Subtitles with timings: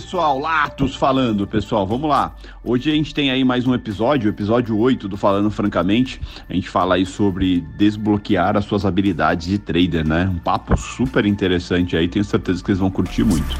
[0.00, 2.34] pessoal, Latos falando, pessoal, vamos lá.
[2.64, 6.18] Hoje a gente tem aí mais um episódio, episódio 8 do Falando Francamente.
[6.48, 10.24] A gente fala aí sobre desbloquear as suas habilidades de trader, né?
[10.24, 13.54] Um papo super interessante aí, tenho certeza que eles vão curtir muito.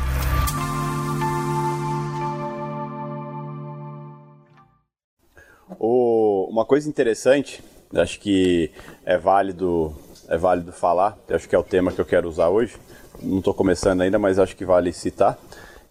[5.79, 7.63] O, uma coisa interessante,
[7.95, 8.71] acho que
[9.05, 9.95] é válido,
[10.27, 12.77] é válido falar, acho que é o tema que eu quero usar hoje.
[13.23, 15.39] Não estou começando ainda, mas acho que vale citar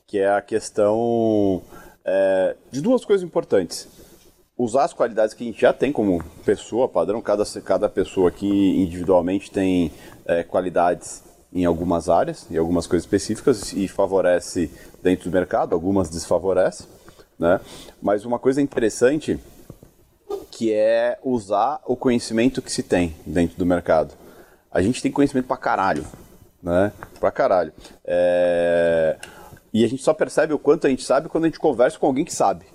[0.10, 1.62] que é a questão
[2.04, 3.88] é, de duas coisas importantes.
[4.58, 8.82] Usar as qualidades que a gente já tem como pessoa padrão, cada, cada pessoa aqui
[8.82, 9.92] individualmente tem
[10.26, 16.10] é, qualidades em algumas áreas, em algumas coisas específicas e favorece dentro do mercado, algumas
[16.10, 16.86] desfavorece,
[17.38, 17.62] né?
[18.02, 19.40] Mas uma coisa interessante
[20.52, 24.14] que é usar o conhecimento que se tem dentro do mercado.
[24.72, 26.06] A gente tem conhecimento pra caralho,
[26.62, 26.92] né?
[27.20, 27.72] Pra caralho.
[28.04, 29.18] É...
[29.74, 32.08] E a gente só percebe o quanto a gente sabe quando a gente conversa com
[32.08, 32.66] alguém que sabe.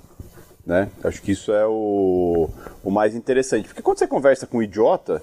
[0.64, 0.88] Né?
[1.02, 2.48] Acho que isso é o,
[2.82, 3.66] o mais interessante.
[3.66, 5.20] Porque quando você conversa com um idiota,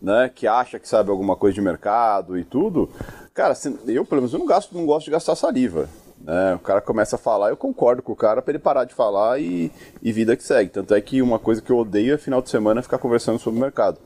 [0.00, 2.90] né, que acha que sabe alguma coisa de mercado e tudo,
[3.32, 3.54] cara,
[3.86, 5.88] eu pelo menos eu não, gasto, não gosto de gastar saliva.
[6.20, 6.54] Né?
[6.54, 9.40] O cara começa a falar, eu concordo com o cara para ele parar de falar
[9.40, 9.70] e,
[10.02, 10.70] e vida que segue.
[10.70, 13.58] Tanto é que uma coisa que eu odeio é final de semana ficar conversando sobre
[13.58, 13.98] o mercado.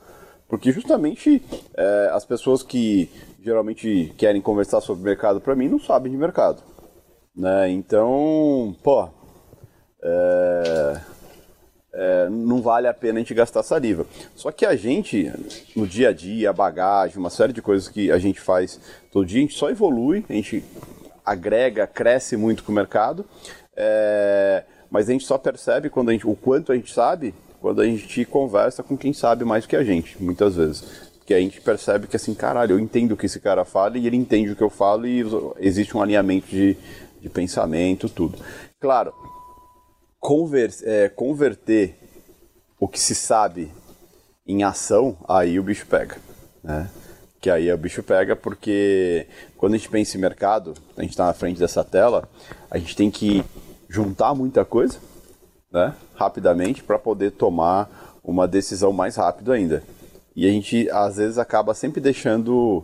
[0.47, 1.41] Porque justamente
[1.75, 3.09] é, as pessoas que
[3.41, 6.61] geralmente querem conversar sobre mercado para mim não sabem de mercado.
[7.39, 7.71] Né?
[7.71, 9.07] Então, pô,
[10.03, 10.99] é,
[11.93, 14.05] é, não vale a pena a gente gastar saliva.
[14.35, 15.31] Só que a gente,
[15.73, 18.77] no dia a dia, a bagagem, uma série de coisas que a gente faz
[19.09, 20.61] todo dia, a gente só evolui, a gente
[21.25, 23.25] agrega, cresce muito com o mercado,
[23.73, 27.81] é, mas a gente só percebe quando a gente, o quanto a gente sabe quando
[27.81, 31.09] a gente conversa com quem sabe mais que a gente, muitas vezes.
[31.19, 34.07] Porque a gente percebe que assim, caralho, eu entendo o que esse cara fala e
[34.07, 35.23] ele entende o que eu falo e
[35.59, 36.75] existe um alinhamento de,
[37.21, 38.37] de pensamento, tudo.
[38.79, 39.13] Claro,
[40.19, 41.95] conver, é, converter
[42.79, 43.71] o que se sabe
[44.47, 46.17] em ação, aí o bicho pega,
[46.63, 46.89] né?
[47.39, 49.27] Que aí o bicho pega porque
[49.57, 52.27] quando a gente pensa em mercado, a gente está na frente dessa tela,
[52.69, 53.43] a gente tem que
[53.87, 54.97] juntar muita coisa,
[55.71, 55.95] né?
[56.15, 59.83] Rapidamente para poder tomar uma decisão mais rápido ainda.
[60.35, 62.83] E a gente às vezes acaba sempre deixando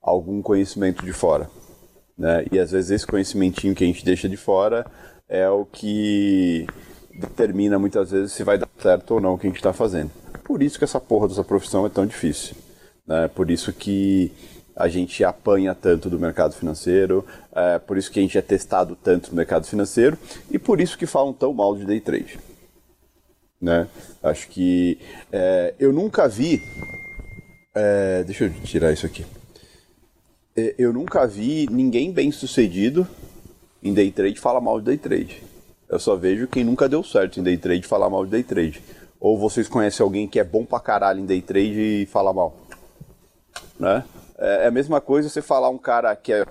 [0.00, 1.50] algum conhecimento de fora.
[2.16, 2.46] Né?
[2.50, 4.86] E às vezes esse conhecimentinho que a gente deixa de fora
[5.28, 6.66] é o que
[7.18, 10.10] determina muitas vezes se vai dar certo ou não o que a gente está fazendo.
[10.44, 12.56] Por isso que essa porra dessa profissão é tão difícil.
[13.06, 13.28] Né?
[13.28, 14.32] Por isso que
[14.74, 18.94] a gente apanha tanto do mercado financeiro, é, por isso que a gente é testado
[18.94, 20.18] tanto no mercado financeiro
[20.50, 22.38] e por isso que falam tão mal de day trade.
[23.60, 23.88] Né?
[24.22, 24.98] Acho que
[25.32, 26.62] é, eu nunca vi.
[27.74, 29.24] É, deixa eu tirar isso aqui.
[30.56, 33.06] É, eu nunca vi ninguém bem sucedido
[33.82, 35.42] em day trade falar mal de day trade.
[35.88, 38.82] Eu só vejo quem nunca deu certo em day trade falar mal de day trade.
[39.20, 42.56] Ou vocês conhecem alguém que é bom pra caralho em day trade e fala mal.
[43.78, 44.02] Né?
[44.38, 46.46] É, é a mesma coisa você falar um cara que é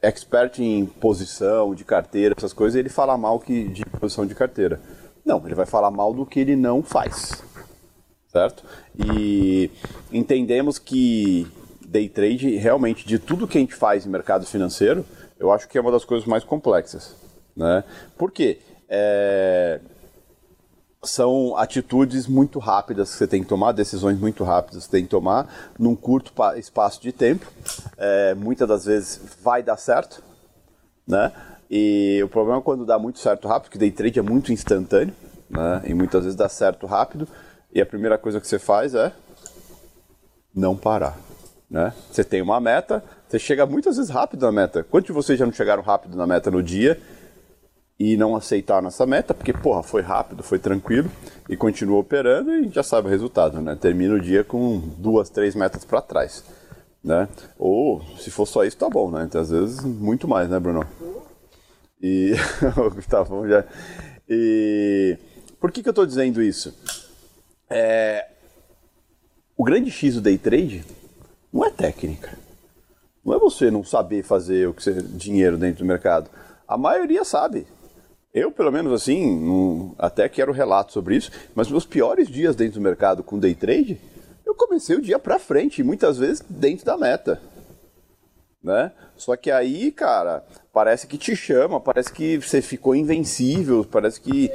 [0.00, 4.80] expert em posição de carteira, essas coisas, ele fala mal que, de posição de carteira.
[5.24, 7.42] Não, ele vai falar mal do que ele não faz.
[8.28, 8.64] Certo?
[8.96, 9.70] E
[10.12, 11.46] entendemos que
[11.90, 15.04] day trade, realmente, de tudo que a gente faz em mercado financeiro,
[15.38, 17.16] eu acho que é uma das coisas mais complexas.
[17.56, 17.82] Né?
[18.16, 18.60] Por quê?
[18.88, 19.80] É...
[21.02, 25.04] São atitudes muito rápidas que você tem que tomar, decisões muito rápidas que você tem
[25.04, 27.50] que tomar, num curto espaço de tempo.
[27.96, 30.22] É, muitas das vezes vai dar certo,
[31.08, 31.32] né?
[31.70, 35.14] E o problema é quando dá muito certo rápido, porque day trade é muito instantâneo,
[35.48, 35.80] né?
[35.86, 37.26] E muitas vezes dá certo rápido,
[37.72, 39.10] e a primeira coisa que você faz é
[40.54, 41.16] não parar.
[41.70, 41.92] Né?
[42.10, 44.82] Você tem uma meta, você chega muitas vezes rápido na meta.
[44.82, 47.00] Quantos de vocês já não chegaram rápido na meta no dia
[47.96, 49.32] e não aceitaram essa meta?
[49.32, 51.08] Porque, porra, foi rápido, foi tranquilo
[51.48, 53.76] e continua operando e já sabe o resultado, né?
[53.80, 56.42] Termina o dia com duas, três metas para trás,
[57.04, 57.28] né?
[57.56, 59.22] Ou, se for só isso, tá bom, né?
[59.22, 60.84] Então, às vezes, muito mais, né, Bruno?
[62.02, 62.32] E
[62.76, 63.64] o Gustavão já...
[64.28, 65.16] E
[65.60, 66.74] por que que eu estou dizendo isso?
[67.68, 68.26] É...
[69.56, 70.84] O grande X do day trade
[71.52, 72.36] não é técnica.
[73.24, 76.30] Não é você não saber fazer o que você, dinheiro dentro do mercado.
[76.66, 77.66] A maioria sabe.
[78.32, 82.82] Eu, pelo menos assim, até quero relato sobre isso, mas meus piores dias dentro do
[82.82, 84.00] mercado com day trade,
[84.46, 87.40] eu comecei o dia para frente, muitas vezes dentro da meta.
[88.62, 88.92] Né?
[89.16, 94.50] Só que aí, cara, parece que te chama, parece que você ficou invencível, parece que.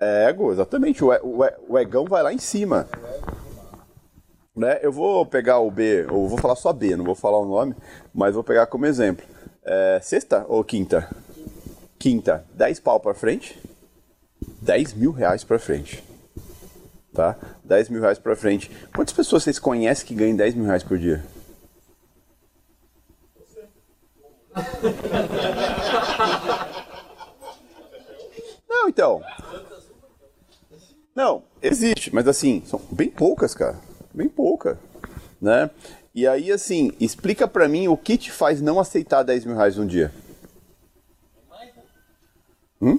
[0.00, 1.04] Ego, exatamente.
[1.04, 2.88] O, o, o egão vai lá em cima.
[4.56, 4.78] Né?
[4.80, 7.76] Eu vou pegar o B, ou vou falar só B, não vou falar o nome,
[8.14, 9.26] mas vou pegar como exemplo.
[9.62, 11.02] É, sexta ou quinta?
[11.98, 11.98] Quinta.
[11.98, 13.60] quinta, 10 pau para frente,
[14.62, 16.02] 10 mil reais para frente.
[17.12, 17.36] Tá?
[17.64, 18.70] 10 mil reais para frente.
[18.94, 21.22] Quantas pessoas vocês conhecem que ganham 10 mil reais por dia?
[28.68, 29.22] Não, então.
[31.14, 33.78] Não, existe, mas assim, são bem poucas, cara.
[34.16, 34.78] Bem pouca,
[35.38, 35.68] né?
[36.14, 39.76] E aí, assim, explica pra mim o que te faz não aceitar 10 mil reais
[39.76, 40.10] um dia.
[42.80, 42.98] Hum?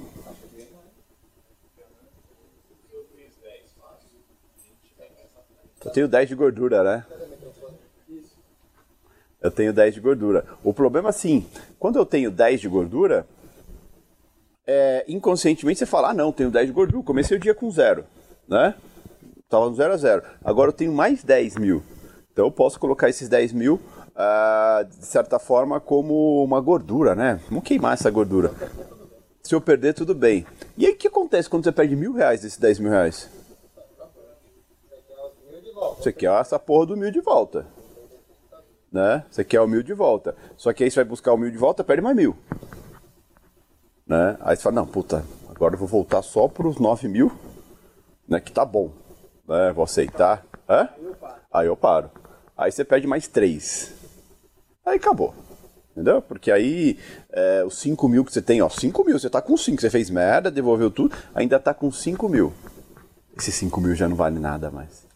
[5.84, 7.06] Eu tenho 10 de gordura, né?
[9.42, 10.46] Eu tenho 10 de gordura.
[10.64, 11.48] O problema, assim,
[11.80, 13.26] quando eu tenho 10 de gordura,
[14.68, 18.06] é, inconscientemente você fala, ah não, tenho 10 de gordura, comecei o dia com zero,
[18.48, 18.76] né?
[19.50, 20.24] Tava no zero a zero.
[20.44, 21.82] Agora eu tenho mais 10 mil.
[22.32, 27.40] Então eu posso colocar esses 10 mil, uh, de certa forma, como uma gordura, né?
[27.50, 28.52] Vamos queimar essa gordura.
[29.42, 30.46] Se eu perder, tudo bem.
[30.78, 33.30] E aí o que acontece quando você perde mil reais desses 10 mil reais?
[35.98, 37.66] Você quer essa porra do mil de volta.
[38.92, 39.24] Né?
[39.32, 40.36] Você quer o mil de volta.
[40.58, 42.36] Só que aí você vai buscar o mil de volta, perde mais mil.
[44.06, 44.38] Né?
[44.42, 47.32] Aí você fala, não, puta, agora eu vou voltar só para os 9 mil,
[48.28, 48.92] né, que tá bom.
[49.48, 49.72] Né?
[49.74, 50.46] Vou aceitar.
[50.70, 50.90] Hã?
[51.52, 52.12] Aí eu paro.
[52.58, 53.94] Aí você perde mais 3.
[54.86, 55.34] Aí acabou.
[55.92, 56.22] Entendeu?
[56.22, 57.00] Porque aí
[57.32, 59.90] é, os 5 mil que você tem, ó, 5 mil, você tá com 5, você
[59.90, 62.54] fez merda, devolveu tudo, ainda tá com 5 mil.
[63.36, 65.08] Esses 5 mil já não vale nada mais.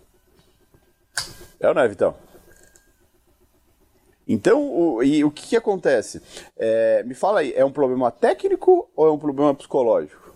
[1.60, 2.16] É ou não é, Vitão?
[4.28, 6.22] Então, o, e o que, que acontece?
[6.58, 10.36] É, me fala aí, é um problema técnico ou é um problema psicológico?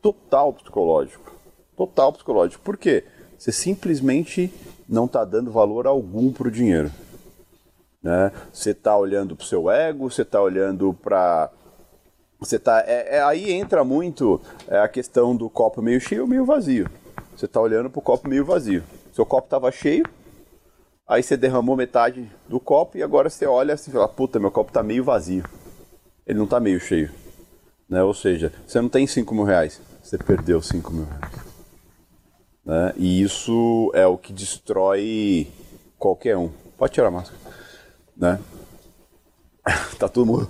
[0.00, 1.35] Total psicológico.
[1.76, 2.62] Total psicológico.
[2.62, 3.04] Por quê?
[3.38, 4.52] Você simplesmente
[4.88, 6.90] não está dando valor algum para o dinheiro.
[8.02, 8.32] Né?
[8.52, 11.50] Você está olhando para o seu ego, você está olhando para.
[12.38, 16.28] Você tá, é, é, aí entra muito é, a questão do copo meio cheio ou
[16.28, 16.88] meio vazio.
[17.36, 18.82] Você está olhando para o copo meio vazio.
[19.12, 20.04] Seu copo estava cheio,
[21.08, 24.50] Aí você derramou metade do copo e agora você olha assim e fala, puta, meu
[24.50, 25.44] copo tá meio vazio.
[26.26, 27.12] Ele não tá meio cheio.
[27.88, 28.02] Né?
[28.02, 31.45] Ou seja, você não tem 5 mil reais, você perdeu 5 mil reais.
[32.66, 32.92] Né?
[32.96, 35.48] E isso é o que destrói
[35.96, 36.50] qualquer um.
[36.76, 37.38] Pode tirar a máscara.
[38.16, 38.40] Né?
[39.98, 40.48] tá todo mundo.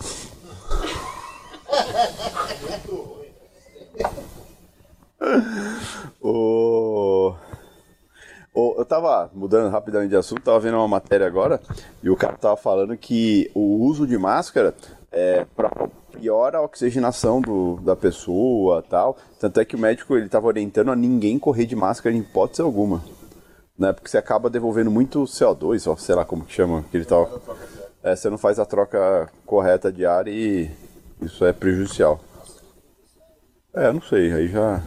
[6.22, 7.34] o
[8.78, 11.60] eu tava mudando rapidamente de assunto, tava vendo uma matéria agora
[12.02, 14.74] e o cara tava falando que o uso de máscara
[15.10, 15.70] é para
[16.16, 19.16] piora a oxigenação do, da pessoa tal.
[19.38, 22.62] Tanto é que o médico ele tava orientando a ninguém correr de máscara em hipótese
[22.62, 23.04] alguma.
[23.78, 23.92] Né?
[23.92, 27.40] Porque você acaba devolvendo muito CO2, ou sei lá como que chama, que ele tava.
[28.02, 30.70] É, você não faz a troca correta de ar e
[31.20, 32.20] isso é prejudicial.
[33.74, 34.82] É, não sei, aí já.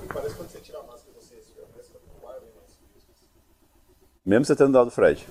[4.25, 5.27] Mesmo você tendo dado Fred.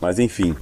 [0.00, 0.56] Mas enfim.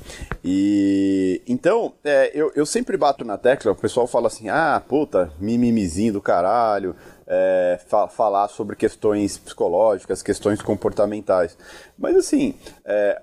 [0.45, 5.31] E então, é, eu, eu sempre bato na tecla, o pessoal fala assim, ah, puta,
[5.39, 6.97] mimimizinho do caralho,
[7.27, 11.57] é, fa falar sobre questões psicológicas, questões comportamentais.
[11.99, 13.21] Mas assim, é,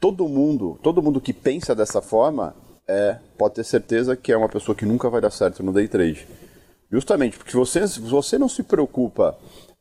[0.00, 2.54] todo mundo, todo mundo que pensa dessa forma
[2.88, 5.86] é, pode ter certeza que é uma pessoa que nunca vai dar certo no day
[5.86, 6.26] trade.
[6.90, 9.36] Justamente porque você, você não se preocupa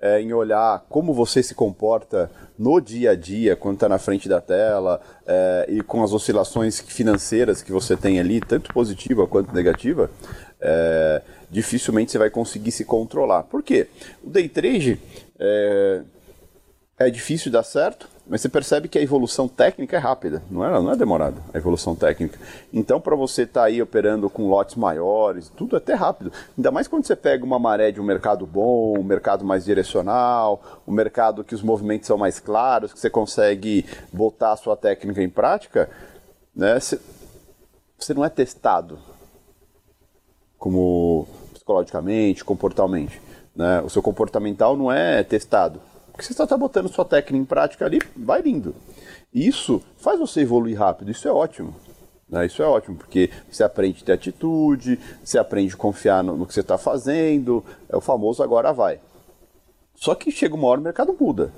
[0.06, 4.30] é, em olhar como você se comporta no dia a dia, quando está na frente
[4.30, 9.52] da tela, é, e com as oscilações financeiras que você tem ali, tanto positiva quanto
[9.52, 10.12] negativa,
[10.62, 13.44] é, dificilmente você vai conseguir se controlar.
[13.44, 13.88] Por quê?
[14.24, 15.02] O day trade
[15.40, 16.02] é,
[17.00, 20.72] é difícil dar certo, mas você percebe que a evolução técnica é rápida, não é,
[20.72, 22.40] não é demorada a evolução técnica.
[22.74, 26.32] Então, para você estar tá aí operando com lotes maiores, tudo é até rápido.
[26.58, 30.82] Ainda mais quando você pega uma maré de um mercado bom, um mercado mais direcional,
[30.88, 35.22] um mercado que os movimentos são mais claros, que você consegue botar a sua técnica
[35.22, 35.90] em prática,
[36.56, 36.80] né?
[36.80, 37.00] Você,
[37.98, 38.98] você não é testado
[40.58, 43.22] como psicologicamente, comportalmente.
[43.56, 43.82] Né?
[43.82, 45.80] O seu comportamental não é testado
[46.16, 48.74] porque você está botando sua técnica em prática ali, vai lindo.
[49.34, 51.76] Isso faz você evoluir rápido, isso é ótimo.
[52.30, 52.46] Né?
[52.46, 56.46] Isso é ótimo, porque você aprende a ter atitude, você aprende a confiar no, no
[56.46, 59.00] que você está fazendo, é o famoso agora vai.
[59.94, 61.52] Só que chega uma hora o mercado muda.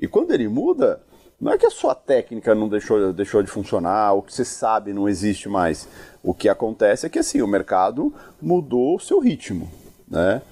[0.00, 1.00] E quando ele muda,
[1.40, 4.92] não é que a sua técnica não deixou, deixou de funcionar, o que você sabe
[4.92, 5.88] não existe mais.
[6.24, 8.12] O que acontece é que assim, o mercado
[8.42, 9.70] mudou o seu ritmo.
[10.08, 10.42] Né?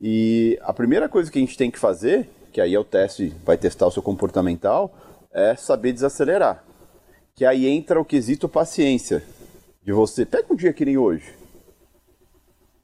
[0.00, 3.32] E a primeira coisa que a gente tem que fazer que aí é o teste,
[3.44, 4.92] vai testar o seu comportamental,
[5.30, 6.64] é saber desacelerar.
[7.32, 9.22] Que aí entra o quesito paciência.
[9.80, 11.36] De você, pega um dia que nem hoje.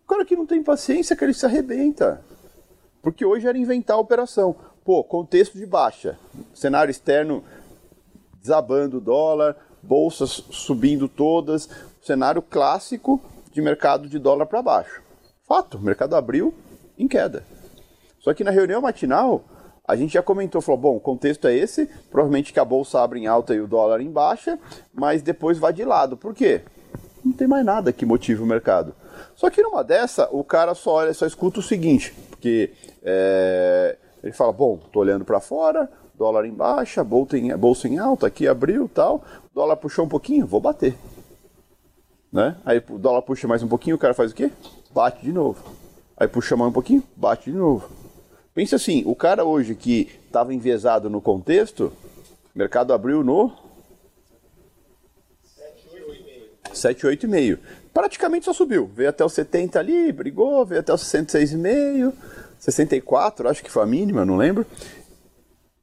[0.04, 2.22] O cara que não tem paciência, que ele se arrebenta.
[3.02, 4.54] Porque hoje era inventar a operação.
[4.84, 6.16] Pô, contexto de baixa,
[6.54, 7.42] cenário externo
[8.40, 11.68] desabando o dólar, bolsas subindo todas,
[12.00, 15.02] cenário clássico de mercado de dólar para baixo.
[15.42, 16.54] Fato, o mercado abriu
[16.96, 17.42] em queda.
[18.20, 19.42] Só que na reunião matinal,
[19.86, 23.20] a gente já comentou, falou, bom, o contexto é esse, provavelmente que a bolsa abre
[23.20, 24.58] em alta e o dólar em baixa,
[24.92, 26.16] mas depois vai de lado.
[26.16, 26.62] Por quê?
[27.22, 28.94] Não tem mais nada que motive o mercado.
[29.34, 32.72] Só que numa dessa, o cara só olha, só escuta o seguinte, porque
[33.02, 37.98] é, ele fala, bom, tô olhando para fora, dólar em baixa, bolsa em, bolsa em
[37.98, 39.22] alta, aqui abriu tal,
[39.52, 40.96] dólar puxou um pouquinho, vou bater.
[42.32, 42.56] Né?
[42.64, 44.50] Aí o dólar puxa mais um pouquinho, o cara faz o quê?
[44.94, 45.62] Bate de novo.
[46.16, 48.03] Aí puxa mais um pouquinho, bate de novo.
[48.54, 51.92] Pensa assim, o cara hoje que estava enviesado no contexto,
[52.54, 53.50] o mercado abriu no
[56.72, 57.58] 7,8,5.
[57.92, 58.88] Praticamente só subiu.
[58.94, 62.12] Veio até os 70 ali, brigou, veio até os 66,5,
[62.60, 64.64] 64, acho que foi a mínima, não lembro.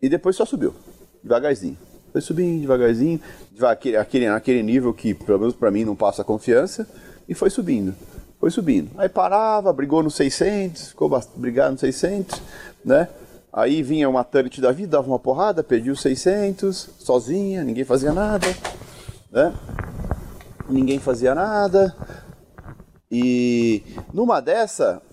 [0.01, 0.73] E depois só subiu,
[1.21, 1.77] devagarzinho.
[2.13, 3.19] Foi subindo devagarzinho,
[3.61, 6.87] aquele, aquele, aquele nível que, pelo menos para mim, não passa confiança,
[7.27, 7.93] e foi subindo.
[8.41, 8.89] Foi subindo.
[8.97, 12.41] Aí parava, brigou no 600, ficou brigado no 600,
[12.83, 13.07] né?
[13.53, 18.11] Aí vinha uma turret da vida, dava uma porrada, perdia os 600, sozinha, ninguém fazia
[18.11, 18.47] nada,
[19.31, 19.53] né?
[20.67, 21.95] Ninguém fazia nada.
[23.11, 25.03] E numa dessa,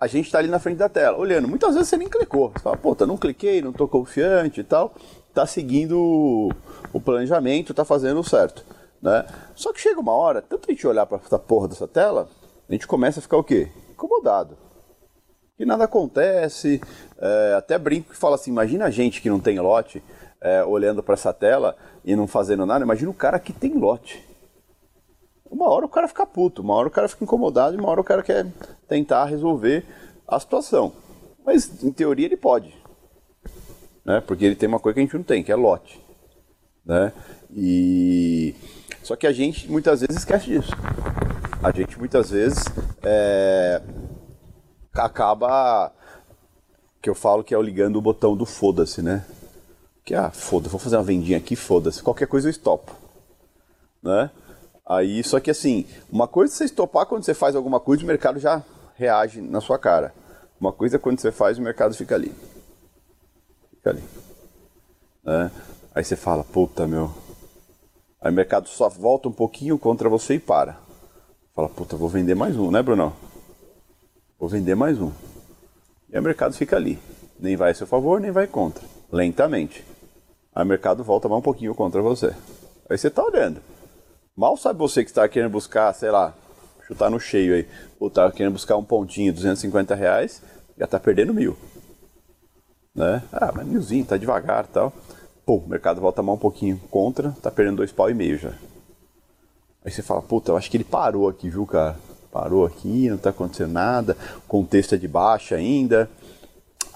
[0.00, 1.46] a gente está ali na frente da tela, olhando.
[1.46, 2.50] Muitas vezes você nem clicou.
[2.50, 4.92] Você fala, puta, não cliquei, não estou confiante e tal.
[5.32, 6.50] Tá seguindo
[6.92, 8.64] o planejamento, tá fazendo certo.
[9.00, 9.24] Né?
[9.54, 12.28] Só que chega uma hora, tanto a gente olhar para essa porra dessa tela,
[12.68, 13.68] a gente começa a ficar o quê?
[13.90, 14.56] Incomodado.
[15.56, 16.80] Que nada acontece.
[17.18, 20.02] É, até brinco que fala assim: imagina a gente que não tem lote
[20.40, 22.84] é, olhando para essa tela e não fazendo nada.
[22.84, 24.24] Imagina o cara que tem lote.
[25.48, 28.00] Uma hora o cara fica puto, uma hora o cara fica incomodado e uma hora
[28.00, 28.46] o cara quer
[28.88, 29.84] tentar resolver
[30.26, 30.92] a situação.
[31.44, 32.74] Mas em teoria ele pode.
[34.04, 34.20] Né?
[34.26, 36.00] Porque ele tem uma coisa que a gente não tem, que é lote.
[36.84, 37.12] Né?
[37.50, 38.54] E
[39.02, 40.72] só que a gente muitas vezes esquece disso.
[41.62, 42.64] A gente muitas vezes
[43.02, 43.80] é...
[44.92, 45.92] acaba
[47.00, 49.24] que eu falo que é o ligando o botão do foda-se, né?
[50.04, 52.02] Que ah, foda, vou fazer uma vendinha aqui, foda-se.
[52.02, 52.94] Qualquer coisa eu estopo.
[54.02, 54.30] Né?
[54.86, 58.06] Aí, só que assim, uma coisa é você estopar quando você faz alguma coisa, o
[58.06, 58.62] mercado já
[58.94, 60.14] reage na sua cara.
[60.60, 62.32] Uma coisa é quando você faz, o mercado fica ali.
[63.70, 64.04] Fica ali.
[65.24, 65.50] Né?
[65.94, 67.12] Aí você fala, puta meu.
[68.20, 70.85] Aí o mercado só volta um pouquinho contra você e para.
[71.56, 73.14] Fala, puta, vou vender mais um, né, Brunão?
[74.38, 75.10] Vou vender mais um.
[76.12, 76.98] E o mercado fica ali.
[77.40, 78.84] Nem vai a seu favor, nem vai contra.
[79.10, 79.82] Lentamente.
[80.54, 82.34] Aí o mercado volta mais um pouquinho contra você.
[82.90, 83.62] Aí você tá olhando.
[84.36, 86.34] Mal sabe você que está querendo buscar, sei lá,
[86.86, 87.66] chutar no cheio aí,
[87.98, 90.42] ou tá querendo buscar um pontinho, 250 reais,
[90.76, 91.56] já está perdendo mil.
[92.94, 93.22] Né?
[93.32, 94.92] Ah, mas milzinho, tá devagar tal.
[95.46, 98.52] Pô, o mercado volta mal um pouquinho contra, tá perdendo dois pau e meio já.
[99.86, 101.96] Aí você fala, puta, eu acho que ele parou aqui, viu, cara?
[102.32, 106.10] Parou aqui, não tá acontecendo nada, o contexto é de baixa ainda.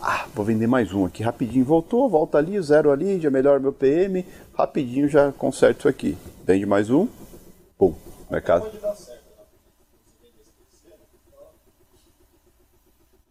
[0.03, 1.65] Ah, vou vender mais um aqui rapidinho.
[1.65, 6.19] Voltou, volta ali, zero ali, já melhora meu PM, rapidinho já conserto isso aqui.
[6.45, 7.07] Vende mais um,
[7.79, 7.95] Pum,
[8.29, 8.69] mercado.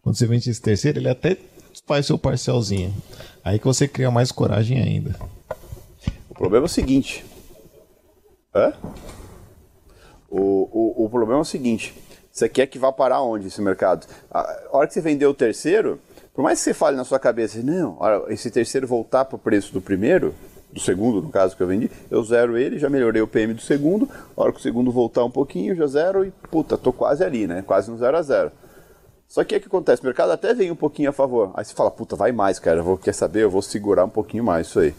[0.00, 1.36] Quando você vende esse terceiro, ele até
[1.86, 2.94] faz seu parcelzinho.
[3.44, 5.14] Aí que você cria mais coragem ainda.
[6.30, 7.26] O problema é o seguinte.
[8.54, 8.72] Hã?
[10.30, 10.68] O,
[11.00, 11.94] o, o problema é o seguinte.
[12.30, 14.06] Você quer que vá parar onde esse mercado?
[14.30, 15.98] A hora que você vender o terceiro,
[16.32, 19.72] por mais que você fale na sua cabeça, não, esse terceiro voltar para o preço
[19.72, 20.32] do primeiro,
[20.72, 23.60] do segundo, no caso que eu vendi, eu zero ele, já melhorei o PM do
[23.60, 27.24] segundo, a hora que o segundo voltar um pouquinho, já zero e, puta, tô quase
[27.24, 27.62] ali, né?
[27.66, 28.52] Quase no zero a zero.
[29.26, 30.02] Só que o que acontece?
[30.02, 31.52] O mercado até vem um pouquinho a favor.
[31.54, 33.42] Aí você fala, puta, vai mais, cara, vou, quer saber?
[33.42, 34.94] Eu vou segurar um pouquinho mais isso aí.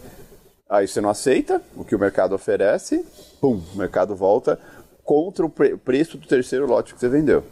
[0.68, 3.04] Aí você não aceita o que o mercado oferece,
[3.40, 4.58] pum, o mercado volta
[5.04, 7.44] contra o pre preço do terceiro lote que você vendeu.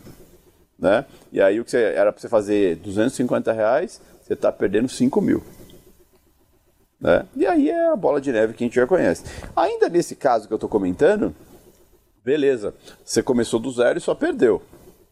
[0.78, 1.04] Né?
[1.30, 5.20] E aí o que você, era para você fazer 250 reais, você está perdendo 5
[5.20, 5.42] mil.
[7.00, 7.26] Né?
[7.36, 9.24] E aí é a bola de neve que a gente já conhece.
[9.54, 11.34] Ainda nesse caso que eu estou comentando,
[12.24, 14.62] beleza, você começou do zero e só perdeu.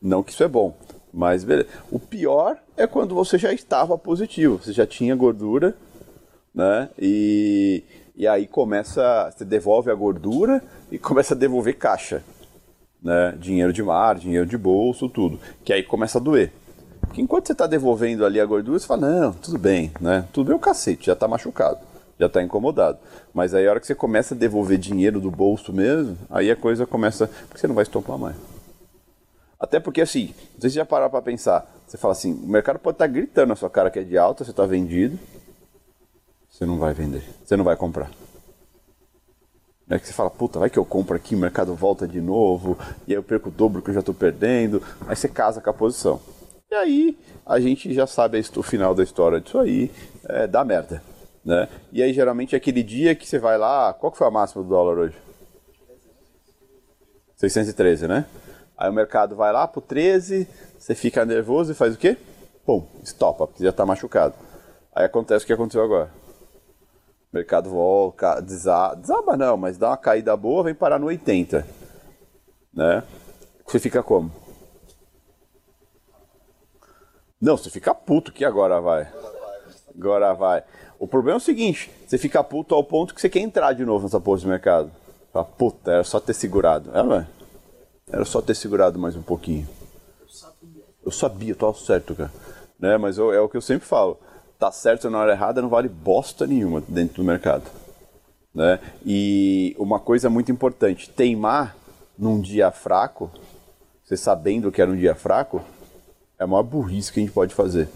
[0.01, 0.77] Não que isso é bom,
[1.13, 1.69] mas beleza.
[1.91, 5.77] O pior é quando você já estava positivo, você já tinha gordura,
[6.55, 6.89] né?
[6.99, 7.83] E,
[8.15, 12.23] e aí começa, você devolve a gordura e começa a devolver caixa,
[13.03, 13.35] né?
[13.39, 15.39] Dinheiro de mar, dinheiro de bolso, tudo.
[15.65, 16.53] Que aí começa a doer.
[17.01, 20.27] Porque enquanto você está devolvendo ali a gordura, você fala, não, tudo bem, né?
[20.33, 21.79] Tudo bem o cacete, já está machucado,
[22.19, 22.99] já está incomodado.
[23.33, 26.57] Mas aí a hora que você começa a devolver dinheiro do bolso mesmo, aí a
[26.57, 27.29] coisa começa.
[27.49, 28.37] Porque você não vai estopar mais.
[29.59, 31.69] Até porque assim, se já parar para pensar.
[31.87, 34.19] Você fala assim, o mercado pode estar tá gritando na sua cara que é de
[34.19, 35.19] alta, você está vendido.
[36.51, 38.11] Você não vai vender, você não vai comprar.
[39.91, 42.77] É que você fala, puta, vai que eu compro aqui, o mercado volta de novo,
[43.07, 44.83] e aí eu perco o dobro que eu já estou perdendo.
[45.07, 46.21] Aí você casa com a posição.
[46.71, 49.91] E aí a gente já sabe o final da história disso aí,
[50.29, 51.03] é, dá merda.
[51.43, 51.67] Né?
[51.91, 54.63] E aí geralmente é aquele dia que você vai lá, qual que foi a máxima
[54.63, 55.17] do dólar hoje?
[57.37, 58.27] 613, né?
[58.77, 60.47] Aí o mercado vai lá pro 13,
[60.79, 62.19] você fica nervoso e faz o quê?
[62.67, 64.35] Pum, estopa, porque já está machucado.
[64.95, 66.11] Aí acontece o que aconteceu agora.
[67.33, 71.67] O mercado volta, desaba, desaba não, mas dá uma caída boa, vem parar no 80.
[72.73, 73.03] Né?
[73.67, 74.31] Você fica como?
[77.41, 79.13] Não, você fica puto que agora vai.
[79.95, 80.65] Agora vai.
[80.99, 83.85] O problema é o seguinte: você fica puto ao ponto que você quer entrar de
[83.85, 84.91] novo nessa porra de mercado.
[85.33, 86.91] Fala, puta, era só ter segurado.
[86.97, 87.27] É, não é?
[88.11, 89.69] Era só ter segurado mais um pouquinho.
[91.05, 92.33] Eu sabia, tô certo, cara.
[92.79, 92.97] Né?
[92.97, 94.19] Mas eu, é o que eu sempre falo.
[94.59, 97.65] Tá certo na hora errada não vale bosta nenhuma dentro do mercado.
[98.53, 98.81] Né?
[99.07, 101.77] E uma coisa muito importante: teimar
[102.19, 103.31] num dia fraco,
[104.03, 105.63] você sabendo que era um dia fraco,
[106.39, 107.89] é a maior burrice que a gente pode fazer.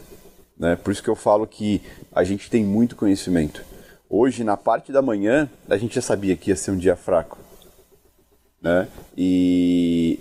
[0.57, 0.77] Né?
[0.77, 1.83] Por isso que eu falo que
[2.15, 3.65] a gente tem muito conhecimento.
[4.09, 7.39] Hoje, na parte da manhã, a gente já sabia que ia ser um dia fraco.
[8.61, 8.87] Né?
[9.17, 10.21] E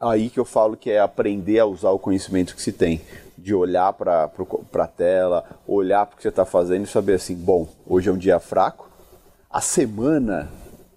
[0.00, 3.02] aí que eu falo que é aprender a usar o conhecimento que se tem.
[3.38, 4.30] De olhar para
[4.74, 8.12] a tela, olhar para o que você está fazendo e saber assim: bom, hoje é
[8.12, 8.88] um dia fraco,
[9.50, 10.48] a semana,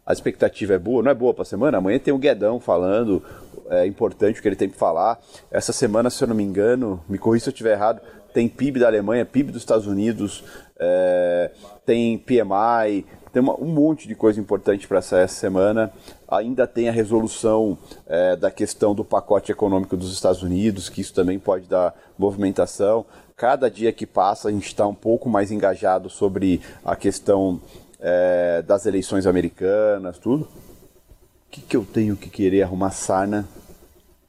[0.05, 1.77] a expectativa é boa, não é boa para a semana?
[1.77, 3.24] Amanhã tem o Guedão falando,
[3.69, 5.19] é importante o que ele tem para falar.
[5.51, 8.01] Essa semana, se eu não me engano, me corrija se eu estiver errado,
[8.34, 10.44] tem PIB da Alemanha, PIB dos Estados Unidos,
[10.79, 11.51] é,
[11.85, 15.92] tem PMI, tem uma, um monte de coisa importante para essa, semana.
[16.27, 21.13] Ainda tem a resolução é, da questão do pacote econômico dos Estados Unidos, que isso
[21.13, 23.05] também pode dar movimentação.
[23.35, 27.61] Cada dia que passa, a gente está um pouco mais engajado sobre a questão
[28.00, 30.44] é, das eleições americanas, tudo.
[30.44, 33.48] O que, que eu tenho que querer arrumar sarna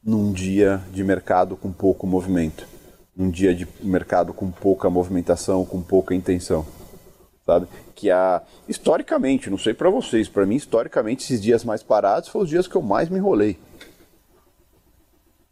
[0.02, 2.66] num dia de mercado com pouco movimento?
[3.16, 6.66] Num dia de mercado com pouca movimentação, com pouca intenção?
[7.44, 7.66] Sabe?
[8.00, 12.44] Que a historicamente, não sei para vocês, para mim historicamente esses dias mais parados foram
[12.44, 13.58] os dias que eu mais me enrolei.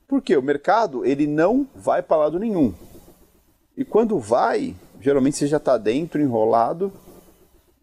[0.06, 2.72] Porque o mercado, ele não vai para lado nenhum.
[3.76, 6.90] E quando vai, geralmente você já está dentro, enrolado,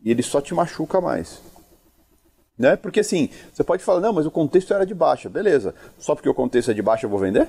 [0.04, 1.40] e ele só te machuca mais.
[2.58, 2.76] Né?
[2.76, 5.30] Porque assim, você pode falar, não, mas o contexto era de baixa.
[5.30, 5.76] Beleza.
[6.00, 7.48] Só porque o contexto é de baixa eu vou vender?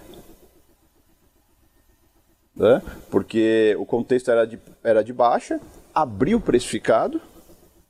[2.55, 2.83] Né?
[3.11, 5.59] Porque o contexto era de, era de baixa,
[5.97, 7.19] abriu precificado,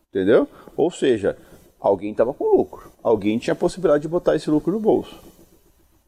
[0.09, 0.49] entendeu?
[0.77, 1.37] Ou seja,
[1.81, 2.93] alguém estava com lucro.
[3.03, 5.19] Alguém tinha a possibilidade de botar esse lucro no bolso.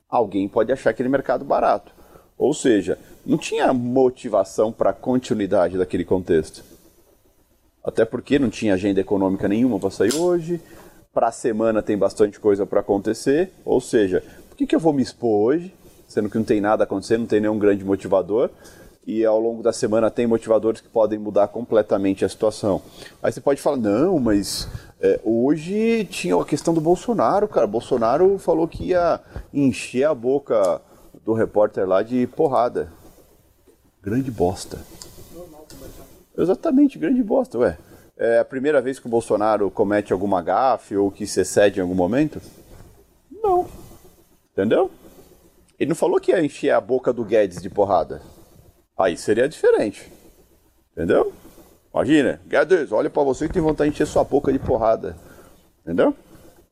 [0.09, 1.91] Alguém pode achar aquele mercado barato.
[2.39, 6.63] Ou seja, não tinha motivação para a continuidade daquele contexto.
[7.83, 10.61] Até porque não tinha agenda econômica nenhuma para sair hoje,
[11.13, 14.93] para a semana tem bastante coisa para acontecer, ou seja, por que, que eu vou
[14.93, 15.75] me expor hoje,
[16.07, 18.51] sendo que não tem nada acontecendo, não tem nenhum grande motivador,
[19.09, 22.83] e ao longo da semana tem motivadores que podem mudar completamente a situação.
[23.23, 24.69] Aí você pode falar, não, mas
[25.01, 27.67] é, hoje tinha a questão do Bolsonaro, cara.
[27.67, 29.19] Bolsonaro falou que ia
[29.51, 30.83] encher a boca
[31.25, 32.93] do repórter lá de porrada.
[34.03, 34.79] Grande bosta.
[36.37, 37.79] Exatamente, grande bosta, ué.
[38.15, 41.83] É a primeira vez que o Bolsonaro comete alguma gafe ou que se excede em
[41.83, 42.43] algum momento?
[43.43, 43.67] Não.
[44.53, 44.91] Entendeu?
[45.81, 48.21] Ele não falou que ia encher a boca do Guedes de porrada.
[48.99, 50.11] Aí seria diferente.
[50.93, 51.33] Entendeu?
[51.95, 55.17] Imagina, Guedes, olha para você e tem vontade de encher sua boca de porrada.
[55.83, 56.15] Entendeu?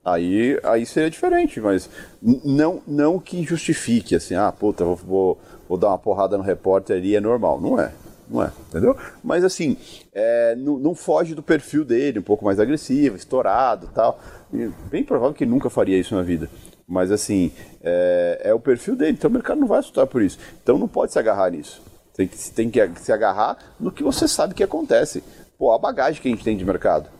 [0.05, 1.89] Aí, aí seria diferente, mas
[2.23, 6.97] não, não que justifique assim, ah, puta, vou, vou, vou dar uma porrada no repórter
[6.97, 7.61] ali, é normal.
[7.61, 7.93] Não é
[8.29, 8.97] não é, entendeu?
[9.23, 9.77] Mas assim,
[10.13, 14.19] é, não, não, foge do perfil dele, um pouco mais agressivo, estourado tal.
[14.53, 16.51] E bem provável que nunca faria isso na vida.
[16.89, 20.39] Mas assim, é, é, o perfil dele, então o mercado não vai assustar por isso.
[20.63, 21.81] Então não pode se agarrar nisso.
[22.17, 25.23] Tem que, tem que se agarrar no que você sabe que acontece.
[25.59, 27.11] Pô, a bagagem que a gente tem de mercado.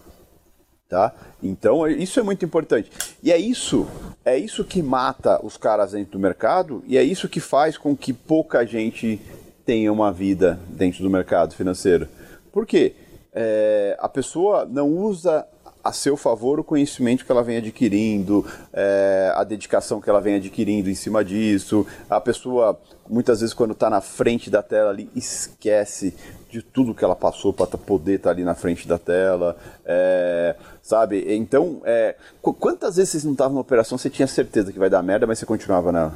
[0.89, 1.13] Tá?
[1.43, 2.91] Então isso é muito importante.
[3.23, 3.87] E é isso,
[4.25, 7.97] é isso que mata os caras dentro do mercado e é isso que faz com
[7.97, 9.21] que pouca gente
[9.67, 12.09] tenha uma vida dentro do mercado financeiro.
[12.53, 12.95] Por quê?
[13.35, 15.47] É, a pessoa não usa
[15.87, 20.37] a seu favor o conhecimento que ela vem adquirindo, é, a dedicação que ela vem
[20.37, 21.87] adquirindo em cima disso.
[22.11, 26.15] A pessoa, muitas vezes, quando está na frente da tela ali, esquece
[26.51, 30.57] de tudo que ela passou para poder estar tá ali na frente da tela, é,
[30.83, 31.25] sabe?
[31.35, 35.03] Então, é, quantas vezes vocês não estavam na operação, você tinha certeza que vai dar
[35.03, 36.15] merda, mas você continuava nela?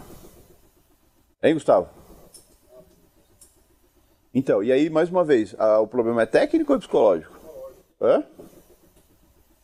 [1.43, 1.89] Hein, Gustavo?
[4.33, 7.37] Então, e aí, mais uma vez, a, o problema é técnico ou psicológico?
[8.01, 8.23] Hã?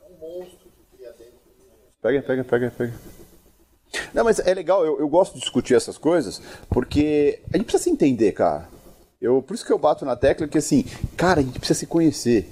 [0.01, 1.39] É um monstro que cria dentro.
[2.07, 2.93] Pega, pega, pega, pega.
[4.15, 7.83] Não, mas é legal, eu, eu gosto de discutir essas coisas, porque a gente precisa
[7.83, 8.69] se entender, cara.
[9.21, 10.85] Eu, por isso que eu bato na tecla que assim,
[11.17, 12.49] cara, a gente precisa se conhecer.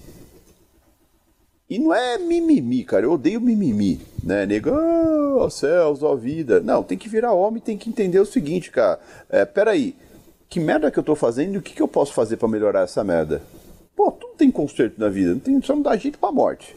[1.71, 3.07] E não é mimimi, cara.
[3.07, 4.45] Eu odeio mimimi, né?
[4.45, 6.59] Nego, oh, céus, ó vida.
[6.59, 8.99] Não, tem que virar homem, tem que entender o seguinte, cara.
[9.31, 9.95] É, peraí,
[10.49, 12.83] que merda que eu tô fazendo e o que, que eu posso fazer para melhorar
[12.83, 13.41] essa merda?
[13.95, 16.75] Pô, tudo tem conserto na vida, não tem, só não dá jeito pra morte.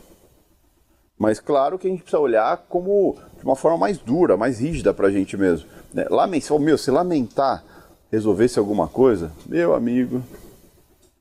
[1.17, 4.93] Mas claro que a gente precisa olhar como de uma forma mais dura, mais rígida
[4.93, 5.67] pra gente mesmo.
[5.93, 6.05] Né?
[6.09, 7.63] Lamentar, meu, se lamentar
[8.11, 10.23] resolvesse alguma coisa, meu amigo,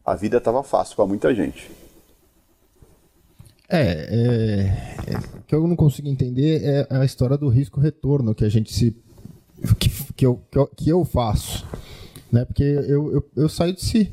[0.04, 1.70] a vida tava fácil para muita gente.
[3.68, 8.44] É, é, é, o que eu não consigo entender é a história do risco-retorno que
[8.44, 8.96] a gente se.
[9.78, 11.66] Que, que, eu, que, eu, que eu faço.
[12.30, 12.44] Né?
[12.44, 14.12] Porque eu, eu, eu saio de si.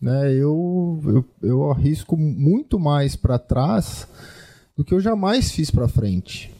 [0.00, 0.32] Né?
[0.32, 4.08] Eu, eu, eu arrisco muito mais para trás
[4.82, 6.52] do que eu jamais fiz para frente.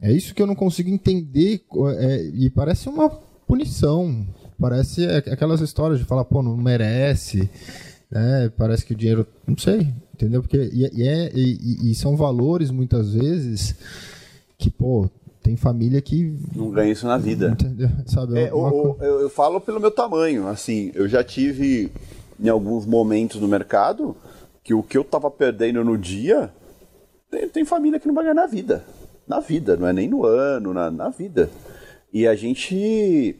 [0.00, 1.62] É isso que eu não consigo entender.
[1.96, 3.08] É, e parece uma
[3.46, 4.26] punição.
[4.60, 7.48] Parece aquelas histórias de falar, pô, não merece.
[8.10, 8.52] Né?
[8.56, 9.26] Parece que o dinheiro.
[9.46, 10.42] Não sei Entendeu?
[10.42, 13.76] Porque, e, e, é, e, e são valores, muitas vezes,
[14.58, 15.08] que, pô,
[15.42, 16.36] tem família que.
[16.54, 17.50] Não ganha isso na vida.
[17.50, 17.88] Entendeu?
[18.04, 18.68] Sabe, é, uma...
[19.00, 20.48] eu, eu, falo pelo meu tamanho.
[20.48, 21.90] Assim, eu já tive
[22.38, 24.16] em alguns momentos no mercado
[24.64, 26.52] que o que eu tava perdendo no dia
[27.30, 28.84] tem, tem família que não vai ganhar na vida.
[29.26, 31.50] Na vida, não é nem no ano, na, na vida.
[32.12, 33.36] E a gente,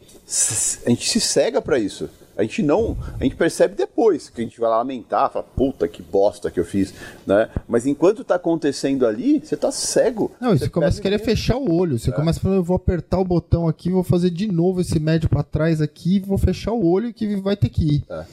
[0.85, 2.11] a gente se cega para isso.
[2.39, 5.89] A gente não, a gente percebe depois que a gente vai lá lamentar, fala, puta
[5.89, 6.95] que bosta que eu fiz,
[7.27, 7.51] né?
[7.67, 10.31] Mas enquanto tá acontecendo ali, você tá cego.
[10.41, 12.13] Não, você, você começa a querer fechar o olho, você é.
[12.13, 15.29] começa a falar, eu vou apertar o botão aqui, vou fazer de novo esse médio
[15.29, 18.05] para trás aqui, vou fechar o olho que vai ter que ir.
[18.09, 18.25] É.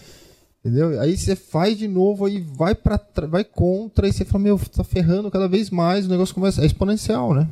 [0.65, 0.99] Entendeu?
[0.99, 4.83] Aí você faz de novo, aí vai para vai contra, e você fala, meu, tá
[4.83, 6.63] ferrando cada vez mais, o negócio começa.
[6.63, 7.47] É exponencial, né?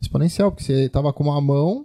[0.00, 1.84] Exponencial, porque você tava com uma mão,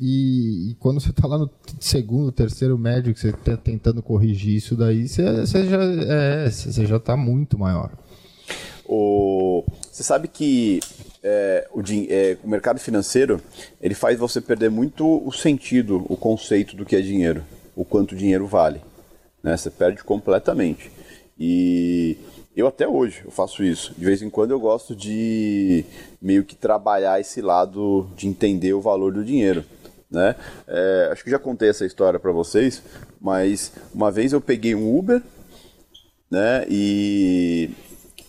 [0.00, 4.56] e, e, quando você está lá no segundo, terceiro médio, que você está tentando corrigir
[4.56, 7.90] isso daí, você, você já é, você já está muito maior.
[8.86, 9.62] O,
[9.92, 10.80] você sabe que
[11.22, 13.42] é, o, é, o mercado financeiro
[13.78, 17.44] ele faz você perder muito o sentido, o conceito do que é dinheiro,
[17.76, 18.80] o quanto dinheiro vale.
[19.42, 19.56] Né?
[19.56, 20.90] Você perde completamente.
[21.38, 22.16] E
[22.56, 23.94] eu até hoje eu faço isso.
[23.96, 25.84] De vez em quando eu gosto de
[26.20, 29.64] meio que trabalhar esse lado de entender o valor do dinheiro
[30.10, 30.34] né?
[30.66, 32.82] É, acho que já contei essa história para vocês,
[33.20, 35.22] mas uma vez eu peguei um Uber,
[36.30, 36.64] né?
[36.68, 37.70] E,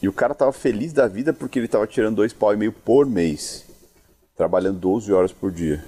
[0.02, 2.72] e o cara tava feliz da vida porque ele tava tirando dois pau e meio
[2.72, 3.66] por mês,
[4.36, 5.84] trabalhando 12 horas por dia.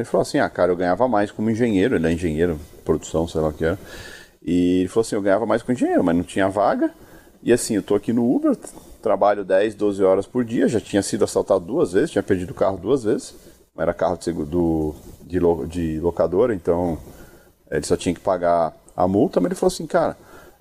[0.00, 3.40] Ele falou assim, ah, cara, eu ganhava mais como engenheiro, ele é engenheiro, produção, sei
[3.40, 3.78] lá o que era.
[4.42, 6.90] E ele falou assim, eu ganhava mais como engenheiro, mas não tinha vaga.
[7.42, 8.56] E assim, eu tô aqui no Uber,
[9.02, 12.54] trabalho 10, 12 horas por dia, já tinha sido assaltado duas vezes, tinha perdido o
[12.54, 13.34] carro duas vezes
[13.82, 16.98] era carro de, do, de, de locadora, então
[17.70, 20.16] ele só tinha que pagar a multa, mas ele falou assim, cara,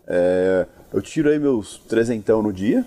[0.08, 2.86] é, eu tiro aí meus trezentão no dia.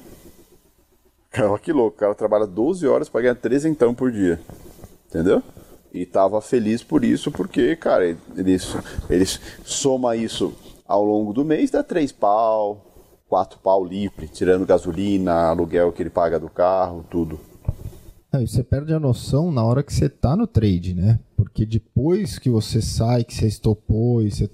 [1.31, 4.41] Cara, que louco, o cara trabalha 12 horas para ganhar trezentão por dia.
[5.09, 5.43] Entendeu?
[5.93, 8.19] E tava feliz por isso, porque, cara, ele,
[9.11, 9.27] ele
[9.65, 10.55] soma isso
[10.87, 12.85] ao longo do mês, dá três pau,
[13.29, 17.39] quatro pau livre, tirando gasolina, aluguel que ele paga do carro, tudo.
[18.41, 21.21] Você perde a noção na hora que você tá no trade, né?
[21.37, 24.49] Porque depois que você sai, que você estopou, e, você...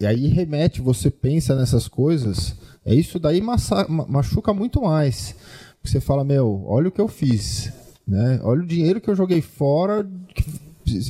[0.00, 2.54] e aí remete, você pensa nessas coisas,
[2.84, 5.34] é isso daí machuca muito mais.
[5.82, 7.72] Você fala, meu, olha o que eu fiz,
[8.06, 8.38] né?
[8.44, 10.08] Olha o dinheiro que eu joguei fora,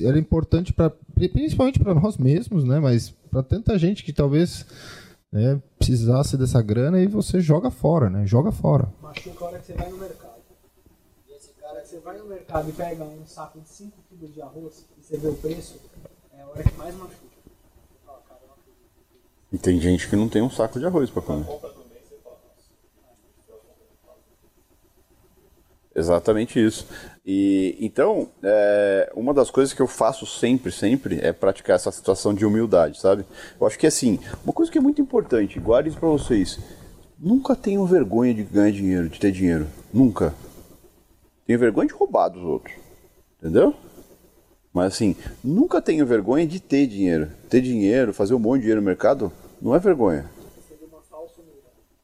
[0.04, 0.90] era importante para
[1.32, 2.80] principalmente para nós mesmos, né?
[2.80, 4.66] Mas para tanta gente que talvez
[5.32, 8.26] né, precisasse dessa grana e você joga fora, né?
[8.26, 8.92] Joga fora.
[9.02, 10.34] Machuca a hora que você vai no mercado
[11.94, 15.16] você vai no mercado e pega um saco de 5 kg de arroz e você
[15.16, 15.78] vê o preço,
[16.32, 17.24] é a hora que mais machuca.
[19.52, 21.46] E tem gente que não tem um saco de arroz para comer.
[25.94, 26.86] Exatamente isso.
[27.24, 32.34] E então, é, uma das coisas que eu faço sempre, sempre é praticar essa situação
[32.34, 33.24] de humildade, sabe?
[33.60, 36.58] Eu acho que assim, uma coisa que é muito importante, guarde isso vocês.
[37.18, 39.66] nunca tenho vergonha de ganhar dinheiro, de ter dinheiro.
[39.92, 40.34] Nunca.
[41.46, 42.74] Tenho vergonha de roubar dos outros.
[43.38, 43.74] Entendeu?
[44.72, 47.30] Mas assim, nunca tenho vergonha de ter dinheiro.
[47.48, 50.28] Ter dinheiro, fazer um monte de dinheiro no mercado, não é vergonha.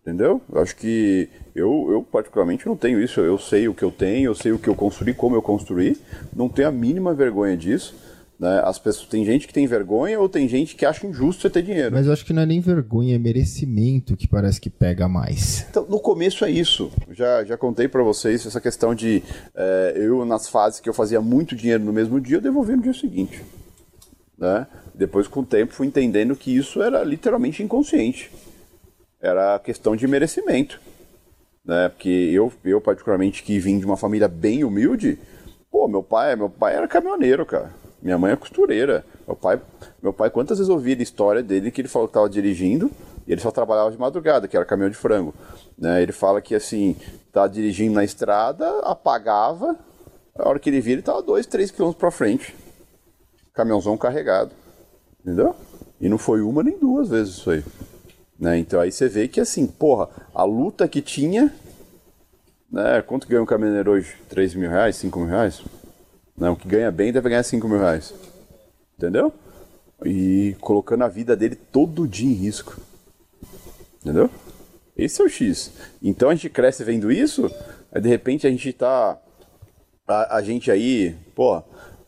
[0.03, 0.41] Entendeu?
[0.51, 3.21] Eu acho que eu, eu particularmente não tenho isso.
[3.21, 5.97] Eu sei o que eu tenho, eu sei o que eu construí, como eu construí.
[6.35, 7.95] Não tenho a mínima vergonha disso.
[8.41, 8.63] Né?
[8.65, 11.63] As pessoas, tem gente que tem vergonha ou tem gente que acha injusto você ter
[11.63, 11.95] dinheiro.
[11.95, 15.67] Mas eu acho que não é nem vergonha, é merecimento que parece que pega mais.
[15.69, 16.91] Então, no começo é isso.
[17.11, 19.23] Já, já contei para vocês essa questão de
[19.55, 22.83] é, eu, nas fases que eu fazia muito dinheiro no mesmo dia, eu devolvia no
[22.83, 23.43] dia seguinte.
[24.39, 24.67] Né?
[24.95, 28.31] Depois, com o tempo, fui entendendo que isso era literalmente inconsciente.
[29.21, 30.81] Era questão de merecimento.
[31.65, 31.89] Né?
[31.89, 35.19] Porque eu, eu, particularmente, que vim de uma família bem humilde,
[35.71, 37.71] pô, meu pai, meu pai era caminhoneiro, cara.
[38.03, 39.05] Minha mãe é costureira.
[39.27, 39.61] Meu pai,
[40.03, 42.91] meu pai quantas vezes ouvi a história dele que ele falou que estava dirigindo
[43.27, 45.35] e ele só trabalhava de madrugada, que era caminhão de frango.
[45.79, 46.03] Né?
[46.03, 46.97] Ele fala que assim,
[47.33, 49.79] tá dirigindo na estrada, apagava,
[50.35, 52.55] a hora que ele via ele estava 2, 3 quilômetros para frente.
[53.53, 54.53] Caminhãozão carregado.
[55.21, 55.55] Entendeu?
[56.01, 57.63] E não foi uma nem duas vezes isso aí.
[58.41, 58.59] Né?
[58.59, 61.53] Então aí você vê que assim, porra, a luta que tinha.
[62.73, 63.03] Né?
[63.03, 64.17] Quanto ganha um caminhoneiro hoje?
[64.31, 65.63] 3 mil reais, 5 mil reais?
[66.37, 68.15] Não, que ganha bem deve ganhar 5 mil reais.
[68.97, 69.31] Entendeu?
[70.05, 72.81] E colocando a vida dele todo dia em risco.
[74.01, 74.31] Entendeu?
[74.97, 75.73] Esse é o X.
[76.03, 77.51] Então a gente cresce vendo isso,
[77.93, 79.19] aí de repente a gente tá.
[80.09, 81.63] A, a gente aí, pô,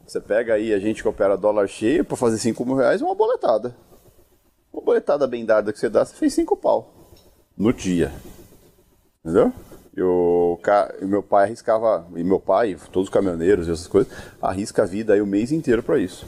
[0.07, 3.15] você pega aí a gente que opera dólar cheio para fazer 5 mil reais uma
[3.15, 3.77] boletada.
[4.73, 6.93] Uma boletada bem dada que você dá, você fez 5 pau.
[7.57, 8.13] No dia.
[9.25, 9.53] Entendeu?
[9.95, 14.87] E meu pai arriscava, e meu pai, todos os caminhoneiros e essas coisas, arrisca a
[14.87, 16.27] vida aí o mês inteiro para isso.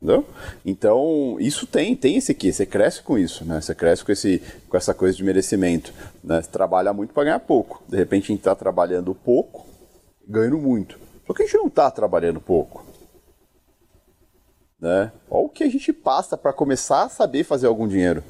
[0.00, 0.24] Entendeu?
[0.64, 3.60] Então, isso tem, tem esse aqui, você cresce com isso, né?
[3.60, 5.92] Você cresce com, esse, com essa coisa de merecimento.
[6.22, 6.40] Né?
[6.40, 7.82] Você trabalha muito para ganhar pouco.
[7.88, 9.66] De repente a gente está trabalhando pouco,
[10.28, 10.98] ganhando muito.
[11.26, 12.84] Só que a gente não está trabalhando pouco.
[14.80, 15.10] Né?
[15.28, 18.22] Olha o que a gente passa para começar a saber fazer algum dinheiro.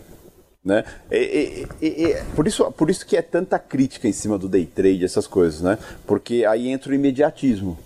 [0.64, 0.84] Né?
[1.10, 4.66] E, e, e, por, isso, por isso que é tanta crítica em cima do day
[4.66, 5.78] trade, essas coisas, né?
[6.06, 7.78] Porque aí entra o imediatismo.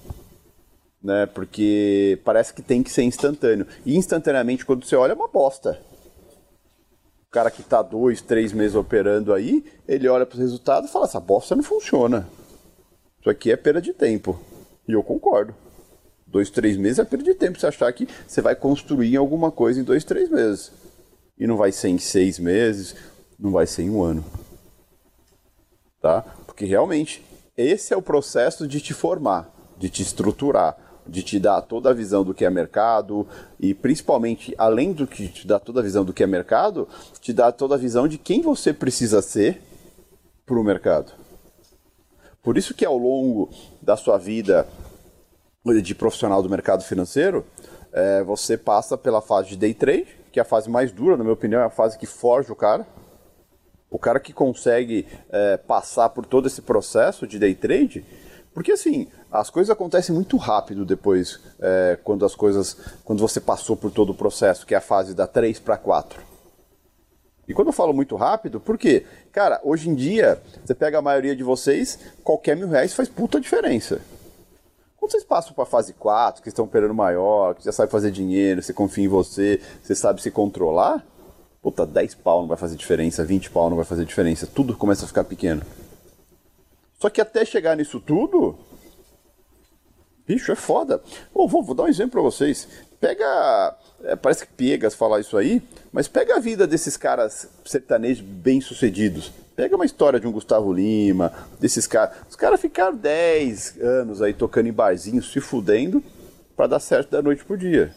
[1.03, 1.27] Né?
[1.27, 3.67] Porque parece que tem que ser instantâneo.
[3.85, 5.81] E instantaneamente, quando você olha, é uma bosta.
[7.29, 10.93] O cara que está dois, três meses operando aí, ele olha para os resultados e
[10.93, 12.29] fala: essa bosta não funciona.
[13.21, 14.39] Isso aqui é perda de tempo.
[14.87, 15.55] E eu concordo.
[16.33, 17.61] Dois, três meses é perda de tempo.
[17.61, 20.73] Você achar que você vai construir alguma coisa em dois, três meses.
[21.39, 22.97] E não vai ser em seis meses,
[23.39, 24.25] não vai ser em um ano.
[26.01, 26.23] Tá?
[26.47, 27.23] Porque realmente,
[27.55, 30.75] esse é o processo de te formar, de te estruturar,
[31.07, 33.27] de te dar toda a visão do que é mercado
[33.61, 36.89] e principalmente, além do que te dar toda a visão do que é mercado,
[37.21, 39.61] te dá toda a visão de quem você precisa ser
[40.47, 41.13] para o mercado.
[42.43, 43.51] Por isso que ao longo
[43.83, 44.67] da sua vida
[45.65, 47.47] de profissional do mercado financeiro,
[47.93, 51.23] é, você passa pela fase de day trade, que é a fase mais dura, na
[51.23, 52.85] minha opinião, é a fase que forja o cara.
[53.89, 58.05] O cara que consegue é, passar por todo esse processo de day trade,
[58.53, 62.77] porque assim, as coisas acontecem muito rápido depois, é, quando as coisas.
[63.05, 66.21] Quando você passou por todo o processo, que é a fase da 3 para 4.
[67.47, 69.05] E quando eu falo muito rápido, por quê?
[69.31, 73.41] Cara, hoje em dia, você pega a maioria de vocês, qualquer mil reais faz puta
[73.41, 74.01] diferença.
[75.03, 78.63] Quando vocês passam para fase 4, que estão operando maior, que já sabe fazer dinheiro,
[78.63, 81.05] você confia em você, você sabe se controlar,
[81.61, 85.05] puta, 10 pau não vai fazer diferença, 20 pau não vai fazer diferença, tudo começa
[85.05, 85.61] a ficar pequeno.
[87.01, 88.57] Só que até chegar nisso tudo,
[90.25, 91.03] bicho, é foda.
[91.35, 92.69] Oh, vou, vou dar um exemplo para vocês.
[93.01, 95.61] Pega, é, parece que piegas falar isso aí,
[95.91, 99.33] mas pega a vida desses caras sertanejos bem-sucedidos.
[99.63, 102.17] Pega uma história de um Gustavo Lima, desses caras.
[102.29, 106.03] Os caras ficaram 10 anos aí tocando em barzinhos, se fudendo,
[106.57, 107.95] para dar certo da noite pro dia.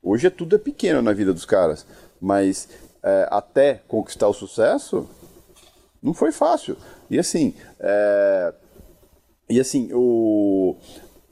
[0.00, 1.84] Hoje é tudo é pequeno na vida dos caras,
[2.20, 2.68] mas
[3.02, 5.10] é, até conquistar o sucesso,
[6.00, 6.76] não foi fácil.
[7.10, 8.54] E assim, é,
[9.50, 10.76] e assim, o,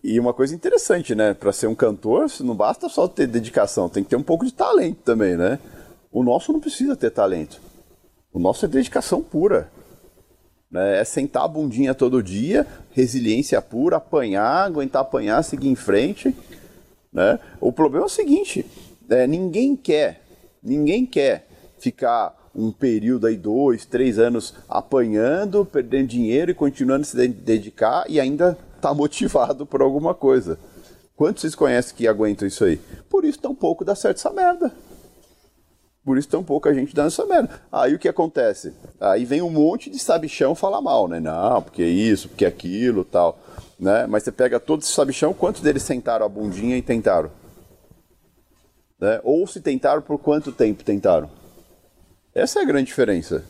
[0.03, 1.33] e uma coisa interessante, né?
[1.33, 4.53] Para ser um cantor, não basta só ter dedicação, tem que ter um pouco de
[4.53, 5.61] talento também, né?
[6.11, 7.63] O nosso não precisa ter talento.
[8.35, 9.71] O nosso é dedicação pura.
[10.69, 11.01] Né?
[11.01, 16.35] É sentar a bundinha todo dia, resiliência pura, apanhar, aguentar apanhar, seguir em frente.
[17.13, 17.39] Né?
[17.61, 18.67] O problema é o seguinte:
[19.09, 20.21] é, ninguém quer,
[20.61, 21.47] ninguém quer
[21.79, 28.05] ficar um período aí, dois, três anos apanhando, perdendo dinheiro e continuando a se dedicar
[28.09, 30.59] e ainda tá motivado por alguma coisa.
[31.15, 32.81] Quantos vocês conhecem que aguentam isso aí?
[33.09, 34.73] Por isso tão pouco dá certo essa merda.
[36.05, 37.63] Por isso tão pouca gente dando essa merda.
[37.73, 38.75] Aí o que acontece?
[39.01, 41.19] Aí vem um monte de sabichão falar mal, né?
[41.19, 43.39] Não, porque isso, porque aquilo tal.
[43.81, 44.07] Né?
[44.07, 47.31] Mas você pega todos esses sabichão, quantos deles sentaram a bundinha e tentaram?
[49.01, 49.19] Né?
[49.25, 51.31] Ou se tentaram, por quanto tempo tentaram?
[52.35, 53.43] Essa é a grande diferença.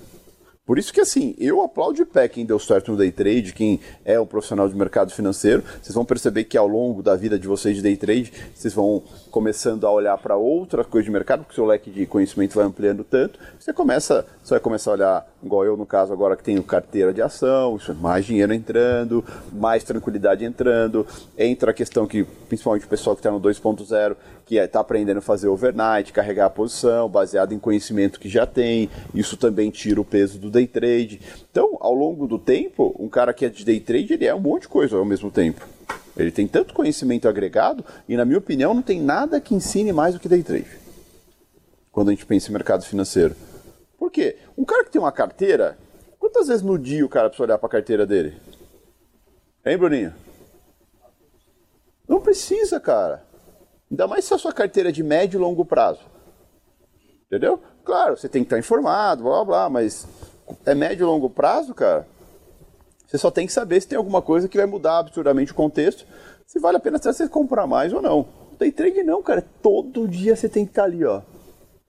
[0.67, 3.81] Por isso que assim, eu aplaudo de pé quem deu certo no day trade, quem
[4.03, 5.63] é um profissional de mercado financeiro.
[5.83, 9.03] Vocês vão perceber que ao longo da vida de vocês de day trade, vocês vão
[9.35, 12.65] começando a olhar para outra coisa de mercado, porque o seu leque de conhecimento vai
[12.65, 13.37] ampliando tanto.
[13.59, 17.13] Você começa, você vai começar a olhar, igual eu no caso agora que tenho carteira
[17.13, 21.05] de ação, mais dinheiro entrando, mais tranquilidade entrando.
[21.37, 24.15] Entra a questão que, principalmente o pessoal que está no 2.0,
[24.47, 28.47] que está é, aprendendo a fazer overnight, carregar a posição, baseado em conhecimento que já
[28.47, 28.89] tem.
[29.13, 31.21] Isso também tira o peso do day trade.
[31.51, 34.39] Então, ao longo do tempo, um cara que é de day trade, ele é um
[34.39, 35.67] monte de coisa ao mesmo tempo.
[36.17, 40.15] Ele tem tanto conhecimento agregado e, na minha opinião, não tem nada que ensine mais
[40.15, 40.79] do que day trade.
[41.91, 43.35] Quando a gente pensa em mercado financeiro.
[43.99, 44.37] Por quê?
[44.57, 45.77] Um cara que tem uma carteira,
[46.19, 48.37] quantas vezes no dia o cara precisa olhar para a carteira dele?
[49.65, 50.15] Hein, Bruninho?
[52.09, 53.25] Não precisa, cara.
[53.91, 56.01] Ainda mais se a sua carteira é de médio e longo prazo.
[57.27, 57.61] Entendeu?
[57.85, 60.07] Claro, você tem que estar informado, blá blá blá, mas
[60.65, 62.07] é médio e longo prazo, cara.
[63.07, 66.07] Você só tem que saber se tem alguma coisa que vai mudar absurdamente o contexto,
[66.47, 68.27] se vale a pena você comprar mais ou não.
[68.51, 69.45] Não tem trade não, cara.
[69.63, 71.23] Todo dia você tem que estar ali, ó.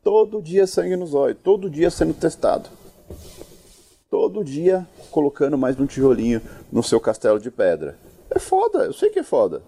[0.03, 2.69] Todo dia sangue nos olhos, todo dia sendo testado.
[4.09, 7.97] Todo dia colocando mais um tijolinho no seu castelo de pedra.
[8.29, 9.61] É foda, eu sei que é foda.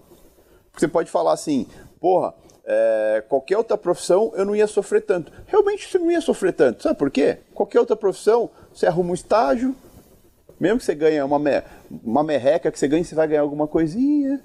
[0.70, 1.66] Porque você pode falar assim,
[2.00, 2.34] porra,
[2.64, 5.32] é, qualquer outra profissão eu não ia sofrer tanto.
[5.46, 6.82] Realmente você não ia sofrer tanto.
[6.82, 7.38] Sabe por quê?
[7.54, 9.74] Qualquer outra profissão, você arruma um estágio,
[10.60, 11.40] mesmo que você ganhe uma,
[12.02, 14.40] uma merreca que você ganhe, você vai ganhar alguma coisinha.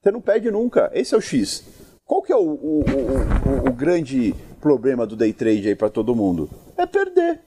[0.00, 0.90] Você não perde nunca.
[0.94, 1.64] Esse é o X.
[2.04, 6.14] Qual que é o, o, o, o grande problema do day trade aí para todo
[6.14, 6.48] mundo?
[6.76, 7.40] É perder.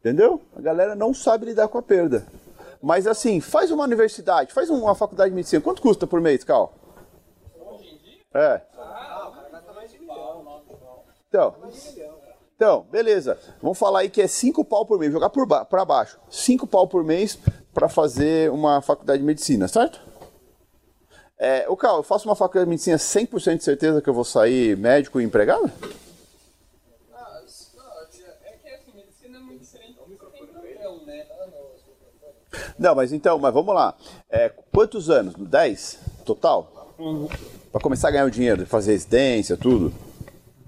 [0.00, 0.40] Entendeu?
[0.54, 2.26] A galera não sabe lidar com a perda.
[2.80, 5.62] Mas assim, faz uma universidade, faz uma faculdade de medicina.
[5.62, 6.74] Quanto custa por mês, Cal?
[8.34, 8.60] É.
[11.28, 11.54] Então,
[12.56, 13.38] então, beleza.
[13.60, 16.18] Vamos falar aí que é 5 pau por mês, jogar por ba para baixo.
[16.30, 17.38] 5 pau por mês
[17.72, 20.00] para fazer uma faculdade de medicina, certo?
[21.36, 24.24] É, o Cal, eu faço uma faculdade de medicina 100% de certeza que eu vou
[24.24, 25.70] sair médico e empregado?
[32.78, 33.96] Não, mas então, mas vamos lá.
[34.28, 35.34] É, quantos anos?
[35.34, 36.94] 10 total?
[36.98, 37.28] Uhum.
[37.72, 39.92] Para começar a ganhar o dinheiro, fazer residência, tudo?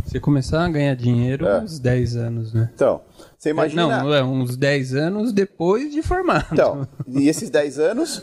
[0.07, 1.61] Você começar a ganhar dinheiro é.
[1.61, 2.71] uns 10 anos, né?
[2.73, 3.01] Então,
[3.37, 3.89] você imagina...
[3.89, 6.47] Não, é uns 10 anos depois de formado.
[6.53, 8.23] Então, e esses 10 anos...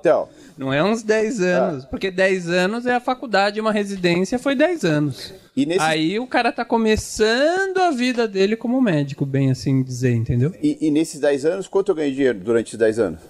[0.00, 0.28] Então...
[0.58, 1.86] Não é uns 10 anos, ah.
[1.86, 5.32] porque 10 anos é a faculdade, uma residência foi 10 anos.
[5.56, 5.80] Nesse...
[5.80, 10.52] Aí o cara tá começando a vida dele como médico, bem assim dizer, entendeu?
[10.62, 13.20] E, e nesses 10 anos, quanto eu ganhei dinheiro durante esses 10 anos?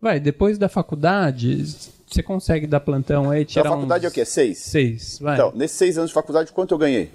[0.00, 1.66] Vai, depois da faculdade,
[2.14, 4.08] você consegue dar plantão aí, tirar Da faculdade uns...
[4.08, 4.24] é o quê?
[4.24, 4.58] Seis?
[4.58, 5.34] Seis, vai.
[5.34, 7.10] Então, nesses seis anos de faculdade, quanto eu ganhei?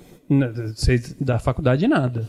[0.75, 2.27] Seis, da faculdade, nada.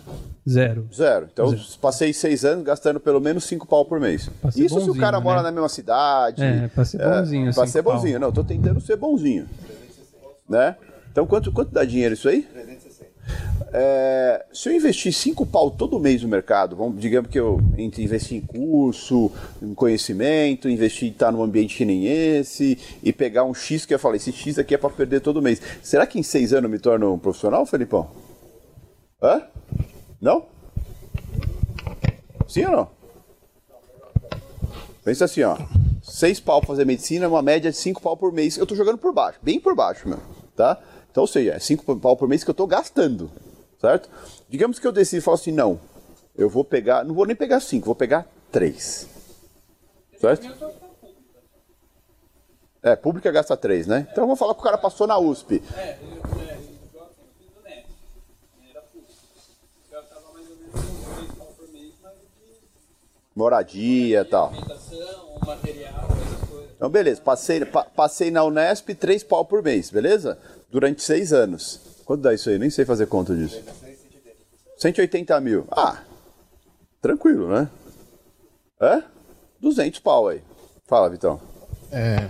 [0.48, 0.88] Zero.
[0.94, 1.28] Zero.
[1.32, 1.62] Então, Zero.
[1.80, 4.30] passei seis anos gastando pelo menos cinco pau por mês.
[4.54, 5.24] Isso se o cara né?
[5.24, 6.42] mora na mesma cidade.
[6.42, 7.48] É, pra ser bonzinho.
[7.48, 8.20] É, pra ser bonzinho.
[8.20, 8.28] Pau.
[8.28, 9.46] Não, tô tentando ser bonzinho.
[10.48, 10.76] Né?
[11.10, 12.42] Então, quanto, quanto dá dinheiro isso aí?
[12.42, 12.85] 360.
[13.72, 18.38] É, se eu investir 5 pau todo mês no mercado, vamos, digamos que eu investir
[18.38, 23.52] em curso, em conhecimento, investir em estar num ambiente que nem esse, e pegar um
[23.52, 25.60] X que eu falei, esse X aqui é para perder todo mês.
[25.82, 28.10] Será que em 6 anos eu me torno um profissional, Felipão?
[29.22, 29.42] Hã?
[30.20, 30.46] Não?
[32.48, 32.90] Sim ou não?
[35.04, 35.56] Pensa assim, ó.
[36.02, 38.56] 6 pau pra fazer medicina, uma média de 5 pau por mês.
[38.56, 40.18] Eu tô jogando por baixo, bem por baixo, meu.
[40.54, 40.78] Tá?
[41.16, 43.30] Então, ou seja, é 5 pau por mês que eu estou gastando,
[43.80, 44.06] certo?
[44.50, 45.80] Digamos que eu decido e falo assim, não,
[46.36, 49.08] eu vou pegar, não vou nem pegar 5, vou pegar 3.
[50.20, 50.46] Certo?
[52.82, 54.06] É, pública gasta 3, né?
[54.12, 55.62] Então vamos falar que o cara passou na USP.
[55.74, 55.98] É,
[63.34, 64.52] Moradia e tal.
[66.76, 70.38] Então, beleza, passei, pa, passei na Unesp, 3 pau por mês, beleza?
[70.70, 71.80] Durante seis anos.
[72.04, 72.58] Quanto dá isso aí?
[72.58, 73.60] Nem sei fazer conta disso.
[74.78, 75.66] 180 mil.
[75.70, 76.02] Ah,
[77.00, 77.68] tranquilo, né?
[78.80, 79.02] É?
[79.60, 80.40] 200 pau aí.
[80.86, 81.40] Fala, Vitão.
[81.90, 82.28] É.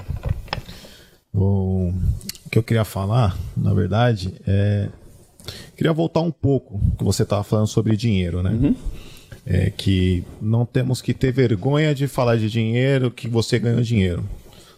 [1.34, 1.93] O
[2.51, 4.89] que eu queria falar, na verdade, é.
[5.76, 8.51] Queria voltar um pouco que você estava falando sobre dinheiro, né?
[8.51, 8.74] Uhum.
[9.45, 14.24] É que não temos que ter vergonha de falar de dinheiro, que você ganhou dinheiro.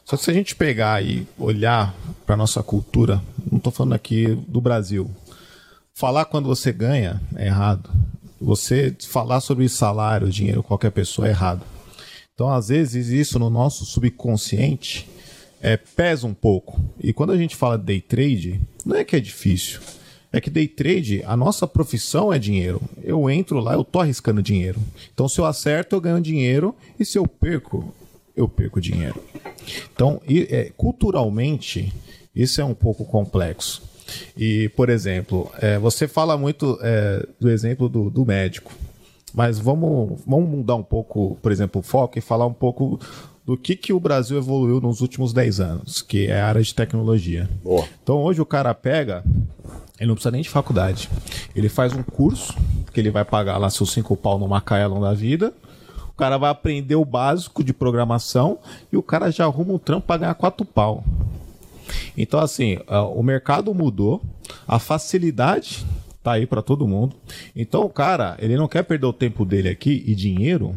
[0.09, 1.94] Só que se a gente pegar e olhar
[2.24, 5.11] para nossa cultura, não estou falando aqui do Brasil,
[5.92, 7.90] falar quando você ganha é errado.
[8.40, 11.62] Você falar sobre salário, dinheiro, qualquer pessoa é errado.
[12.32, 15.06] Então, às vezes, isso no nosso subconsciente
[15.61, 16.80] é, pesa um pouco.
[16.98, 19.78] E quando a gente fala de day trade, não é que é difícil.
[20.32, 22.80] É que day trade, a nossa profissão é dinheiro.
[23.02, 24.80] Eu entro lá, eu tô arriscando dinheiro.
[25.12, 26.74] Então, se eu acerto, eu ganho dinheiro.
[26.98, 27.94] E se eu perco,
[28.39, 29.20] eu perco dinheiro.
[29.93, 31.93] Então, e, é, culturalmente,
[32.34, 33.82] isso é um pouco complexo.
[34.36, 38.72] E, por exemplo, é, você fala muito é, do exemplo do, do, médico,
[39.34, 42.99] mas vamos, vamos mudar um pouco, por exemplo, o foco e falar um pouco
[43.45, 46.74] do que, que o Brasil evoluiu nos últimos 10 anos, que é a área de
[46.74, 47.51] tecnologia.
[47.62, 47.86] Boa.
[48.03, 49.24] Então, hoje o cara pega,
[49.99, 51.11] ele não precisa nem de faculdade.
[51.55, 52.55] Ele faz um curso,
[52.93, 55.53] que ele vai pagar lá seus cinco pau no Macaelon da vida,
[56.18, 58.58] cara vai aprender o básico de programação
[58.92, 61.04] e o cara já arruma um trampo para ganhar quatro pau.
[62.16, 62.78] Então, assim,
[63.14, 64.20] o mercado mudou,
[64.66, 65.86] a facilidade
[66.22, 67.16] tá aí para todo mundo.
[67.54, 70.74] Então, o cara, ele não quer perder o tempo dele aqui e dinheiro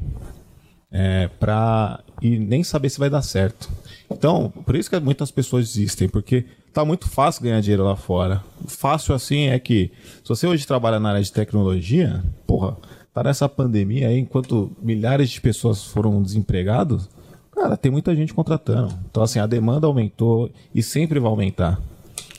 [0.92, 3.70] é, para e nem saber se vai dar certo.
[4.10, 8.44] Então, por isso que muitas pessoas desistem, porque tá muito fácil ganhar dinheiro lá fora.
[8.68, 9.92] Fácil assim é que,
[10.24, 12.78] se você hoje trabalha na área de tecnologia, porra,
[13.14, 17.10] tá nessa pandemia aí, enquanto milhares de pessoas foram desempregados,
[17.52, 18.98] Cara, tem muita gente contratando.
[19.10, 21.80] Então, assim, a demanda aumentou e sempre vai aumentar.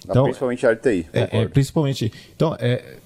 [0.04, 1.06] Então, principalmente a RTI.
[1.12, 2.12] É, é, principalmente.
[2.34, 2.96] Então, é,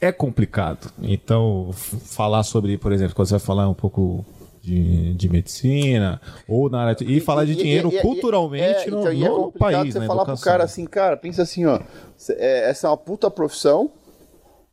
[0.00, 0.92] é complicado.
[1.00, 4.26] Então, falar sobre, por exemplo, quando você vai falar um pouco
[4.60, 9.08] de, de medicina ou na área e, e falar de e, dinheiro e, culturalmente no,
[9.08, 10.42] é, então, no é país, você né, falar educação.
[10.42, 11.80] pro cara assim, cara, pensa assim, ó,
[12.30, 13.90] é, essa é uma puta profissão,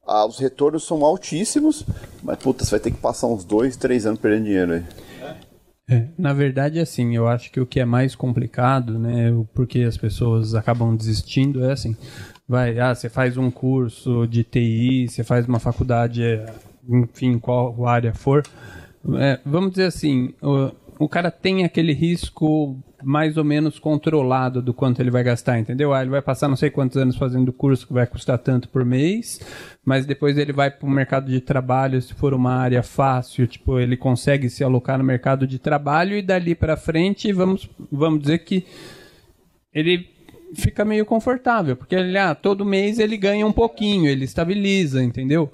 [0.06, 1.86] ah, os retornos são altíssimos,
[2.24, 4.84] mas puta, você vai ter que passar uns dois, três anos perdendo dinheiro aí.
[5.90, 9.98] É, na verdade, assim, eu acho que o que é mais complicado, né, porque as
[9.98, 11.98] pessoas acabam desistindo, é assim,
[12.48, 16.22] vai, ah, você faz um curso de TI, você faz uma faculdade,
[16.88, 18.44] enfim, qual área for,
[19.16, 20.34] é, vamos dizer assim,
[21.04, 25.94] o, cara tem aquele risco mais ou menos controlado do quanto ele vai gastar, entendeu?
[25.94, 28.86] Ah, ele vai passar não sei quantos anos fazendo curso que vai custar tanto por
[28.86, 29.40] mês,
[29.84, 33.80] mas depois ele vai para o mercado de trabalho, se for uma área fácil, tipo,
[33.80, 38.40] ele consegue se alocar no mercado de trabalho e dali para frente, vamos, vamos dizer
[38.40, 38.66] que
[39.74, 40.10] ele
[40.54, 45.52] fica meio confortável, porque ele, ah, todo mês ele ganha um pouquinho, ele estabiliza, entendeu?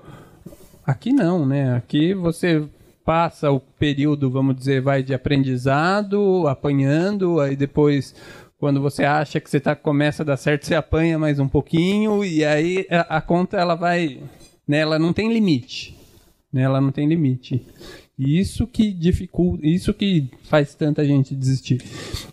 [0.86, 1.76] Aqui não, né?
[1.76, 2.64] Aqui você
[3.08, 8.14] passa o período, vamos dizer, vai de aprendizado, apanhando, aí depois
[8.60, 12.26] quando você acha que você tá, começa a dar certo, você apanha mais um pouquinho
[12.26, 14.20] e aí a, a conta ela vai,
[14.68, 15.98] né, ela não tem limite,
[16.52, 17.66] né, ela não tem limite.
[18.20, 21.82] Isso que dificulta, isso que faz tanta gente desistir.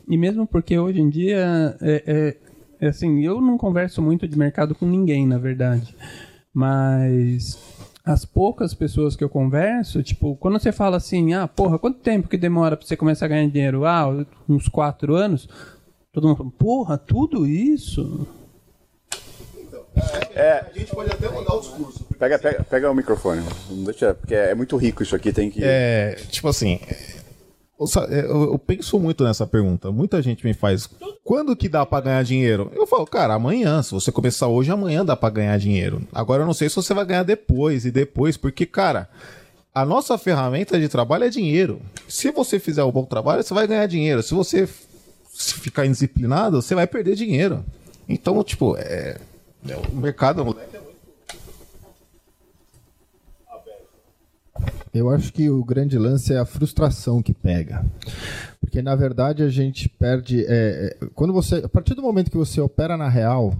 [0.09, 2.37] E mesmo porque hoje em dia, é, é,
[2.81, 5.95] é assim, eu não converso muito de mercado com ninguém, na verdade.
[6.53, 7.57] Mas
[8.05, 12.29] as poucas pessoas que eu converso, tipo, quando você fala assim, ah, porra, quanto tempo
[12.29, 13.87] que demora pra você começar a ganhar dinheiro?
[13.87, 14.05] Ah,
[14.47, 15.49] uns quatro anos.
[16.13, 18.29] Todo mundo fala, porra, tudo isso?
[20.35, 22.05] É, a gente pode até mudar o discurso.
[22.19, 23.43] Pega, pega, pega o microfone.
[23.71, 25.61] Não deixa, porque é muito rico isso aqui, tem que.
[25.63, 27.14] É, tipo assim, é,
[28.11, 29.91] eu, eu, penso muito nessa pergunta.
[29.91, 30.89] Muita gente me faz:
[31.23, 32.71] quando que dá para ganhar dinheiro?
[32.75, 33.83] Eu falo, cara, amanhã.
[33.83, 36.03] Se você começar hoje, amanhã dá para ganhar dinheiro.
[36.13, 39.09] Agora eu não sei se você vai ganhar depois e depois, porque, cara,
[39.75, 41.81] a nossa ferramenta de trabalho é dinheiro.
[42.09, 44.23] Se você fizer um bom trabalho, você vai ganhar dinheiro.
[44.23, 44.69] Se você
[45.35, 47.65] ficar indisciplinado, você vai perder dinheiro.
[48.09, 49.19] Então, tipo, é,
[49.69, 50.45] é o mercado
[54.93, 57.85] Eu acho que o grande lance é a frustração que pega.
[58.61, 60.45] Porque, na verdade, a gente perde.
[60.47, 63.55] É, é, quando você, a partir do momento que você opera na real,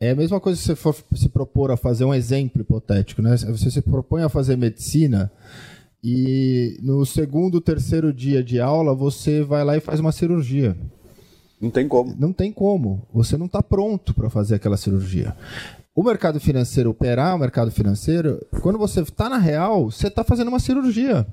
[0.00, 3.22] é a mesma coisa se você for se propor a fazer um exemplo hipotético.
[3.22, 3.36] Né?
[3.36, 5.30] Você se propõe a fazer medicina
[6.02, 10.76] e no segundo, terceiro dia de aula você vai lá e faz uma cirurgia.
[11.60, 12.14] Não tem como.
[12.16, 13.02] Não tem como.
[13.12, 15.34] Você não está pronto para fazer aquela cirurgia
[15.98, 20.46] o mercado financeiro operar o mercado financeiro, quando você está na real, você está fazendo
[20.46, 21.26] uma cirurgia.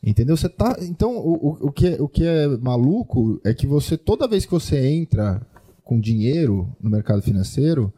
[0.00, 0.36] Entendeu?
[0.36, 0.76] Você tá.
[0.82, 4.52] Então, o, o, que, é, o que é maluco é que você, toda vez que
[4.52, 5.44] você entra
[5.82, 7.92] com dinheiro no mercado financeiro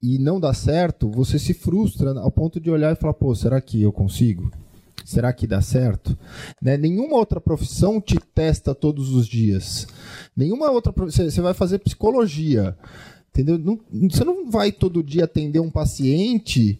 [0.00, 3.60] e não dá certo, você se frustra ao ponto de olhar e falar, pô, será
[3.60, 4.48] que eu consigo?
[5.04, 6.16] Será que dá certo?
[6.62, 6.76] Né?
[6.76, 9.88] Nenhuma outra profissão te testa todos os dias.
[10.36, 10.92] Nenhuma outra.
[10.92, 12.76] Você vai fazer psicologia.
[13.34, 13.58] Entendeu?
[13.58, 16.78] Não, você não vai todo dia atender um paciente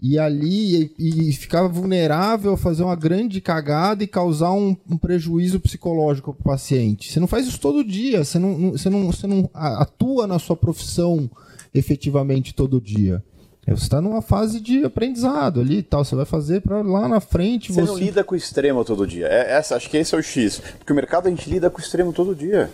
[0.00, 4.96] e ali e, e ficar vulnerável a fazer uma grande cagada e causar um, um
[4.96, 7.12] prejuízo psicológico para o paciente.
[7.12, 10.56] Você não faz isso todo dia, você não, você, não, você não atua na sua
[10.56, 11.28] profissão
[11.74, 13.20] efetivamente todo dia.
[13.66, 16.04] É, Você está numa fase de aprendizado ali e tal.
[16.04, 17.72] Você vai fazer para lá na frente.
[17.72, 19.26] Você Você, não lida com o extremo todo dia.
[19.26, 20.62] É, essa, acho que esse é o X.
[20.78, 22.70] Porque o mercado a gente lida com o extremo todo dia.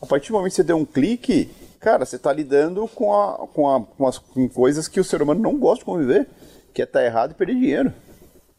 [0.00, 1.48] A partir do momento que você der um clique,
[1.82, 5.20] cara, você está lidando com, a, com, a, com, as, com coisas que o ser
[5.20, 6.28] humano não gosta de conviver,
[6.72, 7.92] que é estar errado e perder dinheiro.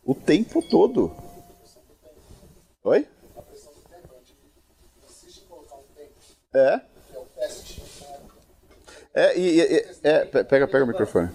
[0.04, 1.10] O tempo todo.
[2.84, 3.08] Oi?
[6.54, 6.82] É.
[9.16, 11.30] É, e, e- é, pe- pega, pega o microfone.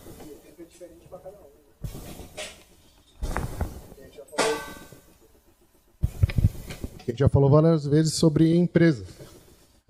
[7.00, 9.04] A gente já falou várias vezes sobre empresa.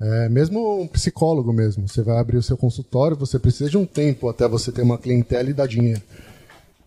[0.01, 3.85] É, mesmo um psicólogo mesmo, você vai abrir o seu consultório, você precisa de um
[3.85, 6.01] tempo até você ter uma clientela e dar dinheiro.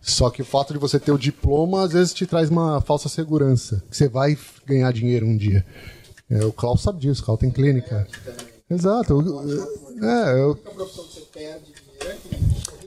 [0.00, 3.08] Só que o fato de você ter o diploma às vezes te traz uma falsa
[3.08, 4.36] segurança, que você vai
[4.66, 5.64] ganhar dinheiro um dia.
[6.30, 8.06] É, o Klaus sabe disso, o Klaus tem clínica.
[8.70, 9.20] Exato.
[10.02, 10.58] É, eu...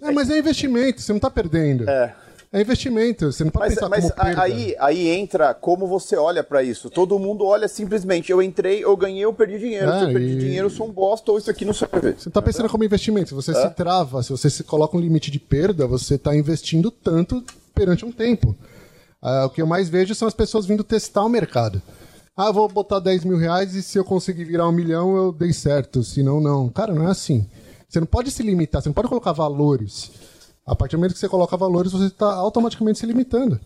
[0.02, 1.88] é, mas é investimento, você não está perdendo.
[1.88, 2.16] É.
[2.56, 4.42] É investimento, você não pode Mas, pensar mas como perda.
[4.44, 6.90] aí, aí entra como você olha pra isso.
[6.90, 9.90] Todo mundo olha simplesmente, eu entrei, eu ganhei, eu perdi dinheiro.
[9.92, 12.14] É, se eu perdi e- dinheiro, eu sou um bosta, ou isso aqui não serve.
[12.18, 13.28] Você está pensando como investimento.
[13.28, 16.90] Se você se trava, se você se coloca um limite de perda, você está investindo
[16.90, 17.44] tanto
[17.74, 18.56] perante um tempo.
[19.22, 21.82] Ah, o que eu mais vejo são as pessoas vindo testar o mercado.
[22.38, 25.52] Ah, vou botar 10 mil reais e se eu conseguir virar um milhão, eu dei
[25.52, 26.04] certo.
[26.06, 26.70] Se não, não.
[26.70, 27.46] Cara, não é assim.
[27.90, 30.10] Você não pode se limitar, você não pode colocar valores.
[30.66, 33.60] A partir do momento que você coloca valores, você está automaticamente se limitando.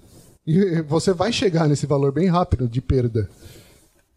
[0.46, 3.30] E você vai chegar nesse valor bem rápido de perda.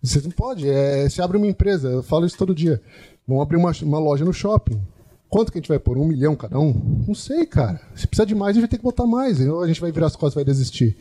[0.02, 0.68] Você não pode.
[0.68, 2.82] É, você abre uma empresa, eu falo isso todo dia.
[3.26, 4.80] Vamos abrir uma, uma loja no shopping.
[5.28, 5.96] Quanto que a gente vai pôr?
[5.96, 6.72] Um milhão cada um?
[7.06, 7.80] Não sei, cara.
[7.94, 9.40] Se precisar de mais, a gente vai ter que botar mais.
[9.40, 10.96] Ou a gente vai virar as costas e vai desistir.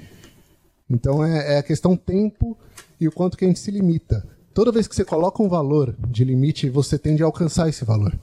[0.89, 2.57] Então é, é a questão tempo
[2.99, 4.25] e o quanto que a gente se limita.
[4.53, 8.13] Toda vez que você coloca um valor de limite, você tende a alcançar esse valor.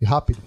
[0.00, 0.38] E rápido.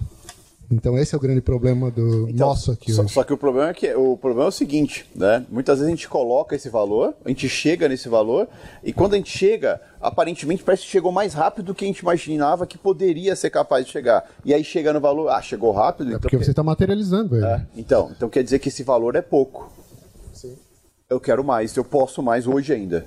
[0.70, 3.14] Então esse é o grande problema do Então, nosso aqui só, hoje.
[3.14, 5.46] só que o problema é que o problema é o seguinte, né?
[5.48, 8.46] Muitas vezes a gente coloca esse valor, a gente chega nesse valor,
[8.84, 12.00] e quando a gente chega, aparentemente parece que chegou mais rápido do que a gente
[12.00, 14.28] imaginava que poderia ser capaz de chegar.
[14.44, 16.20] E aí chega no valor, ah, chegou rápido, É então.
[16.20, 17.46] porque você está materializando ele.
[17.46, 19.72] É, então, então quer dizer que esse valor é pouco.
[21.08, 23.06] Eu quero mais, eu posso mais hoje ainda.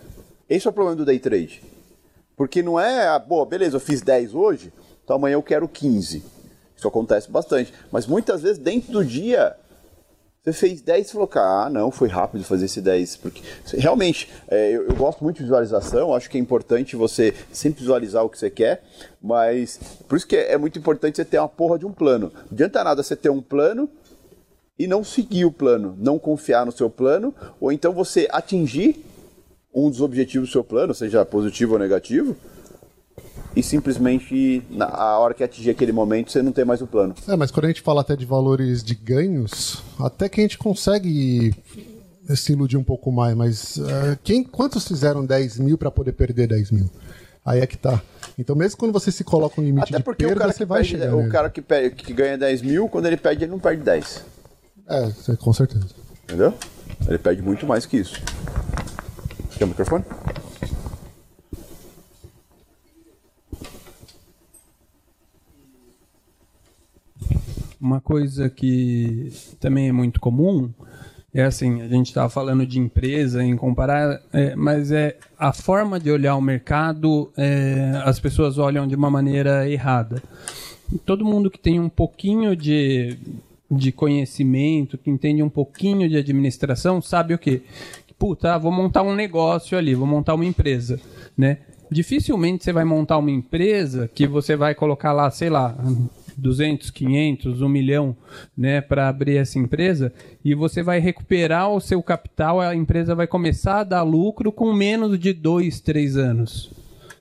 [0.50, 1.62] Esse é o problema do day trade.
[2.36, 6.24] Porque não é, ah, boa, beleza, eu fiz 10 hoje, então amanhã eu quero 15.
[6.82, 7.72] Isso acontece bastante.
[7.92, 9.56] Mas muitas vezes dentro do dia
[10.44, 13.18] você fez 10 e falou, cara, ah, não, foi rápido fazer esse 10.
[13.18, 13.44] Porque
[13.78, 18.26] realmente, é, eu, eu gosto muito de visualização, acho que é importante você sempre visualizar
[18.26, 18.84] o que você quer,
[19.22, 19.80] mas
[20.10, 22.32] por isso que é, é muito importante você ter uma porra de um plano.
[22.34, 23.88] Não adianta nada você ter um plano
[24.80, 29.06] e não seguir o plano, não confiar no seu plano, ou então você atingir
[29.72, 32.36] um dos objetivos do seu plano, seja positivo ou negativo,
[33.56, 37.14] e simplesmente na a hora que atingir aquele momento você não tem mais o plano.
[37.28, 40.58] É, mas quando a gente fala até de valores de ganhos, até que a gente
[40.58, 41.54] consegue
[42.36, 46.48] se iludir um pouco mais, mas eh, quem, quantos fizeram 10 mil para poder perder
[46.48, 46.90] 10 mil?
[47.46, 48.02] Aí é que tá.
[48.38, 50.60] Então, mesmo quando você se coloca um limite Até de porque o perda, cara, você
[50.60, 53.44] que vai perde, chegar o cara que, perde- que ganha 10 mil, quando ele perde,
[53.44, 54.24] ele não perde 10.
[54.88, 55.88] É, com certeza.
[56.24, 56.54] Entendeu?
[57.08, 58.22] Ele perde muito mais que isso.
[59.58, 60.06] Quer o microfone?
[67.92, 70.72] Uma coisa que também é muito comum
[71.34, 76.00] é assim, a gente estava falando de empresa em comparar, é, mas é a forma
[76.00, 80.24] de olhar o mercado, é, as pessoas olham de uma maneira errada.
[81.06, 83.18] Todo mundo que tem um pouquinho de,
[83.70, 87.62] de conhecimento, que entende um pouquinho de administração, sabe o quê?
[88.08, 90.98] Que, Puta, ah, vou montar um negócio ali, vou montar uma empresa,
[91.38, 91.58] né?
[91.92, 95.76] Dificilmente você vai montar uma empresa que você vai colocar lá, sei lá,
[96.42, 98.18] 200, 500, 1 milhão,
[98.58, 100.12] né, para abrir essa empresa
[100.44, 104.74] e você vai recuperar o seu capital, a empresa vai começar a dar lucro com
[104.74, 106.72] menos de 2, 3 anos,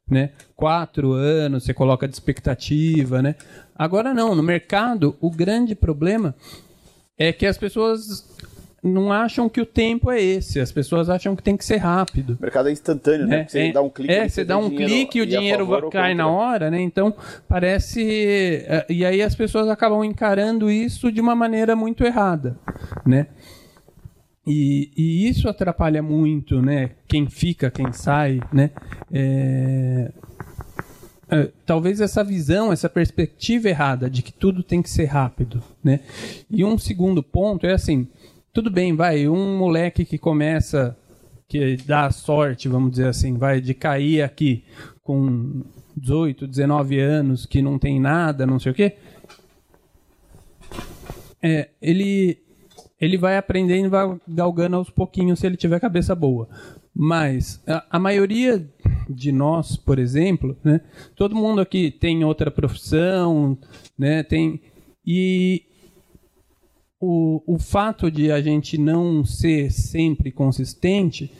[0.09, 0.31] né?
[0.57, 3.35] Quatro anos, você coloca de expectativa, né?
[3.75, 6.35] Agora não, no mercado, o grande problema
[7.18, 8.27] é que as pessoas
[8.83, 12.37] não acham que o tempo é esse, as pessoas acham que tem que ser rápido.
[12.39, 13.37] O mercado é instantâneo, né?
[13.37, 15.26] É, Porque você é, dá um clique é, você dá um dinheiro clique e o
[15.26, 16.81] dinheiro cai na hora, né?
[16.81, 17.14] Então
[17.49, 18.03] parece.
[18.66, 22.59] é, E aí as pessoas acabam encarando isso de uma maneira muito errada,
[23.05, 23.26] né?
[24.47, 26.91] E, e isso atrapalha muito, né?
[27.07, 28.70] Quem fica, quem sai, né?
[29.12, 30.11] É,
[31.31, 36.01] é, talvez essa visão, essa perspectiva errada de que tudo tem que ser rápido, né?
[36.51, 38.09] E um segundo ponto é assim,
[38.53, 40.96] tudo bem, vai, um moleque que começa,
[41.48, 44.64] que dá sorte, vamos dizer assim, vai, de cair aqui
[45.03, 45.62] com
[45.96, 48.96] 18, 19 anos, que não tem nada, não sei o quê.
[51.42, 52.38] é, ele
[53.01, 56.46] ele vai aprendendo, vai galgando aos pouquinhos se ele tiver cabeça boa.
[56.94, 58.68] Mas a, a, maioria
[59.09, 60.82] de nós, por exemplo, né,
[61.16, 63.57] todo mundo aqui tem outra profissão,
[63.98, 64.61] né, tem
[65.07, 65.64] e
[67.01, 71.32] o, o fato de a gente não ser sempre consistente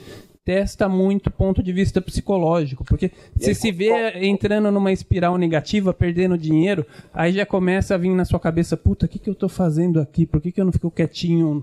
[0.43, 6.37] testa muito ponto de vista psicológico, porque você se vê entrando numa espiral negativa, perdendo
[6.37, 9.49] dinheiro, aí já começa a vir na sua cabeça, puta, o que, que eu estou
[9.49, 10.27] fazendo aqui?
[10.27, 11.63] Por que, que eu não fico quietinho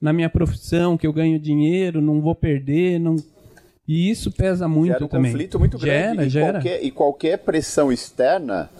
[0.00, 3.16] na minha profissão, que eu ganho dinheiro, não vou perder, não...
[3.86, 5.32] E isso pesa muito gera um também.
[5.32, 6.14] conflito muito grande.
[6.14, 6.52] Gera, e, gera.
[6.52, 8.70] Qualquer, e qualquer pressão externa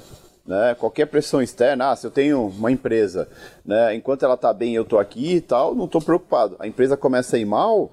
[0.47, 0.75] né?
[0.79, 3.29] Qualquer pressão externa, ah, se eu tenho uma empresa,
[3.65, 3.95] né?
[3.95, 6.57] enquanto ela está bem, eu estou aqui e tal, não estou preocupado.
[6.59, 7.91] A empresa começa a ir mal,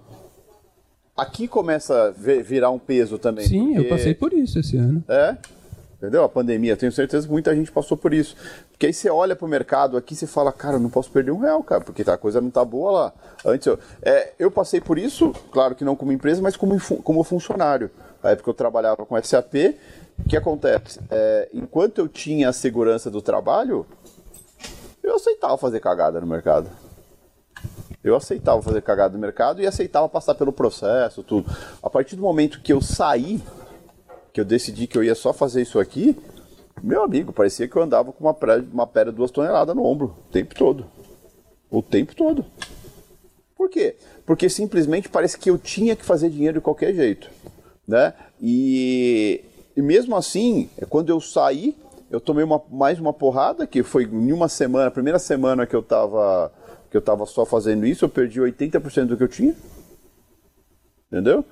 [1.16, 3.48] aqui começa a virar um peso também.
[3.48, 3.80] Sim, porque...
[3.80, 5.04] eu passei por isso esse ano.
[5.08, 5.38] É,
[5.98, 6.24] entendeu?
[6.24, 8.36] A pandemia, tenho certeza que muita gente passou por isso.
[8.72, 11.32] Porque aí você olha para o mercado aqui e fala, cara, eu não posso perder
[11.32, 13.14] um real, cara, porque a coisa não tá boa lá.
[13.46, 17.24] Antes eu, é, eu passei por isso, claro que não como empresa, mas como, como
[17.24, 17.92] funcionário.
[18.24, 19.76] Na época eu trabalhava com SAP,
[20.26, 21.00] o que acontece?
[21.10, 23.86] É, enquanto eu tinha a segurança do trabalho,
[25.04, 26.70] eu aceitava fazer cagada no mercado.
[28.04, 31.50] Eu aceitava fazer cagada no mercado e aceitava passar pelo processo, tudo.
[31.84, 33.42] A partir do momento que eu saí,
[34.34, 36.18] que eu decidi que eu ia só fazer isso aqui,
[36.82, 40.16] meu amigo, parecia que eu andava com uma, pedra, uma pedra duas toneladas no ombro,
[40.28, 40.86] o tempo todo.
[41.70, 42.46] O tempo todo.
[43.56, 43.96] Por quê?
[44.26, 47.30] Porque simplesmente parece que eu tinha que fazer dinheiro de qualquer jeito.
[47.88, 48.14] Né?
[48.42, 49.46] E
[49.82, 51.76] e mesmo assim, é quando eu saí,
[52.12, 55.76] eu tomei uma, mais uma porrada, que foi em uma semana, a primeira semana que
[55.76, 56.52] eu tava,
[56.92, 59.56] que eu tava só fazendo isso, eu perdi 80% do que eu tinha.
[61.08, 61.44] Entendeu?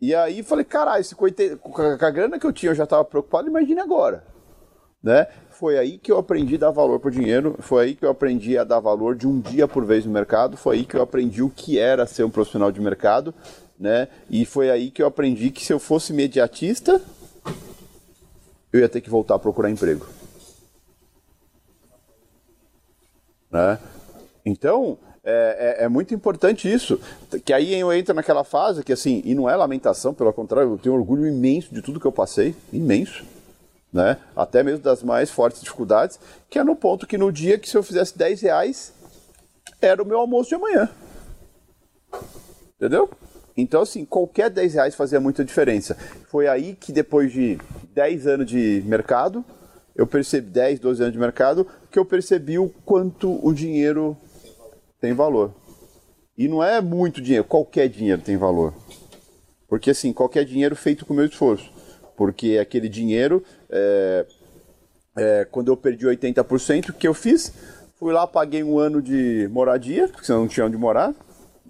[0.00, 3.80] E aí falei, caralho, com, a grana que eu tinha eu já estava preocupado, imagine
[3.80, 4.24] agora.
[5.02, 5.26] Né?
[5.50, 8.56] Foi aí que eu aprendi a dar valor o dinheiro, foi aí que eu aprendi
[8.56, 11.42] a dar valor de um dia por vez no mercado, foi aí que eu aprendi
[11.42, 13.34] o que era ser um profissional de mercado,
[13.78, 14.08] né?
[14.30, 17.00] E foi aí que eu aprendi que se eu fosse imediatista,
[18.72, 20.06] eu ia ter que voltar a procurar emprego.
[23.50, 23.78] Né?
[24.44, 26.98] Então, é, é, é, muito importante isso.
[27.44, 30.78] Que aí eu entro naquela fase que, assim, e não é lamentação, pelo contrário, eu
[30.78, 33.24] tenho orgulho imenso de tudo que eu passei, imenso.
[33.92, 34.16] Né?
[34.34, 36.18] Até mesmo das mais fortes dificuldades,
[36.48, 38.92] que é no ponto que no dia que se eu fizesse 10 reais,
[39.80, 40.88] era o meu almoço de amanhã.
[42.76, 43.10] Entendeu?
[43.56, 45.96] Então, assim, qualquer 10 reais fazia muita diferença.
[46.28, 47.58] Foi aí que depois de
[47.94, 49.44] 10 anos de mercado,
[49.94, 54.16] eu percebi 10, 12 anos de mercado, que eu percebi o quanto o dinheiro
[55.00, 55.54] tem valor.
[56.36, 58.74] E não é muito dinheiro, qualquer dinheiro tem valor.
[59.68, 61.70] Porque assim, qualquer dinheiro feito com meu esforço.
[62.16, 64.26] Porque aquele dinheiro, é,
[65.16, 67.52] é, quando eu perdi 80%, o que eu fiz?
[67.98, 71.14] Fui lá, paguei um ano de moradia, porque senão não tinha onde morar,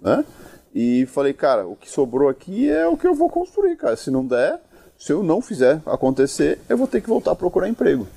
[0.01, 0.25] né?
[0.73, 3.95] E falei, cara, o que sobrou aqui é o que eu vou construir, cara.
[3.95, 4.59] Se não der,
[4.97, 8.07] se eu não fizer acontecer, eu vou ter que voltar a procurar emprego.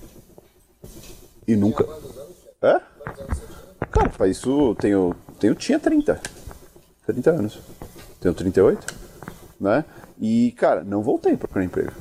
[1.47, 1.87] E nunca.
[2.63, 2.81] É?
[3.91, 5.55] Cara, para isso tenho, tenho.
[5.55, 6.21] Tinha 30.
[7.07, 7.61] 30 anos.
[8.21, 8.87] Tenho 38.
[9.61, 9.85] Né?
[10.19, 11.93] E, cara, não voltei a procurar emprego.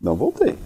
[0.00, 0.56] Não voltei.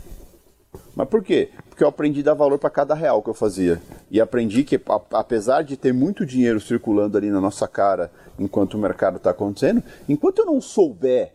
[0.94, 1.50] Mas por quê?
[1.80, 3.80] Porque eu aprendi a dar valor para cada real que eu fazia.
[4.10, 4.78] E aprendi que,
[5.14, 9.82] apesar de ter muito dinheiro circulando ali na nossa cara enquanto o mercado está acontecendo,
[10.06, 11.32] enquanto eu não souber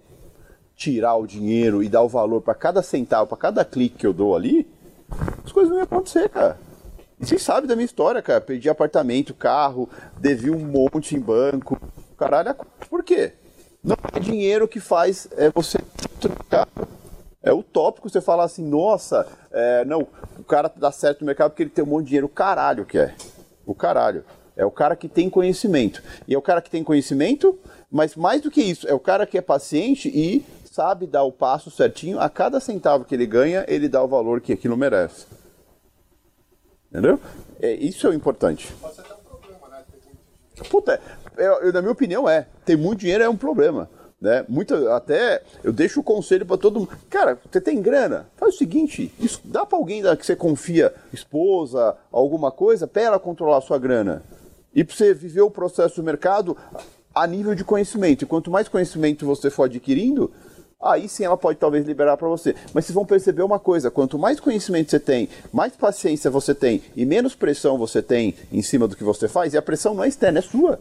[0.75, 4.13] tirar o dinheiro e dar o valor para cada centavo, para cada clique que eu
[4.13, 4.67] dou ali,
[5.43, 6.59] as coisas não iam acontecer, cara.
[7.19, 8.39] E vocês sabem da minha história, cara.
[8.39, 9.89] Perdi apartamento, carro,
[10.19, 11.81] devi um monte em banco.
[12.19, 12.55] Caralho,
[12.87, 13.33] por quê?
[13.83, 15.79] Não é dinheiro que faz é você
[16.21, 16.67] trocar.
[17.45, 20.07] É utópico você falar assim, nossa, é, não,
[20.39, 22.25] o cara dá certo no mercado porque ele tem um monte de dinheiro.
[22.25, 23.13] O caralho que é.
[23.63, 24.25] O caralho.
[24.57, 26.01] É o cara que tem conhecimento.
[26.27, 27.57] E é o cara que tem conhecimento,
[27.91, 31.31] mas mais do que isso, é o cara que é paciente e sabe dar o
[31.31, 35.27] passo certinho, a cada centavo que ele ganha, ele dá o valor que aquilo merece.
[36.89, 37.19] Entendeu?
[37.61, 38.73] É, isso é o importante.
[38.81, 39.83] Pode ser até um problema, né?
[40.69, 40.99] Puta,
[41.37, 42.47] eu, eu, na minha opinião é.
[42.65, 43.89] Ter muito dinheiro é um problema.
[44.19, 44.45] Né?
[44.47, 46.91] Muito, até eu deixo o conselho para todo mundo.
[47.09, 48.27] Cara, você tem grana?
[48.37, 53.19] Faz o seguinte: isso, dá para alguém que você confia, esposa, alguma coisa, para ela
[53.19, 54.23] controlar a sua grana.
[54.73, 56.57] E para você viver o processo do mercado
[57.13, 58.23] a nível de conhecimento.
[58.23, 60.31] E quanto mais conhecimento você for adquirindo,
[60.81, 62.55] aí sim ela pode talvez liberar para você.
[62.73, 66.81] Mas vocês vão perceber uma coisa: quanto mais conhecimento você tem, mais paciência você tem
[66.95, 70.03] e menos pressão você tem em cima do que você faz, e a pressão não
[70.03, 70.79] é externa, é sua.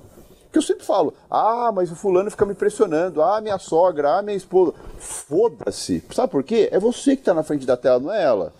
[0.55, 4.23] Que eu sempre falo, ah, mas o fulano fica me pressionando, ah, minha sogra, ah,
[4.23, 4.73] minha esposa.
[5.01, 6.01] Foda-se.
[6.13, 6.69] Sabe por quê?
[6.71, 8.53] É você que está na frente da tela, não é ela.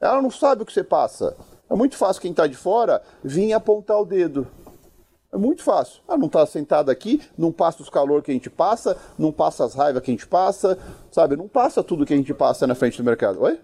[0.00, 1.36] Ela não sabe o que você passa.
[1.68, 4.46] É muito fácil quem está de fora vir apontar o dedo.
[5.32, 6.00] É muito fácil.
[6.06, 9.64] Ah, não está sentado aqui, não passa os calor que a gente passa, não passa
[9.64, 10.78] as raivas que a gente passa,
[11.10, 11.34] sabe?
[11.34, 13.42] Não passa tudo que a gente passa na frente do mercado.
[13.42, 13.58] Oi?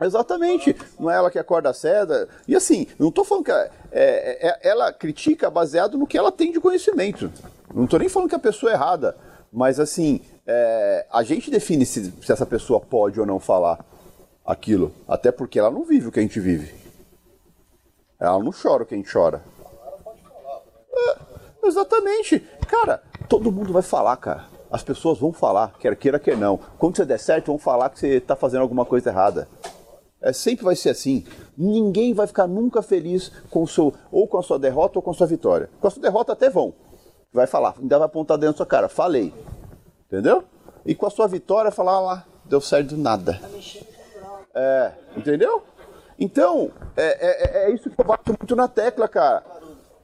[0.00, 2.28] Exatamente, não é ela que acorda cedo.
[2.46, 6.30] E assim, não estou falando que é, é, é, ela critica baseado no que ela
[6.30, 7.32] tem de conhecimento.
[7.74, 9.16] Não estou nem falando que a pessoa é errada,
[9.50, 13.84] mas assim, é, a gente define se, se essa pessoa pode ou não falar
[14.44, 16.74] aquilo, até porque ela não vive o que a gente vive.
[18.20, 19.42] Ela não chora o que a gente chora.
[20.94, 22.38] É, exatamente.
[22.68, 24.44] Cara, todo mundo vai falar, cara.
[24.70, 26.58] As pessoas vão falar, quer queira, quer não.
[26.78, 29.48] Quando você der certo, vão falar que você está fazendo alguma coisa errada.
[30.26, 31.24] É, sempre vai ser assim.
[31.56, 35.12] Ninguém vai ficar nunca feliz com o seu, ou com a sua derrota ou com
[35.12, 35.70] a sua vitória.
[35.80, 36.74] Com a sua derrota até vão.
[37.32, 38.88] Vai falar, ainda vai apontar dentro da sua cara.
[38.88, 39.32] Falei.
[40.06, 40.42] Entendeu?
[40.84, 43.40] E com a sua vitória, falar ah lá, deu certo nada.
[44.52, 45.62] É, entendeu?
[46.18, 49.44] Então, é, é, é isso que eu bato muito na tecla, cara.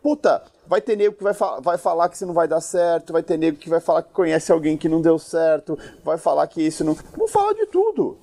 [0.00, 3.12] Puta, vai ter nego que vai, fa vai falar que isso não vai dar certo,
[3.12, 6.46] vai ter nego que vai falar que conhece alguém que não deu certo, vai falar
[6.46, 6.94] que isso não.
[7.16, 8.18] Vamos falar de tudo.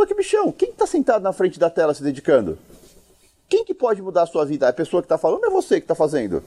[0.00, 2.58] Só que, bichão, quem está sentado na frente da tela se dedicando?
[3.46, 4.66] Quem que pode mudar a sua vida?
[4.66, 6.42] A pessoa que está falando é você que está fazendo.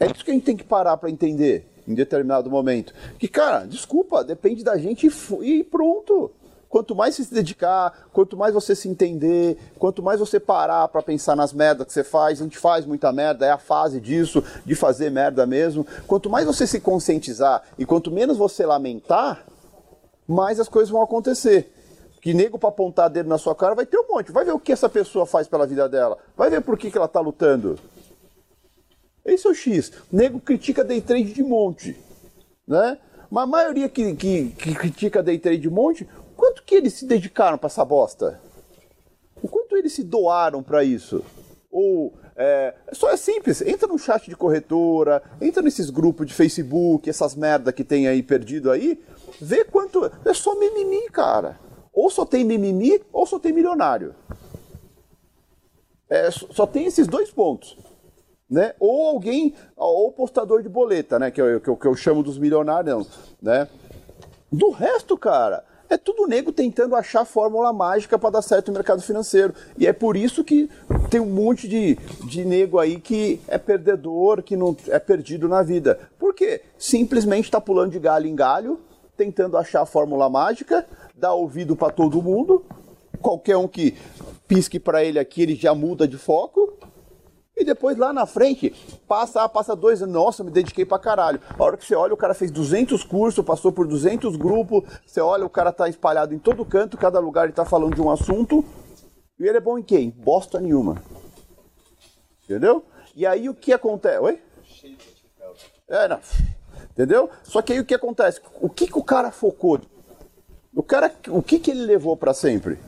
[0.00, 2.92] É isso que a gente tem que parar para entender em determinado momento.
[3.16, 5.08] Que, cara, desculpa, depende da gente
[5.42, 6.32] e pronto.
[6.68, 11.00] Quanto mais você se dedicar, quanto mais você se entender, quanto mais você parar para
[11.00, 14.42] pensar nas merdas que você faz, a gente faz muita merda, é a fase disso,
[14.66, 15.86] de fazer merda mesmo.
[16.08, 19.46] Quanto mais você se conscientizar e quanto menos você lamentar,
[20.26, 21.70] mais as coisas vão acontecer
[22.24, 24.32] que nego para apontar dedo na sua cara vai ter um monte.
[24.32, 26.16] Vai ver o que essa pessoa faz pela vida dela.
[26.34, 27.78] Vai ver por que, que ela tá lutando.
[29.26, 29.92] Esse é o X.
[30.10, 31.94] nego critica day trade de monte.
[32.66, 32.96] Né?
[33.30, 37.04] Mas a maioria que, que, que critica day trade de monte, quanto que eles se
[37.04, 38.40] dedicaram para essa bosta?
[39.42, 41.22] O quanto eles se doaram para isso?
[41.70, 47.10] Ou é, só é simples, entra no chat de corretora, entra nesses grupos de Facebook,
[47.10, 48.98] essas merda que tem aí perdido aí,
[49.38, 50.10] vê quanto.
[50.24, 51.62] É só mimimi, cara.
[51.94, 54.14] Ou só tem mimimi, ou só tem milionário.
[56.10, 57.78] É, só tem esses dois pontos.
[58.50, 58.74] Né?
[58.78, 61.30] Ou alguém, ou postador de boleta, né?
[61.30, 63.08] Que eu, que eu, que eu chamo dos milionários,
[63.40, 63.68] né?
[64.52, 68.74] Do resto, cara, é tudo nego tentando achar a fórmula mágica para dar certo no
[68.74, 69.54] mercado financeiro.
[69.78, 70.68] E é por isso que
[71.10, 75.62] tem um monte de, de nego aí que é perdedor, que não é perdido na
[75.62, 75.98] vida.
[76.18, 76.62] Por quê?
[76.78, 78.80] Simplesmente está pulando de galho em galho,
[79.16, 82.64] tentando achar a fórmula mágica, dá ouvido para todo mundo.
[83.20, 83.96] Qualquer um que
[84.46, 86.76] pisque para ele aqui, ele já muda de foco.
[87.56, 88.70] E depois lá na frente,
[89.06, 91.40] passa, passa dois nossa, me dediquei pra caralho.
[91.56, 95.20] A hora que você olha, o cara fez 200 cursos, passou por 200 grupos, você
[95.20, 98.10] olha, o cara tá espalhado em todo canto, cada lugar ele tá falando de um
[98.10, 98.64] assunto.
[99.38, 100.10] E ele é bom em quem?
[100.10, 101.00] Bosta nenhuma.
[102.42, 102.84] Entendeu?
[103.14, 104.18] E aí o que acontece?
[104.18, 104.42] Oi?
[105.88, 106.18] É, não.
[106.90, 107.30] Entendeu?
[107.44, 108.40] Só que aí o que acontece?
[108.60, 109.80] O que, que o cara focou?
[110.74, 112.78] O cara, o que, que ele levou para sempre?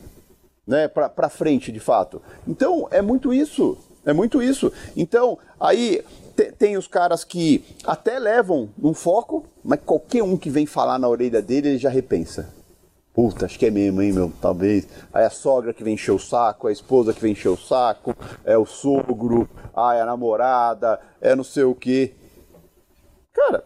[0.65, 2.21] Né, para frente, de fato.
[2.45, 3.77] Então, é muito isso.
[4.05, 4.71] É muito isso.
[4.95, 6.03] Então, aí
[6.35, 10.99] te, tem os caras que até levam um foco, mas qualquer um que vem falar
[10.99, 12.53] na orelha dele, ele já repensa.
[13.13, 14.31] Puta, acho que é mesmo, hein, meu?
[14.39, 14.87] Talvez.
[15.11, 18.15] Aí a sogra que vem encher o saco, a esposa que vem encher o saco,
[18.45, 22.13] é o sogro, ah, é a namorada, é não sei o quê.
[23.33, 23.63] Cara,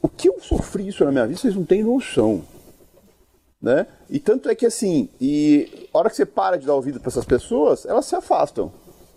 [0.00, 2.42] o que eu sofri isso na minha vida, vocês não têm noção.
[3.64, 3.86] Né?
[4.10, 7.08] E tanto é que assim, e a hora que você para de dar ouvido para
[7.08, 8.70] essas pessoas, elas se afastam.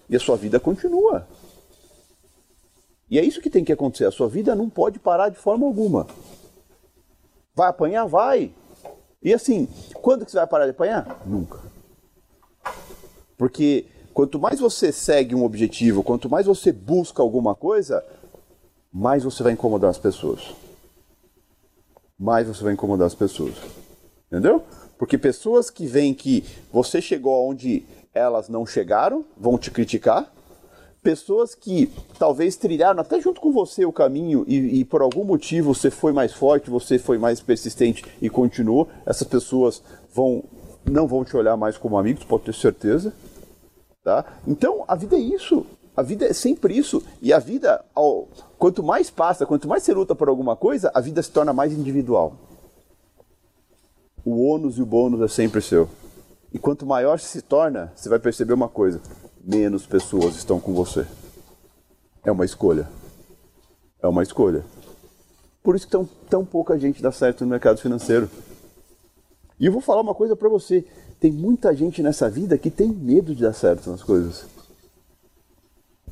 [0.10, 1.28] E a sua vida continua.
[3.12, 4.06] E é isso que tem que acontecer.
[4.06, 6.08] A sua vida não pode parar de forma alguma.
[7.54, 8.06] Vai apanhar?
[8.06, 8.54] Vai.
[9.22, 9.68] E assim,
[10.02, 11.22] quando que você vai parar de apanhar?
[11.26, 11.60] Nunca.
[13.38, 18.02] Porque quanto mais você segue um objetivo, quanto mais você busca alguma coisa,
[18.94, 20.56] mais você vai incomodar as pessoas.
[22.18, 23.56] Mais você vai incomodar as pessoas.
[24.28, 24.64] Entendeu?
[24.98, 30.32] Porque pessoas que veem que você chegou aonde elas não chegaram vão te criticar.
[31.02, 35.74] Pessoas que talvez trilharam até junto com você o caminho e, e por algum motivo
[35.74, 39.82] você foi mais forte, você foi mais persistente e continuou, essas pessoas
[40.14, 40.44] vão
[40.84, 43.14] não vão te olhar mais como amigos, pode ter certeza.
[44.04, 44.26] Tá?
[44.46, 45.66] Então a vida é isso.
[45.96, 47.02] A vida é sempre isso.
[47.22, 47.84] E a vida,
[48.58, 51.74] quanto mais passa, quanto mais você luta por alguma coisa, a vida se torna mais
[51.74, 52.36] individual
[54.28, 55.88] o ônus e o bônus é sempre seu.
[56.54, 59.02] E quanto maior se torna, você vai perceber uma coisa:
[59.42, 61.08] menos pessoas estão com você.
[62.26, 62.90] É uma escolha.
[64.02, 64.66] É uma escolha.
[65.64, 68.30] Por isso que tão, tão pouca gente dá certo no mercado financeiro.
[69.58, 70.84] E eu vou falar uma coisa para você:
[71.22, 74.46] tem muita gente nessa vida que tem medo de dar certo nas coisas.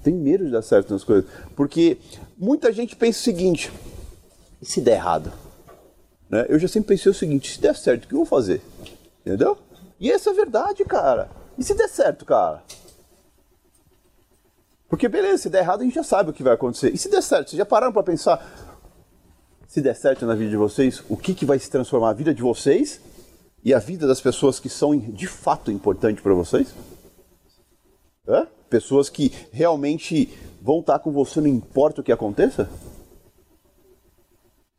[0.01, 1.29] Tem medo de dar certo nas coisas.
[1.53, 1.97] Porque
[2.37, 3.73] muita gente pensa o seguinte:
[4.61, 5.44] e se der errado?
[6.29, 6.45] Né?
[6.49, 8.61] Eu já sempre pensei o seguinte: se der certo, o que eu vou fazer?
[9.25, 9.57] Entendeu?
[9.99, 11.29] E essa é a verdade, cara.
[11.57, 12.63] E se der certo, cara?
[14.87, 16.93] Porque beleza, se der errado a gente já sabe o que vai acontecer.
[16.93, 18.45] E se der certo, vocês já pararam para pensar?
[19.67, 22.33] Se der certo na vida de vocês, o que, que vai se transformar a vida
[22.33, 23.01] de vocês
[23.63, 26.73] e a vida das pessoas que são de fato importantes para vocês?
[28.27, 28.47] Hã?
[28.69, 30.29] Pessoas que realmente
[30.61, 32.69] vão estar com você, não importa o que aconteça?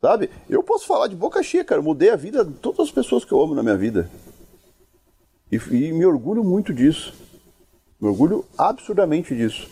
[0.01, 0.29] Sabe?
[0.47, 1.79] Eu posso falar de boca cheia, cara.
[1.79, 4.09] Eu mudei a vida de todas as pessoas que eu amo na minha vida.
[5.51, 7.13] E, e me orgulho muito disso.
[7.99, 9.67] Me orgulho absurdamente disso.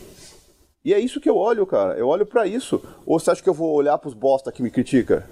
[0.84, 1.97] E é isso que eu olho, cara.
[1.97, 2.82] Eu olho para isso.
[3.05, 5.30] Ou você acha que eu vou olhar pros bosta que me critica?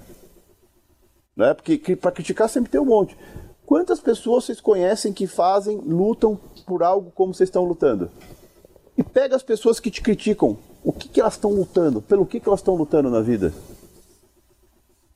[1.36, 1.54] Né?
[1.54, 3.18] Porque para criticar sempre tem um monte.
[3.66, 8.12] Quantas pessoas vocês conhecem que fazem, lutam por algo como vocês estão lutando?
[8.96, 10.58] E pega as pessoas que te criticam.
[10.84, 12.02] O que, que elas estão lutando?
[12.02, 13.54] Pelo que, que elas estão lutando na vida?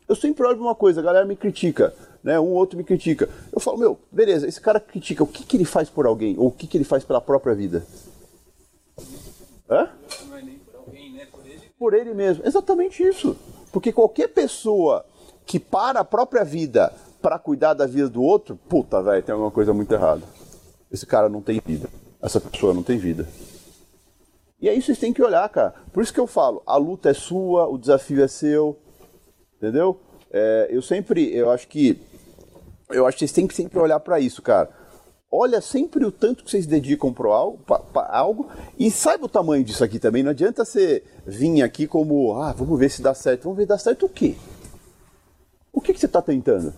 [0.07, 1.93] Eu sempre olho uma coisa, a galera me critica,
[2.23, 2.39] né?
[2.39, 3.29] Um outro me critica.
[3.51, 6.37] Eu falo, meu, beleza, esse cara critica, o que, que ele faz por alguém?
[6.37, 7.85] Ou o que, que ele faz pela própria vida?
[9.69, 9.89] Hã?
[9.89, 10.67] É por ele.
[11.77, 12.45] Por ele mesmo.
[12.45, 13.35] Exatamente isso.
[13.71, 15.05] Porque qualquer pessoa
[15.45, 16.91] que para a própria vida
[17.21, 20.23] para cuidar da vida do outro, puta, velho, tem alguma coisa muito errada.
[20.91, 21.89] Esse cara não tem vida.
[22.21, 23.27] Essa pessoa não tem vida.
[24.59, 25.73] E aí vocês têm que olhar, cara.
[25.93, 28.77] Por isso que eu falo, a luta é sua, o desafio é seu,
[29.57, 29.99] entendeu?
[30.31, 31.99] É, eu sempre, eu acho que,
[32.89, 34.69] eu acho que vocês têm que sempre olhar para isso, cara.
[35.29, 37.59] Olha sempre o tanto que vocês dedicam para algo,
[37.93, 38.49] algo
[38.79, 40.23] e saiba o tamanho disso aqui também.
[40.23, 43.43] Não adianta você vir aqui como, ah, vamos ver se dá certo.
[43.43, 44.35] Vamos ver se dá certo o quê?
[45.73, 46.73] O que, que você está tentando?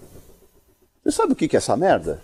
[1.04, 2.22] Você sabe o que, que é essa merda?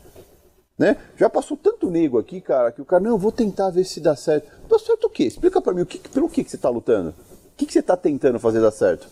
[0.78, 0.98] Né?
[1.16, 4.02] Já passou tanto nego aqui, cara, que o cara, não, eu vou tentar ver se
[4.02, 4.50] dá certo.
[4.68, 5.24] Dá certo o quê?
[5.24, 7.12] Explica para mim, o que, pelo que, que você está lutando?
[7.12, 9.08] O que, que você está tentando fazer dar certo?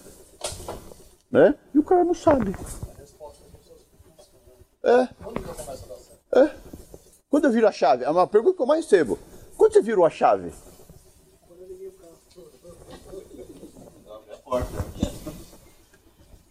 [1.34, 1.56] Né?
[1.74, 2.56] E o cara não sabe.
[4.84, 6.40] É.
[6.40, 6.52] É.
[7.28, 8.04] Quando eu viro a chave?
[8.04, 9.18] É uma pergunta que eu mais recebo.
[9.58, 10.54] Quando você virou a chave?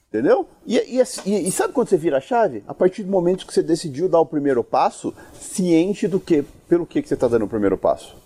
[0.09, 0.49] Entendeu?
[0.67, 2.65] E, e, e, e, sabe quando você vira a chave?
[2.67, 6.85] A partir do momento que você decidiu dar o primeiro passo, ciente do que, pelo
[6.85, 8.17] que, que você está dando o primeiro passo.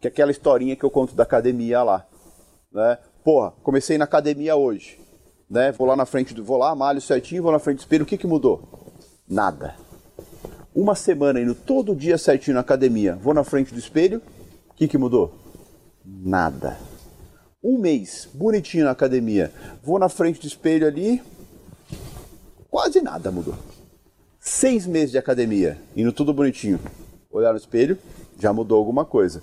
[0.00, 2.04] Que é aquela historinha que eu conto da academia lá.
[2.72, 2.98] Né?
[3.22, 5.05] Porra, comecei na academia hoje.
[5.48, 5.72] Né?
[5.72, 6.44] Vou lá na frente do.
[6.44, 8.04] Vou lá, malho certinho, vou na frente do espelho.
[8.04, 8.62] O que, que mudou?
[9.28, 9.74] Nada.
[10.74, 14.20] Uma semana indo todo dia certinho na academia, vou na frente do espelho.
[14.70, 15.32] O que, que mudou?
[16.04, 16.76] Nada
[17.66, 19.52] um mês, bonitinho na academia.
[19.82, 21.20] Vou na frente do espelho ali,
[22.70, 23.56] quase nada mudou.
[24.38, 26.78] Seis meses de academia, indo tudo bonitinho.
[27.28, 27.98] Olhar no espelho,
[28.38, 29.42] já mudou alguma coisa.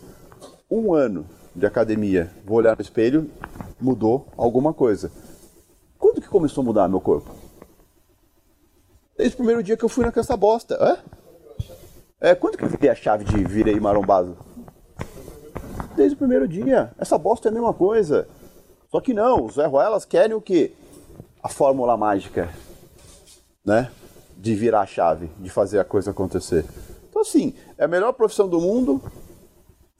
[0.72, 3.30] Um ano de academia, vou olhar no espelho,
[3.80, 5.12] mudou alguma coisa.
[6.04, 7.34] Quando que começou a mudar meu corpo?
[9.16, 10.78] Desde o primeiro dia que eu fui naquela bosta.
[10.78, 10.97] Hã?
[12.20, 14.36] É, quando que eu virei a chave de virei marombado?
[15.95, 16.91] desde o primeiro dia.
[16.97, 18.28] Essa bosta é a mesma coisa.
[18.91, 20.74] Só que não, os Zé Ruelas querem o quê?
[21.41, 22.49] A fórmula mágica,
[23.64, 23.89] né?
[24.38, 26.66] De virar a chave, de fazer a coisa acontecer.
[27.10, 29.01] Então, assim, é a melhor profissão do mundo,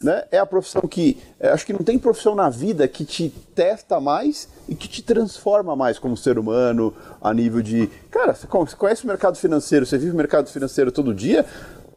[0.04, 0.26] né?
[0.30, 1.18] É a profissão que.
[1.39, 5.01] É, acho que não tem profissão na vida que te testa mais e que te
[5.01, 7.88] transforma mais como ser humano, a nível de.
[8.12, 8.45] Cara, você
[8.76, 11.45] conhece o mercado financeiro, você vive o mercado financeiro todo dia?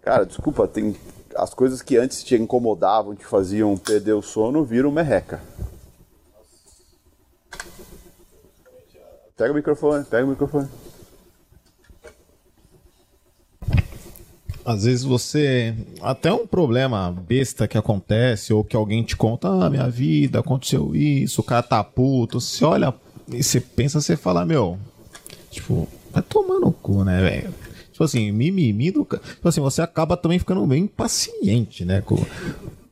[0.03, 0.97] Cara, desculpa, tem
[1.35, 5.41] as coisas que antes te incomodavam, te faziam perder o sono, viram merreca.
[9.37, 10.69] Pega o microfone, pega o microfone.
[14.67, 15.73] Às vezes você.
[16.03, 20.93] Até um problema besta que acontece, ou que alguém te conta, ah, minha vida, aconteceu
[20.93, 22.41] isso, o cara tá puto.
[22.41, 22.93] Você olha
[23.29, 24.77] e você pensa, você fala, meu.
[25.53, 27.55] Tipo, vai tomar no cu, né, velho?
[27.93, 29.05] Tipo assim, mimimi do.
[29.05, 32.01] Tipo assim, você acaba também ficando bem impaciente, né?
[32.01, 32.17] Com,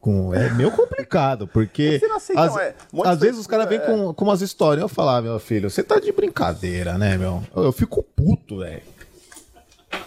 [0.01, 2.01] com, é meio complicado, porque
[2.37, 2.75] às, é.
[3.05, 3.81] às vezes os caras vêm é.
[3.81, 4.81] com, com umas histórias.
[4.81, 7.43] Eu falar, ah, meu filho, você tá de brincadeira, né, meu?
[7.55, 8.83] Eu, eu fico puto, velho.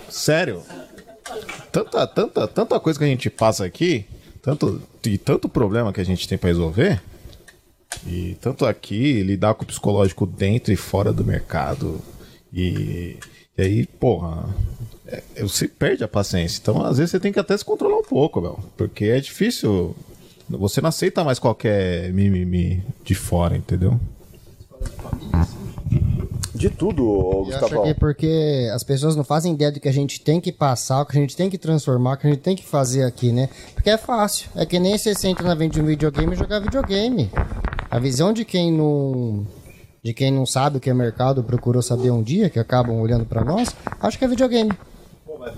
[0.10, 0.64] Sério.
[1.72, 4.06] Tanta, tanta, tanta coisa que a gente passa aqui,
[4.42, 7.02] tanto, e tanto problema que a gente tem para resolver.
[8.06, 12.02] E tanto aqui, lidar com o psicológico dentro e fora do mercado.
[12.54, 13.18] E
[13.58, 14.48] e aí, porra,
[15.08, 16.60] é, você perde a paciência.
[16.62, 18.60] Então, às vezes, você tem que até se controlar um pouco, meu.
[18.78, 19.96] Porque é difícil.
[20.48, 24.00] Você não aceita mais qualquer mimimi de fora, entendeu?
[26.58, 29.88] De tudo, ô, Eu acho que é porque as pessoas não fazem ideia do que
[29.88, 32.30] a gente tem que passar, o que a gente tem que transformar, o que a
[32.32, 33.48] gente tem que fazer aqui, né?
[33.76, 34.50] Porque é fácil.
[34.56, 37.30] É que nem você senta na frente de um videogame e jogar videogame.
[37.92, 39.46] A visão de quem não.
[40.04, 43.26] De quem não sabe o que é mercado, procurou saber um dia, que acabam olhando
[43.26, 44.72] pra nós, acho que é videogame.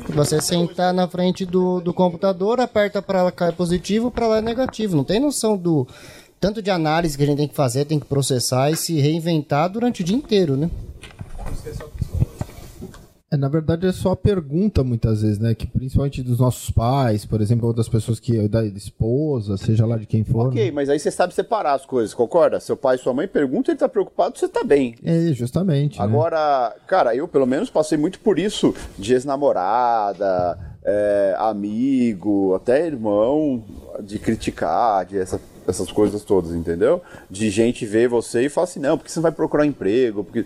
[0.09, 4.41] Você sentar na frente do, do computador, aperta pra cá é positivo, pra lá é
[4.41, 4.95] negativo.
[4.95, 5.87] Não tem noção do
[6.39, 9.69] tanto de análise que a gente tem que fazer, tem que processar e se reinventar
[9.69, 10.69] durante o dia inteiro, né?
[13.31, 15.53] É, na verdade é só a pergunta muitas vezes, né?
[15.53, 19.97] Que principalmente dos nossos pais, por exemplo, ou das pessoas que da esposa, seja lá
[19.97, 20.47] de quem for.
[20.47, 20.71] Ok, né?
[20.71, 22.59] mas aí você sabe separar as coisas, concorda?
[22.59, 24.95] Seu pai e sua mãe perguntam, ele tá preocupado, você tá bem.
[25.03, 25.99] É, justamente.
[25.99, 26.03] né?
[26.05, 33.63] Agora, cara, eu pelo menos passei muito por isso de ex-namorada, é, amigo, até irmão,
[34.01, 36.99] de criticar, de essa- essas coisas todas, entendeu?
[37.29, 40.23] De gente ver você e falar assim, não, porque você não vai procurar emprego?
[40.23, 40.45] Porque.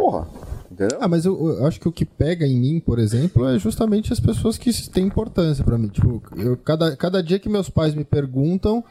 [0.00, 0.28] Porra,
[0.70, 0.96] entendeu?
[1.00, 4.12] Ah, mas eu, eu acho que o que pega em mim, por exemplo, é justamente
[4.12, 5.88] as pessoas que têm importância pra mim.
[5.88, 8.84] Tipo, eu, cada, cada dia que meus pais me perguntam,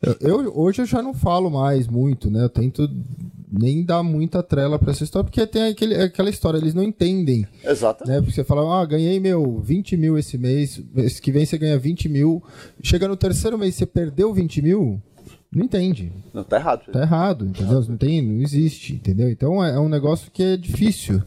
[0.00, 2.44] eu, eu- hoje eu já não falo mais muito, né?
[2.44, 2.88] Eu tento
[3.52, 7.46] nem dar muita trela pra essa história, porque tem aquele, aquela história, eles não entendem.
[7.62, 8.08] Exato.
[8.08, 8.18] Né?
[8.18, 11.78] Porque você fala, ah, ganhei meu 20 mil esse mês, mês que vem você ganha
[11.78, 12.42] 20 mil.
[12.82, 14.98] Chega no terceiro mês você perdeu 20 mil,
[15.52, 16.12] não entende.
[16.32, 16.90] Não, tá errado.
[16.90, 17.84] Tá errado, entendeu?
[17.86, 19.28] Não tem, não existe, entendeu?
[19.28, 21.22] Então é, é um negócio que é difícil.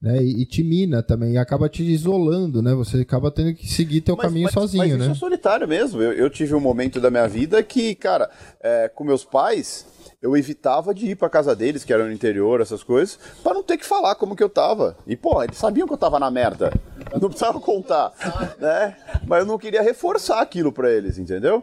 [0.00, 0.22] Né?
[0.22, 2.74] E, e te mina também, e acaba te isolando, né?
[2.74, 5.04] Você acaba tendo que seguir teu caminho sozinho, mas né?
[5.06, 6.00] Isso é solitário mesmo.
[6.00, 9.86] Eu, eu tive um momento da minha vida que, cara, é, com meus pais,
[10.22, 13.62] eu evitava de ir pra casa deles, que era no interior, essas coisas, pra não
[13.62, 14.96] ter que falar como que eu tava.
[15.06, 16.72] E, pô, eles sabiam que eu tava na merda.
[17.20, 18.12] Não precisava contar,
[18.58, 18.96] né?
[19.26, 21.62] Mas eu não queria reforçar aquilo pra eles, entendeu?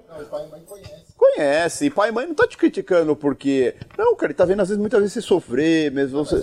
[1.18, 1.86] Conhece.
[1.86, 3.76] E pai e mãe não tá te criticando porque.
[3.98, 6.42] Não, cara, ele tá vendo às vezes muitas vezes você sofrer, mesmo você.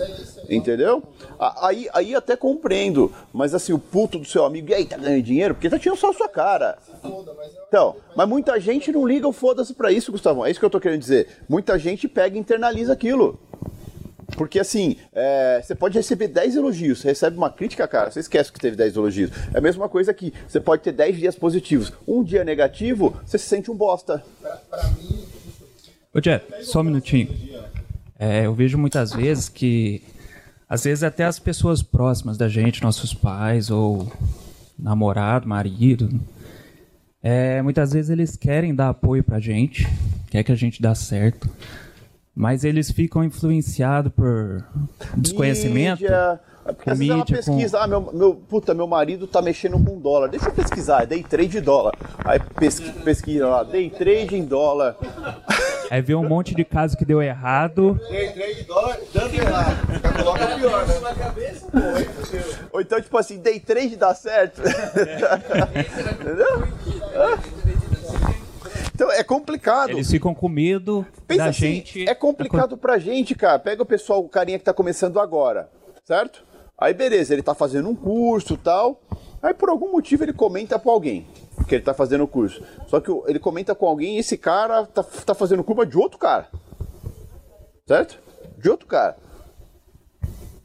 [0.49, 1.03] Entendeu?
[1.39, 3.11] A- Aí, aí até compreendo.
[3.31, 5.53] Mas assim, o puto do seu amigo, e aí, tá ganhando dinheiro?
[5.53, 6.77] Porque tá tirando só a sua cara.
[7.67, 10.45] Então, mas muita gente não liga o foda-se pra isso, Gustavão.
[10.45, 11.27] É isso que eu tô querendo dizer.
[11.47, 13.39] Muita gente pega e internaliza aquilo.
[14.37, 18.51] Porque assim, é, você pode receber 10 elogios, você recebe uma crítica, cara, você esquece
[18.51, 19.31] que teve 10 elogios.
[19.53, 21.91] É a mesma coisa aqui, você pode ter 10 dias positivos.
[22.07, 24.23] Um dia negativo, você se sente um bosta.
[26.13, 27.29] Ô Jeff, só um minutinho.
[28.19, 30.03] É, eu vejo muitas vezes que,
[30.67, 34.11] às vezes até as pessoas próximas da gente, nossos pais ou
[34.77, 36.09] namorado, marido,
[37.23, 39.87] é, muitas vezes eles querem dar apoio pra gente,
[40.29, 41.49] quer que a gente dá certo,
[42.35, 44.63] mas eles ficam influenciados por
[45.17, 46.01] desconhecimento.
[46.01, 49.41] Mídia, é porque às vezes ela com- pesquisa, ah, meu, meu, puta, meu marido tá
[49.41, 50.27] mexendo com dólar.
[50.29, 51.93] Deixa eu pesquisar, é day trade de dólar.
[52.23, 54.95] Aí pesqui- pesquisa lá, day trade em dólar.
[55.89, 57.99] Aí vê um monte de caso que deu errado.
[62.71, 64.61] Ou então, tipo assim, day trade dá certo.
[66.21, 66.67] Entendeu?
[68.93, 69.91] Então é complicado.
[69.91, 72.07] Eles ficam com medo Pensa da assim, gente.
[72.09, 73.57] é complicado pra gente, cara.
[73.59, 75.69] Pega o pessoal, o carinha que tá começando agora,
[76.05, 76.43] certo?
[76.77, 79.01] Aí beleza, ele tá fazendo um curso tal.
[79.41, 81.27] Aí por algum motivo ele comenta com alguém
[81.67, 82.63] que ele tá fazendo o curso.
[82.87, 85.97] Só que o- ele comenta com alguém e esse cara tá, tá fazendo curva de
[85.97, 86.47] outro cara.
[87.87, 88.19] Certo?
[88.57, 89.17] De outro cara.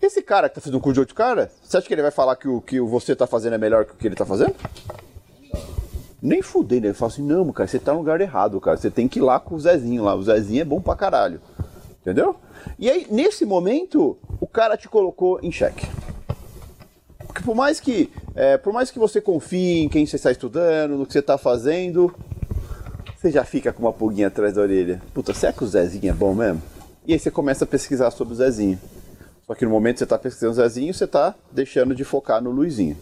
[0.01, 2.11] Esse cara que tá fazendo um curso de outro cara, você acha que ele vai
[2.11, 4.27] falar que o que o você tá fazendo é melhor que o que ele tá
[4.27, 4.55] fazendo?
[6.27, 8.77] Nem fudendo, ele fala assim, não, cara, você tá no lugar errado, cara.
[8.77, 10.17] Você tem que ir lá com o Zezinho lá.
[10.17, 11.41] O Zezinho é bom pra caralho.
[12.01, 12.35] Entendeu?
[12.77, 15.87] E aí, nesse momento, o cara te colocou em xeque.
[17.25, 20.97] Porque por mais que, é, por mais que você confie em quem você está estudando,
[20.97, 22.13] no que você está fazendo,
[23.17, 25.01] você já fica com uma pulguinha atrás da orelha.
[25.15, 26.61] Puta, será que o Zezinho é bom mesmo?
[27.07, 28.81] E aí você começa a pesquisar sobre o Zezinho.
[29.47, 32.43] Só que no momento que você está pesquisando o Zezinho, você está deixando de focar
[32.43, 32.97] no Luizinho.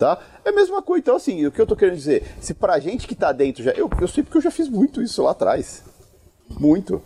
[0.00, 0.18] Tá?
[0.42, 3.06] É a mesma coisa, então assim, o que eu tô querendo dizer, se pra gente
[3.06, 3.72] que tá dentro já.
[3.72, 5.84] Eu, eu sei porque eu já fiz muito isso lá atrás.
[6.58, 7.02] Muito.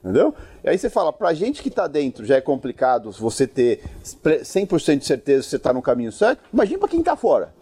[0.00, 0.34] Entendeu?
[0.64, 3.84] E aí você fala, pra gente que tá dentro já é complicado você ter
[4.20, 6.40] pre- 100% de certeza que você tá no caminho certo.
[6.52, 7.54] Imagina pra quem tá fora.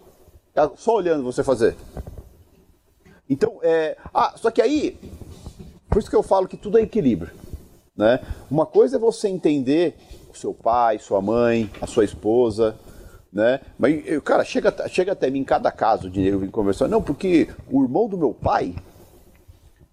[0.54, 1.76] Tá só olhando você fazer.
[3.28, 3.98] Então, é.
[4.14, 4.98] Ah, só que aí.
[5.90, 7.30] Por isso que eu falo que tudo é equilíbrio.
[7.94, 8.18] Né?
[8.50, 9.94] Uma coisa é você entender
[10.32, 12.74] o seu pai, sua mãe, a sua esposa,
[13.32, 13.60] né?
[13.78, 16.88] Mas, eu- cara, chega, chega até mim em cada caso de eu vir conversar.
[16.88, 18.74] Não, porque o irmão do meu pai,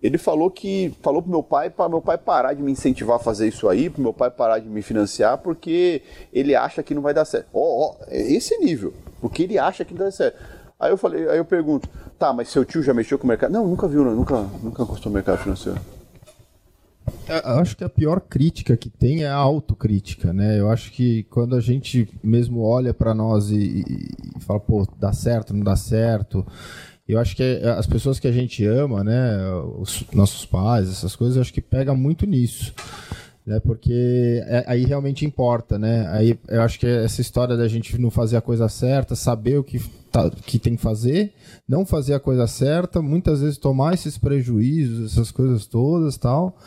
[0.01, 3.19] ele falou que falou pro meu pai para meu pai parar de me incentivar a
[3.19, 7.01] fazer isso aí, pro meu pai parar de me financiar, porque ele acha que não
[7.01, 7.47] vai dar certo.
[7.53, 10.37] Ó, ó, é esse nível, porque ele acha que não vai dar certo.
[10.79, 13.51] Aí eu falei, aí eu pergunto, tá, mas seu tio já mexeu com o mercado?
[13.51, 15.79] Não, nunca viu, nunca, nunca encostou no mercado financeiro.
[17.27, 20.59] Eu acho que a pior crítica que tem é a autocrítica, né?
[20.59, 25.11] Eu acho que quando a gente mesmo olha para nós e, e, fala, pô, dá
[25.11, 26.45] certo, não dá certo.
[27.07, 27.43] Eu acho que
[27.77, 29.37] as pessoas que a gente ama, né,
[29.77, 32.73] os nossos pais, essas coisas, eu acho que pega muito nisso.
[33.47, 36.05] Né, porque é, aí realmente importa, né?
[36.09, 39.63] Aí eu acho que essa história da gente não fazer a coisa certa, saber o
[39.63, 39.79] que,
[40.11, 41.33] tá, que tem que fazer,
[41.65, 46.57] não fazer a coisa certa, muitas vezes tomar esses prejuízos, essas coisas todas tal.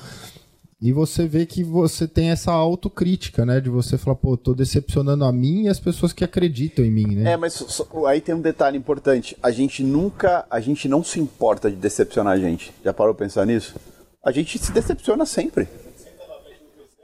[0.80, 3.60] E você vê que você tem essa autocrítica, né?
[3.60, 7.14] De você falar, pô, tô decepcionando a mim e as pessoas que acreditam em mim,
[7.14, 7.32] né?
[7.32, 9.36] É, mas só, aí tem um detalhe importante.
[9.42, 12.72] A gente nunca, a gente não se importa de decepcionar a gente.
[12.82, 13.74] Já parou pra pensar nisso?
[14.24, 15.68] A gente se decepciona sempre.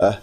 [0.01, 0.19] É.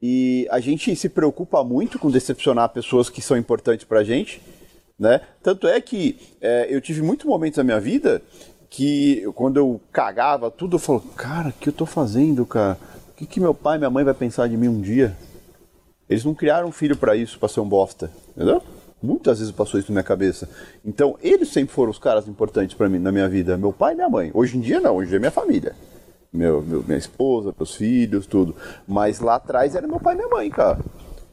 [0.00, 4.40] E a gente se preocupa muito com decepcionar pessoas que são importantes pra gente,
[4.98, 5.20] né?
[5.42, 8.22] Tanto é que é, eu tive muitos momentos na minha vida
[8.70, 12.78] que quando eu cagava tudo, eu falo, cara, o que eu tô fazendo, cara?
[13.10, 15.16] O que, que meu pai e minha mãe vai pensar de mim um dia?
[16.08, 18.62] Eles não criaram um filho para isso, para ser um bosta, entendeu?
[19.02, 20.48] Muitas vezes passou isso na minha cabeça.
[20.84, 23.96] Então, eles sempre foram os caras importantes para mim na minha vida, meu pai e
[23.96, 24.30] minha mãe.
[24.34, 25.74] Hoje em dia não, hoje em dia é minha família.
[26.32, 28.54] Meu, meu, minha esposa, meus filhos, tudo.
[28.86, 30.78] Mas lá atrás era meu pai e minha mãe, cara.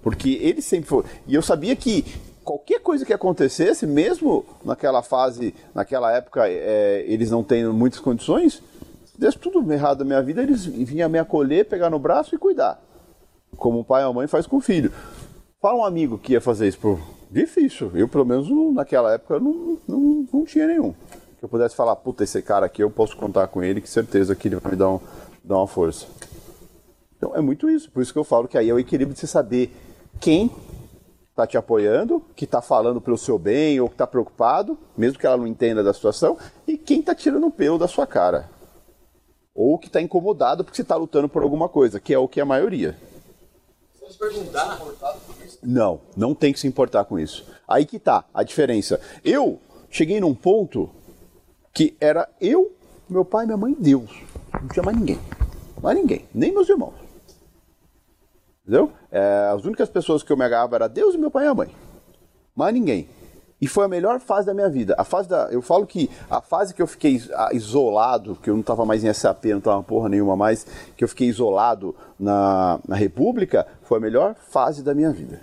[0.02, 1.08] Porque eles sempre foram.
[1.28, 2.06] E eu sabia que
[2.44, 8.62] qualquer coisa que acontecesse, mesmo naquela fase, naquela época, é, eles não tendo muitas condições,
[9.06, 12.38] se desse tudo errado na minha vida, eles vinham me acolher, pegar no braço e
[12.38, 12.82] cuidar.
[13.58, 14.92] Como o pai ou a mãe faz com o filho.
[15.62, 17.00] Fala um amigo que ia fazer isso por.
[17.32, 17.92] Difícil.
[17.96, 20.94] Eu, pelo menos, naquela época, não, não, não tinha nenhum.
[21.46, 24.36] Que eu pudesse falar, puta, esse cara aqui eu posso contar com ele, que certeza
[24.36, 25.00] que ele vai me dar, um,
[25.44, 26.08] dar uma força.
[27.16, 27.92] Então é muito isso.
[27.92, 29.72] Por isso que eu falo que aí é o equilíbrio de você saber
[30.20, 30.52] quem
[31.30, 35.28] está te apoiando, que está falando pelo seu bem ou que está preocupado, mesmo que
[35.28, 36.36] ela não entenda da situação,
[36.68, 38.50] e quem está tirando o pelo da sua cara.
[39.54, 42.40] Ou que está incomodado porque você está lutando por alguma coisa, que é o que
[42.40, 42.98] é a maioria.
[44.02, 44.82] Você perguntar?
[45.62, 47.46] Não, não tem que se importar com isso.
[47.68, 49.00] Aí que tá a diferença.
[49.24, 49.60] Eu
[49.92, 50.90] cheguei num ponto
[51.76, 52.72] que era eu,
[53.10, 54.10] meu pai, minha mãe e Deus.
[54.54, 55.20] Não tinha mais ninguém.
[55.84, 56.26] Mais ninguém.
[56.34, 56.94] Nem meus irmãos.
[58.62, 58.92] Entendeu?
[59.12, 61.54] É, as únicas pessoas que eu me agarrava era Deus e meu pai e a
[61.54, 61.70] mãe.
[62.56, 63.10] Mais ninguém.
[63.60, 64.96] E foi a melhor fase da minha vida.
[64.98, 67.22] A fase da, eu falo que a fase que eu fiquei
[67.52, 70.66] isolado, que eu não estava mais em SAP, não estava porra nenhuma mais,
[70.96, 75.42] que eu fiquei isolado na, na República, foi a melhor fase da minha vida.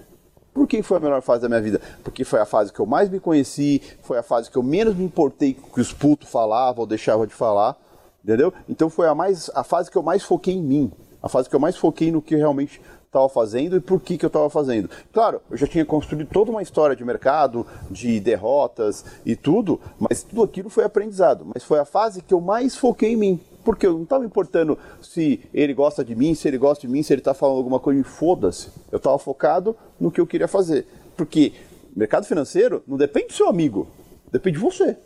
[0.53, 1.81] Por que foi a melhor fase da minha vida?
[2.05, 4.95] Porque foi a fase que eu mais me conheci, foi a fase que eu menos
[4.95, 7.77] me importei com o que os putos falavam ou deixavam de falar,
[8.23, 8.53] entendeu?
[8.69, 10.93] Então foi a, mais, a fase que eu mais foquei em mim,
[11.23, 14.25] a fase que eu mais foquei no que realmente estava fazendo e por que, que
[14.25, 14.89] eu estava fazendo.
[15.13, 20.23] Claro, eu já tinha construído toda uma história de mercado, de derrotas e tudo, mas
[20.23, 21.47] tudo aquilo foi aprendizado.
[21.55, 23.41] Mas foi a fase que eu mais foquei em mim.
[23.65, 27.03] Porque eu não estava importando se ele gosta de mim, se ele gosta de mim,
[27.03, 28.69] se ele está falando alguma coisa, foda-se.
[28.91, 30.87] Eu estava focado no que eu queria fazer.
[31.17, 31.53] Porque
[31.95, 33.89] mercado financeiro não depende do seu amigo,
[34.31, 34.97] depende de você.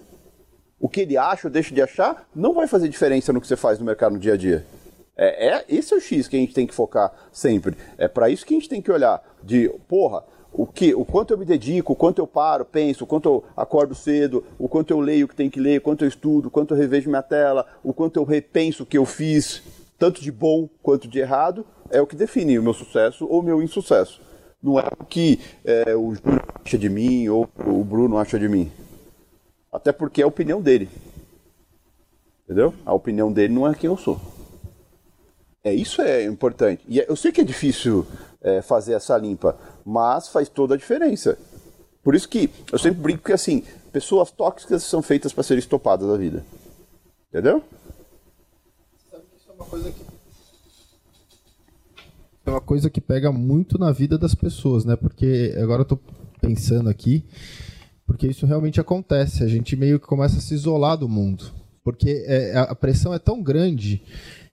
[0.78, 3.57] O que ele acha ou deixa de achar não vai fazer diferença no que você
[3.57, 4.66] faz no mercado no dia a dia.
[5.16, 7.76] É, é, esse é o X que a gente tem que focar sempre.
[7.96, 9.22] É para isso que a gente tem que olhar.
[9.42, 10.22] De, porra,
[10.57, 13.44] o que, o quanto eu me dedico, o quanto eu paro, penso, o quanto eu
[13.54, 16.48] acordo cedo, o quanto eu leio o que tem que ler, o quanto eu estudo,
[16.48, 19.62] o quanto eu revejo minha tela, o quanto eu repenso o que eu fiz,
[19.98, 23.42] tanto de bom quanto de errado, é o que define o meu sucesso ou o
[23.42, 24.20] meu insucesso.
[24.62, 28.48] Não é o que é, o Júnior acha de mim ou o Bruno acha de
[28.48, 28.72] mim.
[29.70, 30.88] Até porque é a opinião dele.
[32.44, 32.72] Entendeu?
[32.86, 34.18] A opinião dele não é quem eu sou.
[35.62, 36.83] É, isso é importante.
[36.88, 38.07] E eu sei que é difícil
[38.47, 41.37] é, fazer essa limpa, mas faz toda a diferença.
[42.03, 46.09] Por isso que eu sempre brinco que assim, pessoas tóxicas são feitas para serem estopadas
[46.09, 46.45] da vida.
[47.29, 47.64] Entendeu?
[49.13, 50.07] É uma coisa que
[52.47, 54.95] é uma coisa que pega muito na vida das pessoas, né?
[54.95, 55.99] Porque agora eu tô
[56.41, 57.25] pensando aqui,
[58.07, 59.43] porque isso realmente acontece.
[59.43, 61.51] A gente meio que começa a se isolar do mundo.
[61.83, 64.01] Porque é, a pressão é tão grande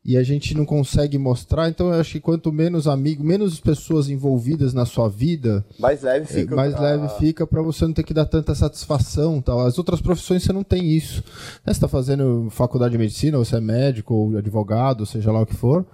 [0.05, 1.69] e a gente não consegue mostrar.
[1.69, 6.25] Então eu acho que quanto menos amigo, menos pessoas envolvidas na sua vida, mais leve
[6.25, 6.55] fica.
[6.55, 9.61] Mais leve fica para você não ter que dar tanta satisfação, tal.
[9.61, 11.23] As outras profissões você não tem isso.
[11.65, 11.71] Né?
[11.71, 15.45] Você está fazendo faculdade de medicina, ou você é médico ou advogado, seja lá o
[15.45, 15.85] que for.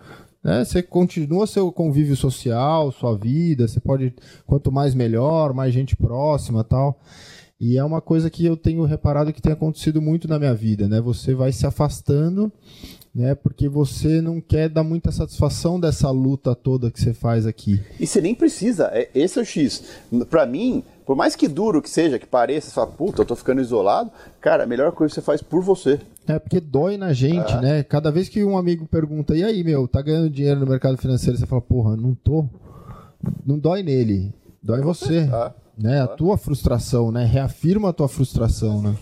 [0.44, 0.64] Né?
[0.66, 3.68] Você continua seu convívio social, sua vida.
[3.68, 4.14] Você pode
[4.48, 7.00] quanto mais melhor, mais gente próxima, tal.
[7.60, 10.88] E é uma coisa que eu tenho reparado que tem acontecido muito na minha vida,
[10.88, 11.02] né?
[11.02, 12.50] Você vai se afastando
[13.20, 13.36] né?
[13.36, 17.82] Porque você não quer dar muita satisfação dessa luta toda que você faz aqui.
[18.00, 19.84] E você nem precisa, é, esse é o X.
[20.30, 23.60] Pra mim, por mais que duro que seja, que pareça, fala, puta, eu tô ficando
[23.60, 24.10] isolado,
[24.40, 26.00] cara, a melhor coisa que você faz por você.
[26.26, 27.62] É porque dói na gente, É.
[27.62, 27.84] né?
[27.84, 31.38] Cada vez que um amigo pergunta, e aí, meu, tá ganhando dinheiro no mercado financeiro?
[31.38, 32.46] Você fala, porra, não tô.
[33.46, 34.34] Não dói nele,
[34.64, 35.28] dói você.
[35.30, 35.52] É.
[35.78, 36.02] Né?
[36.02, 37.26] A tua frustração, né?
[37.26, 38.96] Reafirma a tua frustração, né?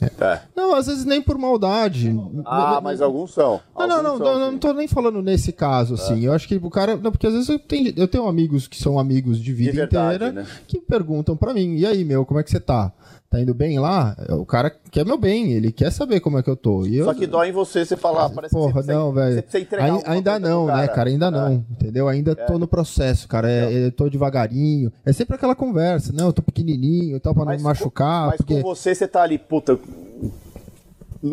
[0.00, 0.40] É.
[0.54, 2.14] Não, às vezes nem por maldade.
[2.44, 3.60] Ah, mas alguns são.
[3.76, 6.24] Não, não, não, não, são, não, não tô nem falando nesse caso, assim.
[6.24, 6.96] Eu acho que o cara.
[6.96, 9.76] Não, porque às vezes eu tenho, eu tenho amigos que são amigos de vida De
[9.78, 10.46] verdade, inteira né?
[10.66, 12.92] que perguntam pra mim, e aí, meu, como é que você tá?
[13.28, 14.16] Tá indo bem lá?
[14.30, 16.86] O cara quer meu bem, ele quer saber como é que eu tô.
[16.86, 19.34] E eu, Só que dói em você, você falar, parece Porra, que você não, velho.
[19.34, 21.10] você precisa entregar Ai- alguma Ainda não, pro né, cara?
[21.10, 22.08] Ainda não, entendeu?
[22.08, 23.50] Ainda tô no processo, cara.
[23.50, 24.92] É, eu tô devagarinho.
[25.04, 28.28] É sempre aquela conversa, não, eu tô pequenininho e tal, pra não me machucar.
[28.28, 28.54] Mas porque...
[28.62, 29.76] com você, você tá ali, puta,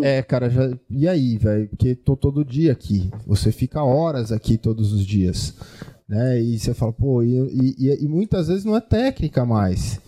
[0.02, 0.72] É, cara, já...
[0.90, 1.68] e aí, velho?
[1.70, 3.12] Porque tô todo dia aqui.
[3.28, 5.54] Você fica horas aqui todos os dias.
[6.10, 6.42] Né?
[6.42, 10.00] E você fala, pô, e, e- e- e muitas vezes não é técnica mais.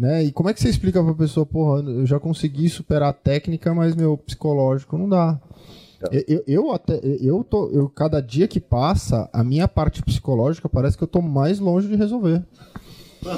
[0.00, 0.24] Né?
[0.24, 3.74] E como é que você explica pra pessoa, porra, eu já consegui superar a técnica,
[3.74, 5.38] mas meu psicológico não dá.
[6.10, 10.70] Eu, eu, eu até, eu tô, eu, cada dia que passa, a minha parte psicológica
[10.70, 12.42] parece que eu tô mais longe de resolver.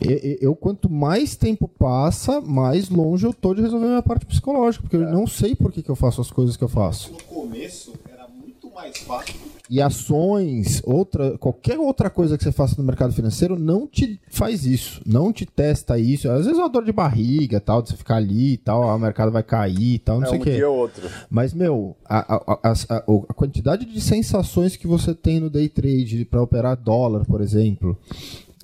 [0.00, 4.24] Eu, eu- quanto mais tempo passa, mais longe eu tô de resolver a minha parte
[4.26, 7.10] psicológica, porque eu não sei por que, que eu faço as coisas que eu faço.
[7.12, 9.34] No começo era muito mais fácil.
[9.70, 14.64] E ações, outra, qualquer outra coisa que você faça no mercado financeiro não te faz
[14.64, 16.28] isso, não te testa isso.
[16.30, 18.94] Às vezes é uma dor de barriga, tal, de você ficar ali e tal, ah,
[18.94, 20.54] o mercado vai cair e tal, não é sei um o quê.
[20.54, 21.06] dia ou outro.
[21.28, 25.68] Mas, meu, a, a- a- a- a quantidade de sensações que você tem no day
[25.68, 27.98] trade para operar dólar, por exemplo,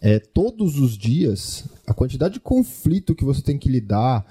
[0.01, 4.25] é, todos os dias, a quantidade de conflito que você tem que lidar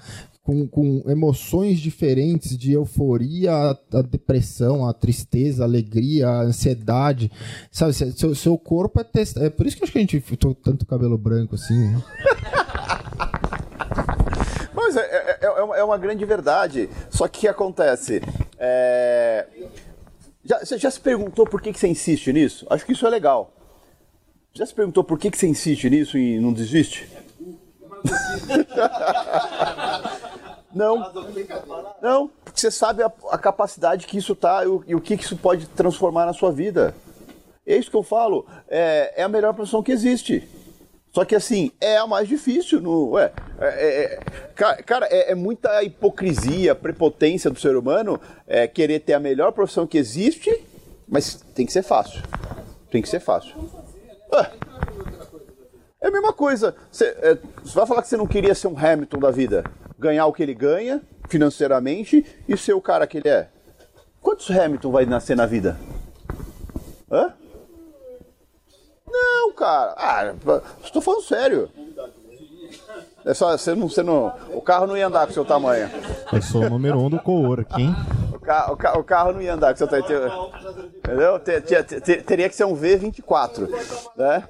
[0.44, 3.50] com, com emoções diferentes, de euforia,
[3.92, 7.32] a, depressão, a tristeza, a alegria, a ansiedade,
[7.72, 7.94] sabe?
[7.94, 9.46] Seu, seu- corpo é testado.
[9.46, 11.88] É por isso que eu acho que a gente tô tanto cabelo branco assim.
[11.88, 12.02] né?
[14.74, 16.88] Mas é, é- é- é uma- é uma grande verdade.
[17.10, 18.20] Só que o que acontece?
[18.58, 19.46] É,
[20.44, 22.66] Já, você já se perguntou por que, que você insiste nisso?
[22.68, 23.50] Acho que isso é legal.
[24.52, 27.08] Já se perguntou por que, que você insiste nisso e não desiste?
[30.74, 31.12] não.
[32.02, 35.16] Não, porque você sabe a, a capacidade que isso tá e o, e o que,
[35.16, 36.94] que isso pode transformar na sua vida.
[37.66, 38.46] É isso que eu falo.
[38.68, 40.46] É, é a melhor profissão que existe.
[41.12, 42.80] Só que assim, é a mais difícil.
[42.80, 44.20] No, ué, é, é- é-
[44.54, 49.52] ca- cara, é, é muita hipocrisia, prepotência do ser humano é, querer ter a melhor
[49.52, 50.52] profissão que existe,
[51.08, 52.20] mas tem que ser fácil.
[52.90, 53.54] Tem que ser fácil.
[54.32, 54.50] Ué,
[56.04, 56.74] é a mesma coisa.
[56.90, 59.64] Você, é, você vai falar que você não queria ser um Hamilton da vida?
[59.98, 63.48] Ganhar o que ele ganha financeiramente e ser o cara que ele é.
[64.20, 65.78] Quantos Hamilton vai nascer na vida?
[67.10, 67.32] Hã?
[69.06, 69.94] Não, cara.
[69.96, 70.34] Ah,
[70.82, 71.70] estou falando sério.
[73.24, 75.88] É só, você não, você não, o carro não ia andar com o seu tamanho.
[76.30, 77.94] Eu sou o número um do co-work, hein?
[78.34, 80.50] O, ca, o, ca, o carro não ia andar com o seu tamanho.
[80.98, 81.38] Entendeu?
[81.38, 83.68] Te- te- te- teria que ser um V24.
[84.16, 84.46] Né?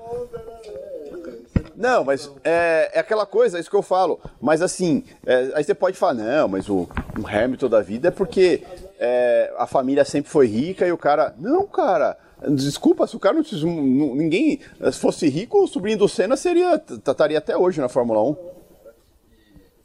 [1.77, 4.21] Não, mas é, é aquela coisa, é isso que eu falo.
[4.41, 6.89] Mas assim, é, aí você pode falar, não, mas o,
[7.21, 8.63] o Hamilton da vida é porque
[8.99, 11.35] é, a família sempre foi rica e o cara.
[11.39, 12.17] Não, cara.
[12.49, 14.61] Desculpa, se o cara não, ninguém
[14.93, 18.35] se fosse rico, o sobrinho do Senna seria estaria até hoje na Fórmula 1.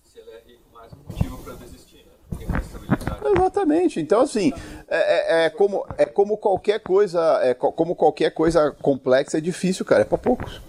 [0.03, 2.06] Se ele é rico, mais um motivo pra desistir,
[2.38, 3.32] né?
[3.36, 3.99] Exatamente.
[4.02, 4.52] Então, assim,
[4.90, 9.41] é, é- é como, é como qualquer coisa, é co- como qualquer coisa complexa é
[9.41, 10.02] difícil, cara.
[10.02, 10.61] É para poucos.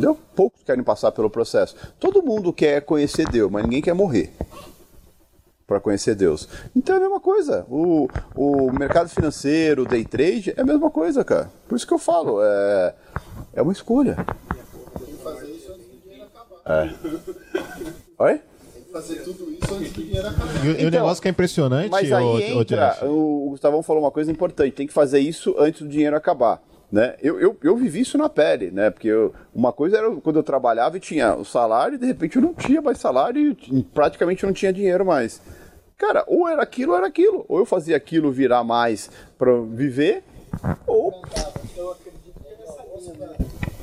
[0.00, 0.18] Entendeu?
[0.34, 1.76] Poucos querem passar pelo processo.
[1.98, 4.32] Todo mundo quer conhecer Deus, mas ninguém quer morrer
[5.66, 6.48] para conhecer Deus.
[6.74, 7.66] Então é a mesma coisa.
[7.68, 11.50] O, o mercado financeiro, o day trade, é a mesma coisa, cara.
[11.68, 12.94] Por isso que eu falo, é,
[13.52, 14.16] é uma escolha.
[16.64, 16.94] É.
[18.24, 18.40] Oi?
[18.90, 20.64] Fazer tudo isso antes do dinheiro acabar.
[20.64, 23.50] E, o- o Então, negócio que é impressionante, Mas aí ô- ô, entra, Jeff, o
[23.50, 26.62] Gustavão falou uma coisa importante, tem que fazer isso antes do dinheiro acabar.
[26.90, 27.14] Né?
[27.22, 28.90] Eu, eu, eu vivi isso na pele, né?
[28.90, 32.34] Porque eu- uma coisa era quando eu trabalhava e tinha o salário, e de repente
[32.36, 35.40] eu não tinha mais salário e praticamente não tinha dinheiro mais.
[35.96, 37.44] Cara, ou era aquilo ou era aquilo.
[37.48, 39.08] Ou eu fazia aquilo virar mais
[39.38, 40.24] pra viver,
[40.86, 41.22] ou
[41.76, 43.36] Eu acredito que é nessa linha, né?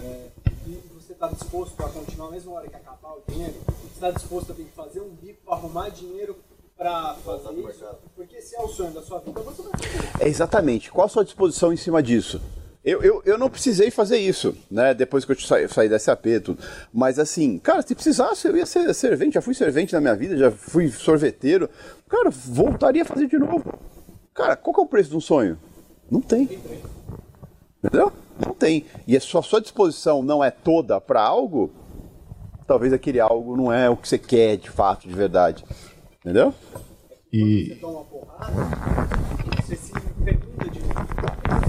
[0.03, 0.27] É,
[0.67, 4.11] e você está disposto a continuar, mesmo na hora que acabar o dinheiro, você está
[4.11, 6.35] disposto a ter que fazer um bico para arrumar dinheiro
[6.77, 7.85] para fazer isso?
[8.15, 10.23] Porque se é o sonho da sua vida, você vai fazer.
[10.25, 10.91] É exatamente.
[10.91, 12.41] Qual a sua disposição em cima disso?
[12.87, 14.93] Eu, eu, eu não precisei fazer isso, né?
[14.93, 16.63] Depois que eu saí, saí da SAP e tudo.
[16.93, 19.33] Mas assim, cara, se precisasse, eu ia ser servente.
[19.33, 21.69] Já fui servente na minha vida, já fui sorveteiro.
[22.07, 23.77] Cara, voltaria a fazer de novo.
[24.33, 25.59] Cara, qual que é o preço de um sonho?
[26.09, 26.43] Não tem.
[27.83, 28.09] Entendeu?
[28.39, 28.85] Não tem.
[29.05, 31.69] E a sua, sua disposição não é toda para algo,
[32.65, 35.65] talvez aquele algo não é o que você quer de fato, de verdade.
[36.21, 36.53] Entendeu?
[37.33, 38.53] E Você toma uma porrada,
[39.61, 39.91] você se
[40.23, 41.66] pergunta de novo.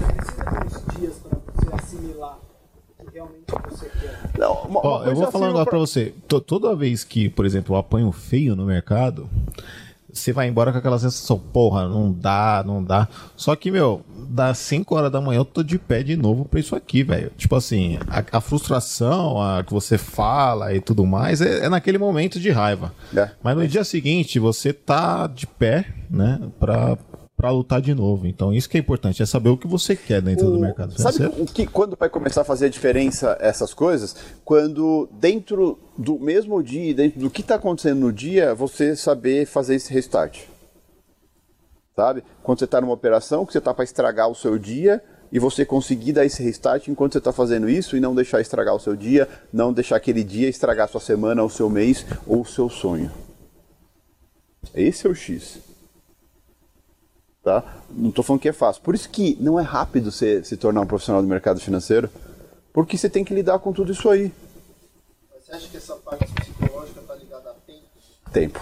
[0.65, 2.37] Uns dias para você assimilar
[2.99, 4.19] o que realmente você quer.
[4.37, 6.13] Não, uma, Ó, uma eu vou falar um assim, negócio pra- pra você.
[6.27, 9.29] To- Toda vez que, por exemplo, eu apanho feio no mercado,
[10.11, 13.07] você vai embora com aquela sensação, porra, não dá, não dá.
[13.35, 16.59] Só que, meu, das 5 horas da manhã eu tô de pé de novo pra
[16.59, 17.31] isso aqui, velho.
[17.37, 21.97] Tipo assim, a, a frustração, a que você fala e tudo mais, é, é naquele
[21.99, 22.93] momento de raiva.
[23.15, 23.29] É.
[23.43, 26.97] Mas no dia seguinte, você tá de pé, né, pra,
[27.39, 28.27] pra lutar de novo.
[28.27, 30.91] Então, isso que é importante, é saber o que você quer dentro do O- mercado
[30.99, 31.41] Sabe financeiro.
[31.43, 34.13] o que, quando vai começar a fazer a diferença essas coisas?
[34.43, 39.75] Quando dentro do mesmo dia, dentro do que está acontecendo no dia, você saber fazer
[39.75, 40.41] esse restart.
[41.95, 42.25] Sabe?
[42.43, 45.01] Quando você está numa operação que você está para estragar o seu dia
[45.31, 48.75] e você conseguir dar esse restart enquanto você está fazendo isso e não deixar estragar
[48.75, 52.41] o seu dia, não deixar aquele dia estragar a sua semana, o seu mês ou
[52.41, 53.09] o seu sonho.
[54.75, 55.68] Esse é o X.
[57.43, 57.81] Tá?
[57.89, 58.81] Não estou falando que é fácil.
[58.81, 62.09] Por isso que não é rápido você se tornar um profissional do mercado financeiro,
[62.73, 64.31] porque você tem que lidar com tudo isso aí.
[65.39, 67.85] Você acha que essa parte psicológica tá ligada a tempo?
[68.31, 68.59] Tempo.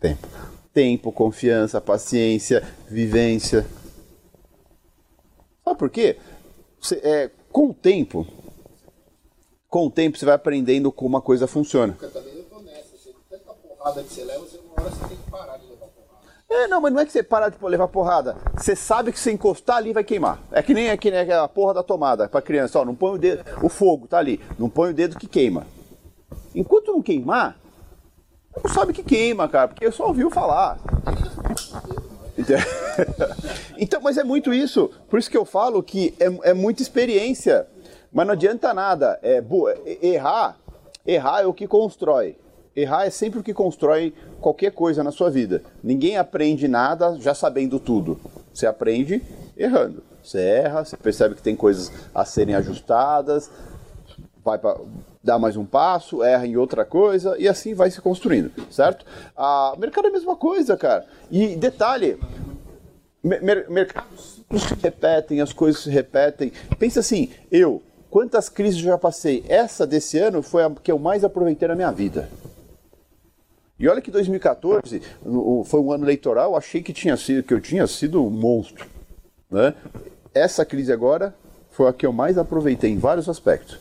[0.00, 0.28] Tempo.
[0.72, 3.66] Tempo, confiança, paciência, vivência.
[5.64, 6.18] Sabe por quê?
[6.80, 8.26] Você, é, com o tempo,
[9.68, 11.92] com o tempo você vai aprendendo como a coisa funciona.
[11.92, 12.96] Porque também eu tô nessa.
[12.96, 15.67] Você, tanta porrada que você leva, você, uma hora você tem que parar de.
[16.50, 18.36] É, não, mas não é que você para de levar porrada.
[18.56, 20.40] Você sabe que se encostar ali vai queimar.
[20.50, 22.80] É que nem, é que nem a porra da tomada pra criança.
[22.80, 23.44] Ó, não põe o dedo.
[23.62, 24.40] O fogo tá ali.
[24.58, 25.66] Não põe o dedo que queima.
[26.54, 27.58] Enquanto não queimar,
[28.64, 30.78] não sabe que queima, cara, porque só ouviu falar.
[33.80, 34.90] Então, mas é muito isso.
[35.08, 37.64] Por isso que eu falo que é, é muita experiência.
[38.12, 39.20] Mas não adianta nada.
[39.22, 39.40] É,
[40.02, 40.56] errar,
[41.06, 42.36] errar é o que constrói.
[42.78, 45.62] Errar é sempre o que constrói qualquer coisa na sua vida.
[45.82, 48.20] Ninguém aprende nada já sabendo tudo.
[48.54, 49.20] Você aprende
[49.56, 50.04] errando.
[50.22, 53.50] Você erra, você percebe que tem coisas a serem ajustadas,
[54.44, 54.78] vai para
[55.24, 59.04] dar mais um passo, erra em outra coisa e assim vai se construindo, certo?
[59.36, 61.04] A mercado é a mesma coisa, cara.
[61.32, 62.16] E detalhe,
[63.24, 66.52] mer- mer- mercados se repetem, as coisas se repetem.
[66.78, 69.44] Pensa assim, eu, quantas crises já passei?
[69.48, 72.28] Essa desse ano foi a que eu mais aproveitei na minha vida.
[73.78, 77.60] E olha que 2014 o- foi um ano eleitoral, achei que tinha sido que eu
[77.60, 78.86] tinha sido um monstro,
[79.50, 79.74] né?
[80.34, 81.34] Essa crise agora
[81.70, 83.78] foi a que eu mais aproveitei em vários aspectos.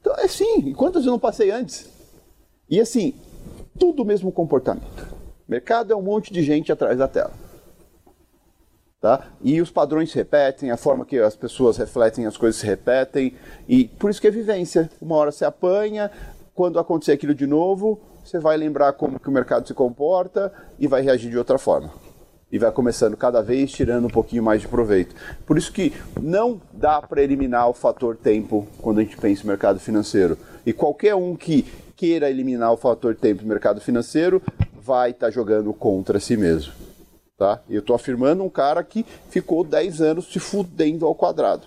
[0.00, 1.88] Então é sim, quantas eu não passei antes?
[2.68, 3.14] E assim,
[3.78, 5.08] tudo o mesmo comportamento.
[5.48, 7.32] Mercado é um monte de gente atrás da tela.
[9.00, 9.28] Tá?
[9.40, 13.34] E os padrões se repetem, a forma que as pessoas refletem as coisas se repetem,
[13.66, 14.90] e por isso que é vivência.
[15.00, 16.10] Uma hora você apanha,
[16.54, 17.98] quando acontecer aquilo de novo,
[18.30, 21.90] você vai lembrar como que o mercado se comporta e vai reagir de outra forma.
[22.52, 25.14] E vai começando cada vez tirando um pouquinho mais de proveito.
[25.44, 29.46] Por isso que não dá para eliminar o fator tempo quando a gente pensa em
[29.46, 30.38] mercado financeiro.
[30.64, 31.62] E qualquer um que
[31.96, 34.42] queira eliminar o fator tempo no mercado financeiro
[34.80, 36.72] vai estar jogando contra si mesmo.
[37.36, 37.60] Tá?
[37.68, 41.66] Eu estou afirmando um cara que ficou 10 anos se fudendo ao quadrado.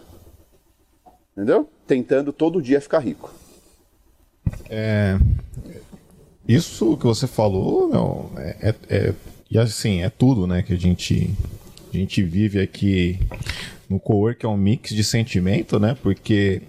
[1.32, 1.70] Entendeu?
[1.88, 3.32] Tentando todo dia ficar rico.
[4.70, 5.18] É,
[6.48, 9.14] isso que você falou, meu, é, é- é-
[9.50, 11.30] e assim, é tudo, né, que a gente,
[11.94, 13.20] a gente vive aqui
[13.90, 16.62] no cowork, é um mix de sentimento, né, porque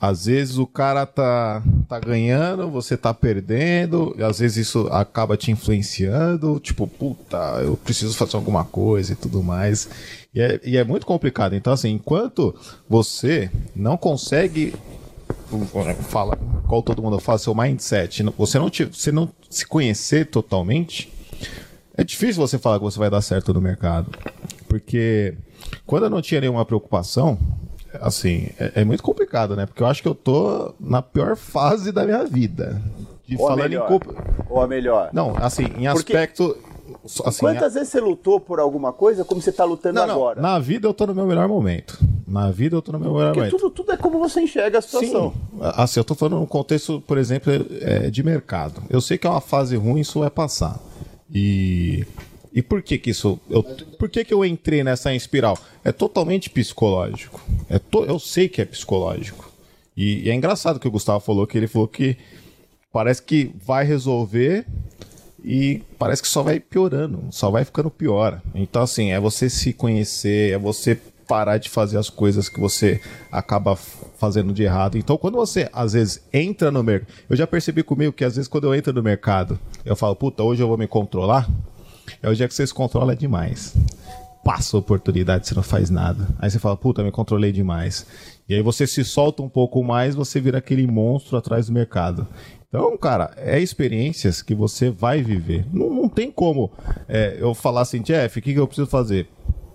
[0.00, 5.50] às vezes o cara tá, tá ganhando, você tá perdendo, às vezes isso acaba te
[5.50, 9.88] influenciando, tipo, puta, eu preciso fazer alguma coisa e tudo mais.
[10.34, 11.54] E é, e é muito complicado.
[11.54, 12.54] Então, assim, enquanto
[12.88, 14.74] você não consegue
[16.08, 16.36] fala,
[16.66, 21.12] qual todo mundo fala, seu mindset, você não, te, você não se conhecer totalmente,
[21.96, 24.10] é difícil você falar que você vai dar certo no mercado.
[24.68, 25.34] Porque
[25.86, 27.38] quando eu não tinha nenhuma preocupação,
[28.00, 29.64] assim, é, é muito complicado, né?
[29.66, 32.82] Porque eu acho que eu tô na pior fase da minha vida.
[33.26, 33.88] De Ou falando em melhor.
[33.88, 34.14] culpa.
[34.48, 35.10] Ou a melhor.
[35.12, 36.56] Não, assim, em Porque- aspecto.
[37.24, 40.40] Assim, Quantas vezes você lutou por alguma coisa como você está lutando não, não, agora?
[40.40, 41.98] na vida eu tô no meu melhor momento.
[42.26, 43.56] Na vida eu tô no meu melhor Porque momento.
[43.56, 45.32] tudo, tudo é como você enxerga a situação.
[45.32, 45.58] Sim.
[45.60, 48.82] Assim, eu tô falando num contexto, por exemplo, é, de mercado.
[48.90, 50.80] Eu sei que é uma fase ruim, isso vai passar.
[51.32, 52.04] E.
[52.52, 53.38] E por que que isso.
[53.50, 55.58] Eu, por que que eu entrei nessa espiral?
[55.84, 57.40] É totalmente psicológico.
[57.68, 59.52] É to, eu sei que é psicológico.
[59.94, 62.16] E, e é engraçado que o Gustavo falou que ele falou que
[62.90, 64.66] parece que vai resolver
[65.46, 68.42] e parece que só vai piorando, só vai ficando pior.
[68.52, 70.96] Então, assim, é você se conhecer, é você
[71.28, 73.00] parar de fazer as coisas que você
[73.30, 74.98] acaba fazendo de errado.
[74.98, 78.48] Então, quando você às vezes entra no mercado, eu já percebi comigo que às vezes
[78.48, 81.48] quando eu entro no mercado, eu falo, puta, hoje eu vou me controlar.
[82.20, 83.72] É o dia que você se controla demais.
[84.44, 86.26] Passa a oportunidade, você não faz nada.
[86.40, 88.04] Aí você fala, puta, me controlei demais.
[88.48, 92.26] E aí você se solta um pouco mais, você vira aquele monstro atrás do mercado.
[92.76, 95.64] Então, cara, é experiências que você vai viver.
[95.72, 96.70] Não, não tem como
[97.08, 99.26] é, eu falar assim, Jeff, o que, que eu preciso fazer?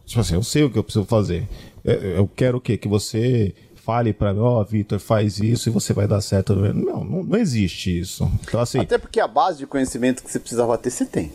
[0.05, 1.47] Tipo assim, eu sei o que eu preciso fazer.
[1.83, 2.77] Eu, eu quero o quê?
[2.77, 6.55] Que você fale para mim, ó, oh, Vitor, faz isso e você vai dar certo.
[6.55, 8.29] Não, não, não, existe isso.
[8.43, 11.31] Então, assim, Até porque a base de conhecimento que você precisava ter, você tem.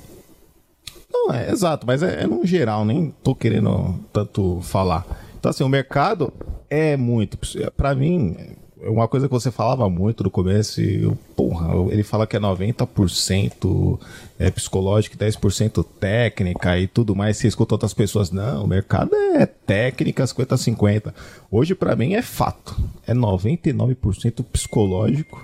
[1.13, 5.05] Não, é exato, mas é, é no geral, nem tô querendo tanto falar.
[5.37, 6.33] Então, assim, o mercado
[6.71, 7.37] é muito.
[7.77, 8.37] para mim,
[8.83, 13.99] uma coisa que você falava muito no começo, eu, porra, ele fala que é 90%
[14.39, 17.39] é psicológico, 10% técnica e tudo mais.
[17.39, 21.13] Você escuta outras pessoas, não, o mercado é técnica 50-50.
[21.51, 22.77] Hoje, para mim, é fato.
[23.07, 25.43] É 99% psicológico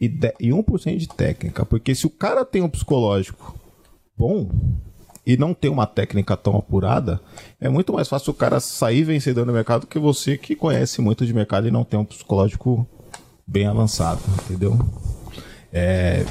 [0.00, 0.06] e,
[0.40, 1.66] e 1% de técnica.
[1.66, 3.58] Porque se o cara tem um psicológico
[4.16, 4.48] bom,
[5.26, 7.20] e não tem uma técnica tão apurada,
[7.60, 11.26] é muito mais fácil o cara sair vencedor no mercado que você que conhece muito
[11.26, 12.86] de mercado e não tem um psicológico
[13.46, 14.78] bem avançado, entendeu?
[15.72, 16.24] É,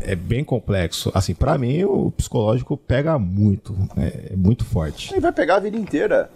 [0.00, 1.10] é bem complexo.
[1.14, 5.14] Assim, para mim, o psicológico pega muito, é, é muito forte.
[5.14, 6.30] E vai pegar a vida inteira.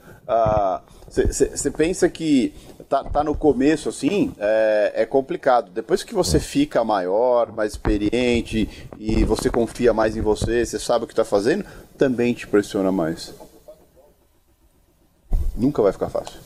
[1.08, 2.52] Você uh, pensa que
[2.88, 5.70] tá, tá no começo assim, é, é, complicado.
[5.70, 11.04] Depois que você fica maior, mais experiente e você confia mais em você, você sabe
[11.04, 11.64] o que está fazendo,
[11.96, 13.34] também te pressiona mais.
[15.54, 16.40] Nunca vai ficar fácil.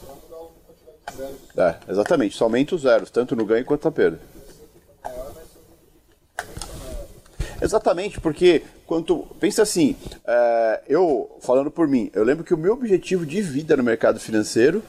[1.57, 2.37] É, exatamente.
[2.37, 4.19] Somente os zeros, tanto no ganho quanto na perda.
[7.61, 9.19] Exatamente, porque quanto.
[9.39, 9.95] Pensa assim,
[10.27, 14.19] é, eu, falando por mim, eu lembro que o meu objetivo de vida no mercado
[14.19, 14.83] financeiro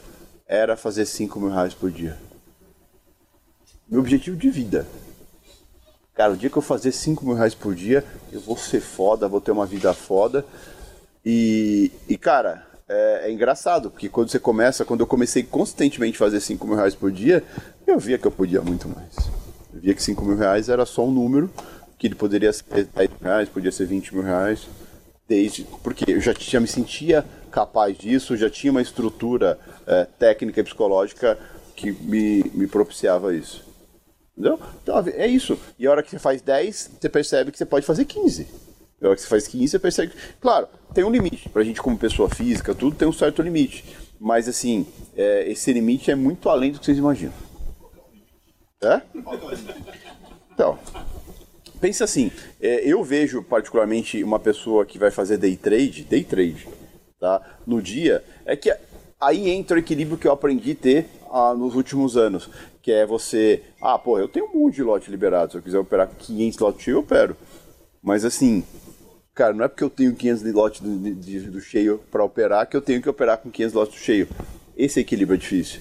[0.46, 2.18] era fazer 5 mil reais por dia.
[3.88, 4.86] Meu objetivo de vida.
[6.14, 9.28] Cara, o dia que eu fazer 5 mil reais por dia, eu vou ser foda,
[9.28, 10.44] vou ter uma vida foda.
[11.24, 16.18] E, e cara, é, é, engraçado, porque quando você começa, quando eu comecei consistentemente a
[16.18, 17.42] fazer 5 mil reais por dia,
[17.86, 19.16] eu via que eu podia muito mais.
[19.72, 21.50] Eu via que 5 mil reais era só um número,
[21.98, 22.64] que ele poderia ser
[22.94, 24.68] 10 mil reais, podia ser 20 mil reais.
[25.26, 27.24] Desde, porque eu já, já me sentia
[27.54, 29.56] capaz disso, já tinha uma estrutura
[29.86, 31.38] é, técnica e psicológica
[31.76, 33.64] que me, me propiciava isso.
[34.32, 34.58] Entendeu?
[34.82, 35.56] Então, é isso.
[35.78, 38.48] E a hora que você faz 10, você percebe que você pode fazer 15.
[39.00, 40.18] A hora que você faz 15, você percebe que...
[40.40, 41.48] Claro, tem um limite.
[41.48, 43.84] Pra gente como pessoa física, tudo tem um certo limite.
[44.18, 44.84] Mas, assim,
[45.16, 47.34] é, esse limite é muito além do que vocês imaginam.
[48.82, 49.00] É?
[50.52, 50.76] Então,
[51.80, 56.66] pensa assim, é, eu vejo particularmente uma pessoa que vai fazer day trade, day trade,
[57.18, 57.58] tá?
[57.66, 58.74] No dia, é que
[59.20, 62.48] aí entra o equilíbrio que eu aprendi a ter ah, nos últimos anos
[62.84, 65.78] que é você, ah, pô, eu tenho um monte de lote liberado, se eu quiser
[65.78, 67.34] operar 500 lotes cheio, eu opero.
[68.02, 68.62] Mas assim,
[69.32, 72.68] cara, não é porque eu tenho 500 de lote do, de, do cheio para operar
[72.68, 74.28] que eu tenho que operar com 500 lotes do cheio.
[74.76, 75.80] Esse equilíbrio é difícil.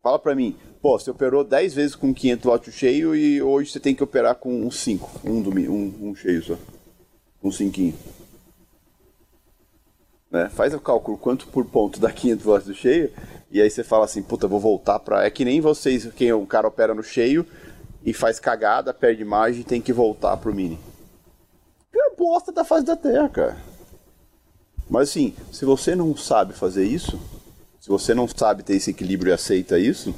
[0.00, 3.80] Fala para mim, pô, você operou 10 vezes com 500 lotes cheio e hoje você
[3.80, 6.56] tem que operar com um 5, um, um, um cheio só,
[7.42, 8.19] um 5.
[10.30, 10.48] Né?
[10.48, 13.10] Faz o cálculo quanto por ponto dá 500 lotes do cheio
[13.50, 15.24] e aí você fala assim, puta, vou voltar pra.
[15.24, 17.44] É que nem vocês, quem um cara opera no cheio
[18.04, 20.78] e faz cagada, perde margem tem que voltar pro mini.
[21.92, 23.56] É bosta da fase da terra, cara.
[24.88, 27.20] Mas assim, se você não sabe fazer isso,
[27.80, 30.14] se você não sabe ter esse equilíbrio e aceita isso,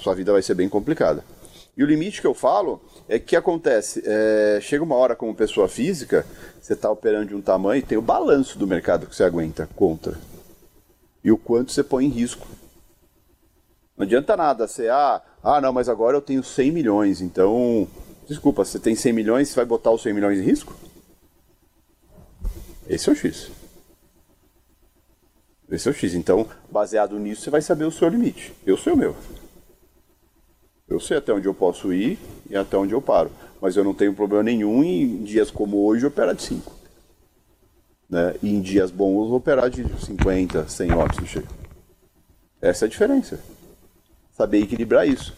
[0.00, 1.24] sua vida vai ser bem complicada.
[1.76, 5.68] E o limite que eu falo é que acontece, é, chega uma hora como pessoa
[5.68, 6.24] física,
[6.60, 9.68] você está operando de um tamanho e tem o balanço do mercado que você aguenta
[9.76, 10.18] contra
[11.22, 12.46] e o quanto você põe em risco.
[13.96, 17.86] Não adianta nada você, ah, ah, não, mas agora eu tenho 100 milhões, então,
[18.26, 20.74] desculpa, você tem 100 milhões, você vai botar os 100 milhões em risco?
[22.88, 23.50] Esse é o X.
[25.70, 26.14] Esse é o X.
[26.14, 28.54] Então, baseado nisso, você vai saber o seu limite.
[28.64, 29.16] Eu sei o meu.
[30.88, 32.18] Eu sei até onde eu posso ir
[32.48, 33.30] e até onde eu paro.
[33.60, 36.72] Mas eu não tenho problema nenhum em dias como hoje operar de 5.
[38.08, 38.34] Né?
[38.40, 41.48] E em dias bons operar de 50, 100 lotes do cheio.
[42.62, 43.40] Essa é a diferença.
[44.32, 45.34] Saber equilibrar isso.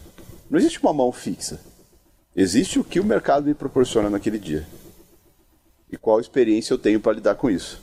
[0.49, 1.59] Não existe uma mão fixa.
[2.35, 4.67] Existe o que o mercado me proporciona naquele dia.
[5.91, 7.81] E qual experiência eu tenho para lidar com isso.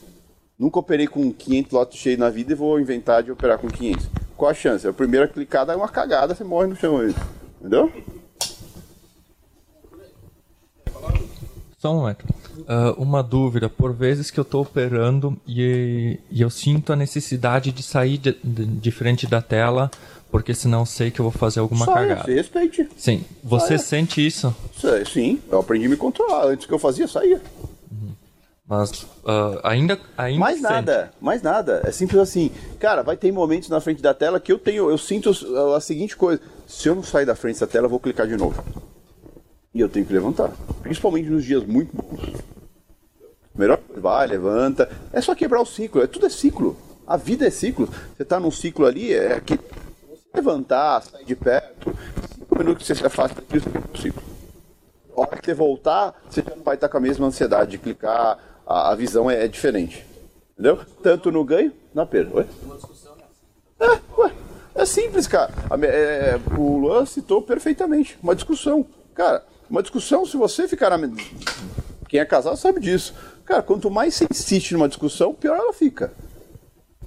[0.56, 4.08] Nunca operei com 500 lotes cheios na vida e vou inventar de operar com 500.
[4.36, 4.86] Qual a chance?
[4.86, 7.00] A primeira clicada é uma cagada, você morre no chão.
[7.66, 7.92] Entendeu?
[11.78, 12.24] Só um momento.
[12.68, 13.68] Ah, uma dúvida.
[13.68, 18.36] Por vezes que eu estou operando e, e eu sinto a necessidade de sair de,
[18.42, 19.90] de, de frente da tela,
[20.30, 22.24] porque senão sei que eu vou fazer alguma Saia, cagada.
[22.24, 22.88] se respeite.
[22.96, 23.24] Sim.
[23.42, 23.78] Você Saia.
[23.78, 24.54] sente isso?
[25.12, 26.46] Sim, eu aprendi a me controlar.
[26.46, 27.42] Antes que eu fazia, saía.
[28.68, 30.68] Mas ah, ainda, ainda Mais sente.
[30.68, 31.82] nada, mais nada.
[31.84, 32.50] É simples assim.
[32.80, 35.30] Cara, vai ter momentos na frente da tela que eu tenho, eu sinto
[35.74, 38.36] a seguinte coisa: se eu não sair da frente da tela, eu vou clicar de
[38.36, 38.62] novo.
[39.72, 40.50] E eu tenho que levantar.
[40.82, 42.34] Principalmente nos dias muito bons.
[43.54, 44.90] Melhor vai, levanta.
[45.12, 46.02] É só quebrar o ciclo.
[46.02, 46.76] É, tudo é ciclo.
[47.06, 47.88] A vida é ciclo.
[48.16, 49.58] Você tá num ciclo ali, é que
[50.34, 51.96] levantar, sair de perto.
[52.34, 54.22] Cinco minutos que você se afasta daquilo, você quebra o ciclo.
[55.16, 57.78] A hora que você voltar, você já não vai estar com a mesma ansiedade de
[57.78, 58.38] clicar.
[58.66, 60.04] A, a visão é, é diferente.
[60.52, 60.80] Entendeu?
[61.02, 62.36] Tanto no ganho, na perda.
[62.38, 62.46] Oi?
[63.78, 64.32] É, ué,
[64.74, 65.52] é simples, cara.
[65.76, 68.18] Me- é, o Luan citou perfeitamente.
[68.22, 68.86] Uma discussão.
[69.14, 71.08] Cara, uma discussão, se você ficar na.
[72.08, 73.14] Quem é casado sabe disso.
[73.44, 76.12] Cara, quanto mais você insiste numa discussão, pior ela fica.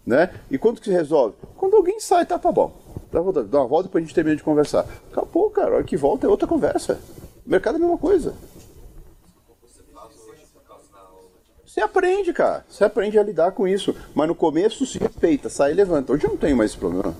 [0.06, 0.30] Né?
[0.49, 1.36] E quando que se resolve?
[1.57, 2.80] Quando alguém sai, tá, tá bom.
[3.11, 4.86] Dá uma volta, dá uma volta depois a gente termina de conversar.
[5.11, 5.72] Acabou, cara.
[5.72, 6.99] A hora que volta é outra conversa.
[7.45, 8.34] O mercado é a mesma coisa.
[11.70, 12.66] Você aprende, cara.
[12.68, 13.96] Você aprende a lidar com isso.
[14.16, 16.12] Mas no começo se respeita, sai e levanta.
[16.12, 17.16] Hoje eu não tenho mais esse problema.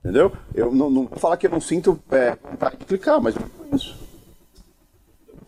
[0.00, 0.32] Entendeu?
[0.52, 3.96] Eu não, não falar que eu não sinto é, vontade de clicar, mas eu conheço.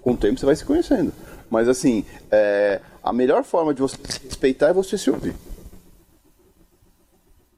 [0.00, 1.12] Com o tempo você vai se conhecendo.
[1.50, 5.34] Mas assim, é, a melhor forma de você se respeitar é você se ouvir.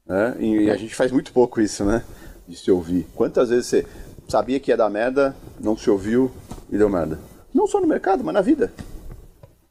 [0.07, 0.35] né?
[0.39, 2.03] E a gente faz muito pouco isso, né?
[2.47, 3.05] De se ouvir.
[3.13, 3.85] Quantas vezes você
[4.27, 6.31] sabia que ia dar merda, não se ouviu
[6.71, 7.19] e deu merda?
[7.53, 8.73] Não só no mercado, mas na vida.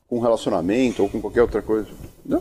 [0.09, 1.89] Com relacionamento ou com qualquer outra coisa.
[2.25, 2.41] Não?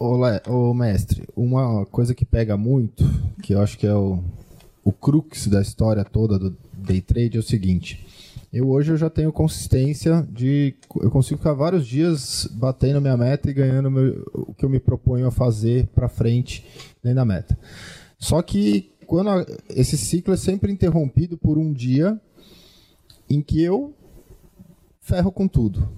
[0.00, 3.04] Le- ô, mestre, uma coisa que pega muito,
[3.42, 4.22] que eu acho que é o,
[4.84, 8.06] o crux da história toda do day trade é o seguinte.
[8.52, 10.74] Eu hoje eu já tenho consistência de.
[11.00, 14.78] Eu consigo ficar vários dias batendo minha meta e ganhando meu- o que eu me
[14.78, 16.64] proponho a fazer para frente
[17.02, 17.58] dentro da meta.
[18.18, 22.20] Só que quando a- esse ciclo é sempre interrompido por um dia
[23.28, 23.94] em que eu
[25.00, 25.88] ferro com tudo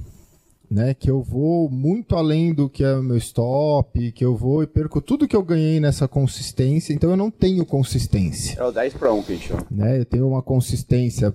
[0.69, 0.94] né?
[0.94, 4.66] Que eu vou muito além do que é o meu stop, que eu vou e
[4.66, 8.94] perco tudo que eu ganhei nessa consistência, então eu não tenho consistência, É o 10
[8.94, 9.39] para 1 que
[9.70, 10.01] né?
[10.01, 11.35] Eu tenho uma consistência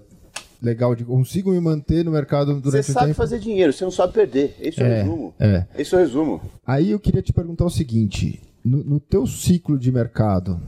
[0.61, 3.17] legal de consigo me manter no mercado Você durante o sabe tempo.
[3.17, 4.55] fazer dinheiro, você não sabe perder.
[4.59, 5.33] Esse é, o É, resumo.
[5.39, 5.65] é.
[5.77, 6.41] Esse é o resumo.
[6.67, 10.59] Aí eu queria te perguntar o seguinte: no, no teu ciclo de mercado,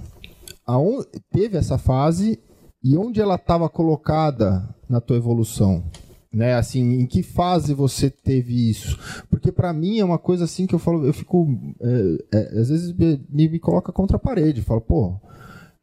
[0.66, 2.40] aonde teve essa fase
[2.82, 5.84] e onde ela estava colocada na tua evolução?
[6.32, 8.98] Né, assim, em que fase você teve isso?
[9.30, 11.48] Porque pra mim é uma coisa assim que eu falo, eu fico,
[11.80, 15.14] é, é, às vezes me, me coloca contra a parede, falo, pô,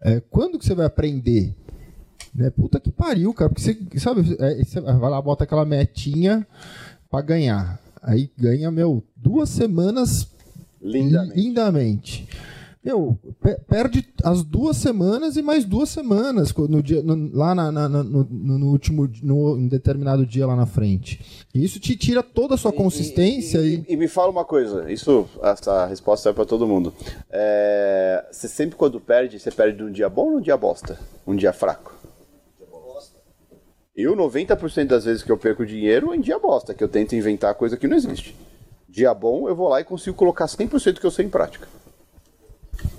[0.01, 1.55] é, quando que você vai aprender?
[2.35, 2.51] Né?
[2.51, 6.45] Puta que pariu, cara, porque você, sabe, é, você vai lá, bota aquela metinha
[7.09, 7.81] pra ganhar.
[8.03, 10.29] Aí ganha, meu, duas semanas
[10.83, 11.37] Lindamente.
[11.37, 12.29] lindamente.
[12.83, 17.71] Meu, pe- perde as duas semanas e mais duas semanas no dia, no- lá na-
[17.71, 21.47] na- no, no- último, no, determinado dia lá na frente.
[21.55, 25.29] E isso te tira toda a sua consistência e, E me fala uma coisa, isso,
[25.43, 26.95] essa resposta é para todo mundo.
[27.29, 30.99] É, você sempre quando perde, você perde num dia bom ou num dia bosta?
[31.27, 31.95] Um dia fraco?
[33.95, 37.15] Eu, 90% das vezes que eu perco dinheiro é em dia bosta, que eu tento
[37.15, 38.35] inventar coisa que não existe.
[38.89, 41.69] Dia bom, eu vou lá e consigo colocar 100% que eu sei em prática.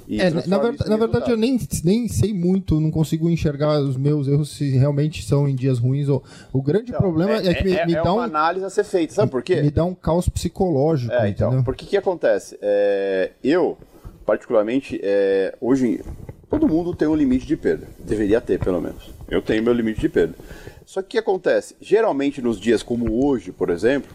[0.09, 3.29] É, na, transformo ver- isso em na verdade, eu nem, nem sei muito, não consigo
[3.29, 6.09] enxergar os meus erros se realmente são em dias ruins.
[6.09, 8.69] Ou, o grande problema é, que me, é, me é dá uma um, análise a
[8.69, 9.61] ser feita, sabe por quê?
[9.61, 11.13] me dá um caos psicológico.
[11.13, 11.63] É, então, entendeu?
[11.63, 12.57] porque que acontece?
[12.61, 13.77] É, eu,
[14.25, 16.01] particularmente, é, hoje
[16.49, 17.87] todo mundo tem um limite de perda.
[17.99, 19.09] Deveria ter, pelo menos.
[19.29, 20.35] Eu tenho meu limite de perda.
[20.85, 21.75] Só que o que acontece?
[21.79, 24.11] Geralmente nos dias como hoje, por exemplo,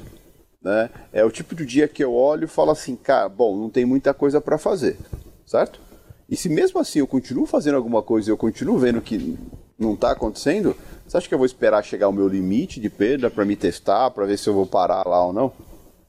[0.63, 3.71] né, é o tipo de dia que eu olho e falo assim, cara, bom, não
[3.71, 4.99] tem muita coisa para fazer,
[5.47, 5.81] certo?
[6.29, 9.39] E se mesmo assim eu continuo fazendo alguma coisa e eu continuo vendo que
[9.79, 13.31] não está acontecendo, você acha que eu vou esperar chegar ao meu limite de perda
[13.31, 15.53] para me testar, para ver se eu vou parar lá ou não?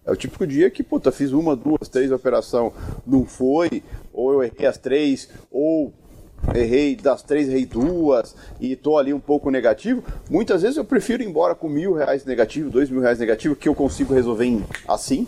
[0.06, 2.72] É o típico dia que, puta, fiz uma, duas, três operação,
[3.06, 3.84] não foi,
[4.14, 5.94] ou eu errei as três, ou
[6.56, 10.02] errei das três, errei duas, e tô ali um pouco negativo.
[10.30, 13.68] Muitas vezes eu prefiro ir embora com mil reais negativo, dois mil reais negativo, que
[13.68, 15.28] eu consigo resolver assim,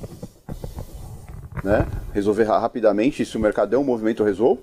[1.63, 1.87] né?
[2.13, 4.61] Resolver ra- rapidamente, se o mercado der um movimento eu resolvo,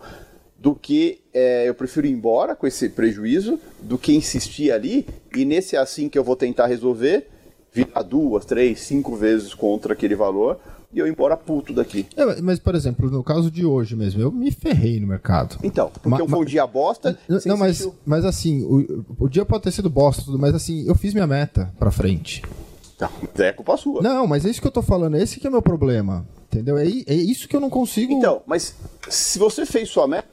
[0.58, 5.44] do que é, eu prefiro ir embora com esse prejuízo, do que insistir ali, e
[5.44, 7.28] nesse assim que eu vou tentar resolver,
[7.72, 10.58] virar duas, três, cinco vezes contra aquele valor,
[10.92, 12.06] e eu ir embora puto daqui.
[12.16, 15.58] É, mas, por exemplo, no caso de hoje mesmo, eu me ferrei no mercado.
[15.62, 17.18] Então, porque Ma- eu foi um dia bosta.
[17.28, 20.86] Não, não, mas, mas assim, o, o dia pode ter sido bosta, tudo, mas assim,
[20.88, 22.40] eu fiz minha meta pra frente.
[22.96, 24.00] Tá, é culpa sua.
[24.00, 26.26] Não, mas é isso que eu tô falando, esse que é o meu problema.
[26.56, 26.78] Entendeu?
[26.78, 28.12] É, é isso que eu não consigo.
[28.12, 28.74] Então, mas
[29.08, 30.28] se você fez sua meta,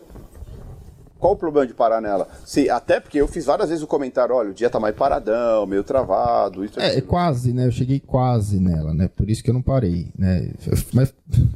[1.19, 2.27] qual o problema de parar nela?
[2.45, 5.65] Se, até porque eu fiz várias vezes o comentário, olha, o dia tá mais paradão,
[5.65, 7.65] meio travado, isso É, é quase, né?
[7.67, 9.07] Eu cheguei quase nela, né?
[9.07, 10.51] Por isso que eu não parei, né?
[10.93, 11.13] Mas.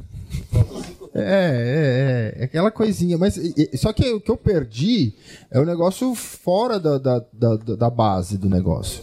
[1.14, 5.14] É, é, é, é aquela coisinha, mas e- só que o que eu perdi
[5.50, 9.02] é o negócio fora da, da, da, da base do negócio.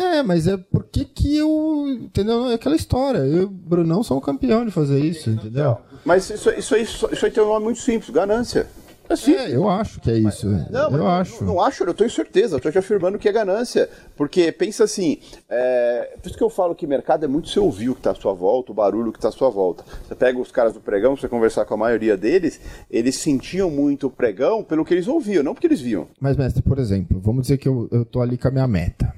[0.00, 1.86] É, mas é porque que eu.
[2.00, 2.48] Entendeu?
[2.48, 3.18] É aquela história.
[3.18, 5.76] Eu e o Brunão campeão de fazer isso, entendeu?
[6.04, 8.66] Mas isso, isso, aí, isso aí tem um nome muito simples, ganância.
[8.86, 9.30] É.
[9.30, 10.46] É, eu acho que é isso.
[10.46, 11.44] Não, mas eu não, acho.
[11.44, 13.90] Não, não acho, eu tenho certeza, eu tô te afirmando que é ganância.
[14.16, 15.18] Porque pensa assim,
[15.48, 18.12] é, por isso que eu falo que mercado é muito você ouvir o que tá
[18.12, 19.84] à sua volta, o barulho que tá à sua volta.
[20.06, 24.06] Você pega os caras do pregão, você conversar com a maioria deles, eles sentiam muito
[24.06, 26.06] o pregão pelo que eles ouviam, não porque eles viam.
[26.20, 29.12] Mas, mestre, por exemplo, vamos dizer que eu, eu tô ali com a minha meta.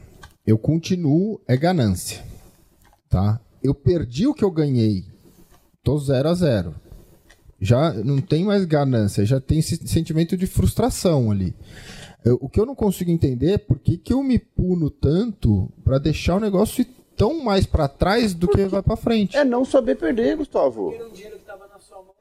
[0.47, 2.23] Eu continuo, é ganância.
[3.09, 3.41] Tá?
[3.63, 5.05] Eu perdi o que eu ganhei.
[5.83, 6.75] Tô zero a zero.
[7.61, 11.55] Já não tem mais ganância, já tem esse sentimento de frustração ali.
[12.25, 15.69] Eu- o que eu não consigo entender é por que, que eu me puno tanto
[15.85, 19.37] pra deixar o negócio ir tão mais pra trás do que vai pra frente.
[19.37, 20.93] É não saber perder, Gustavo.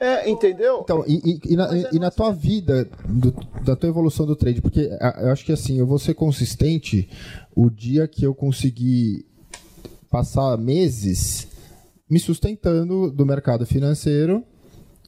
[0.04, 0.82] É, entendeu?
[0.84, 3.32] Então, e, e- e na, e na tua vida, do-
[3.64, 7.08] da tua evolução do trade, porque a- eu acho que assim, eu vou ser consistente
[7.56, 9.24] o dia que eu conseguir
[10.10, 11.48] passar meses
[12.10, 14.44] me sustentando do mercado financeiro,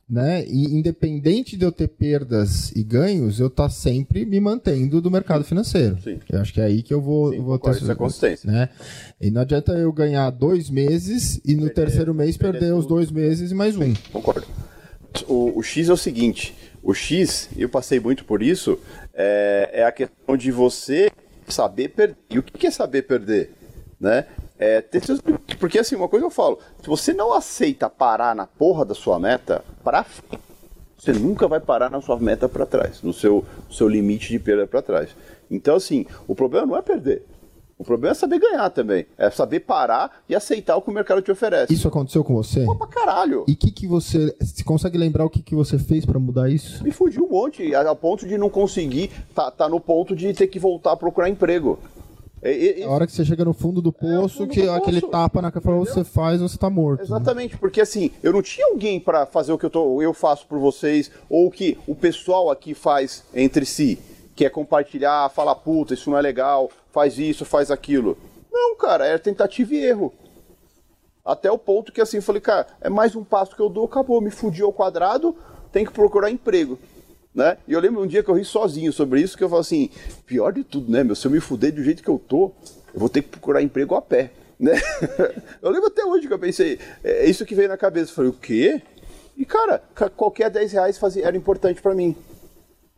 [0.08, 0.46] né?
[0.46, 5.44] E independente de eu ter perdas e ganhos, eu tá sempre me mantendo do mercado
[5.44, 5.98] financeiro.
[6.04, 6.20] Sim.
[6.32, 8.52] Eu acho que é aí que eu vou, vou concordo, ter isso é consistência.
[8.52, 8.70] né?
[9.20, 13.50] E não adianta eu ganhar dois meses e no terceiro mês perder os dois meses
[13.52, 13.92] e mais um.
[14.12, 14.46] Concordo.
[15.28, 18.80] O, o X é o seguinte: o X, eu passei muito por isso,
[19.14, 21.12] é, é a questão de você
[21.48, 22.18] saber perder.
[22.30, 23.54] E o que é saber perder?
[24.00, 24.26] Né?
[24.58, 25.22] É ter seus.
[25.60, 29.20] Porque assim, uma coisa eu falo: se você não aceita parar na porra da sua
[29.20, 30.40] meta, frente,
[30.98, 34.66] você nunca vai parar na sua meta para trás, no seu, seu limite de perda
[34.66, 35.10] para trás.
[35.52, 37.24] Então, assim, o problema não é perder.
[37.78, 39.06] O problema é saber ganhar também.
[39.18, 41.74] É saber parar e aceitar o que o mercado te oferece.
[41.74, 42.66] Isso aconteceu com você?
[42.78, 43.44] Pra caralho.
[43.48, 44.34] E o que, que você.
[44.40, 46.84] Você consegue lembrar o que, que você fez pra mudar isso?
[46.84, 50.32] Me fugiu um monte, a, a ponto de não conseguir, tá, tá no ponto de
[50.34, 51.80] ter que voltar a procurar emprego.
[52.44, 54.72] E- e- e- A hora que você chega no fundo do poço, fundo que do
[54.72, 55.12] aquele poço.
[55.12, 57.02] tapa na cara você faz, você tá morto.
[57.02, 60.46] Exatamente, porque assim, eu não tinha alguém pra fazer o que eu, tô, eu faço
[60.46, 63.98] por vocês, ou o que o pessoal aqui faz entre si,
[64.36, 68.18] que é compartilhar, falar, puta, isso não é legal, faz isso, faz aquilo.
[68.52, 70.14] Não, cara, era tentativa e erro.
[71.26, 74.20] Até o ponto que assim, falei, cara, é mais um passo que eu dou, acabou,
[74.20, 75.36] me fudi ao quadrado,
[75.72, 76.78] tem que procurar emprego.
[77.34, 77.58] Né?
[77.68, 79.90] E eu lembro um dia que eu ri sozinho sobre isso, que eu falo assim,
[80.26, 81.16] pior de tudo, né, meu?
[81.16, 82.52] Se eu me fuder do jeito que eu tô,
[82.94, 84.32] eu vou ter que procurar emprego a pé.
[84.64, 84.80] Né?
[85.62, 88.12] eu lembro até hoje que eu pensei, é isso que veio na cabeça.
[88.12, 88.82] Eu falei, o quê?
[89.36, 92.16] E cara, ca- qualquer 10 reais fazia, era importante pra mim.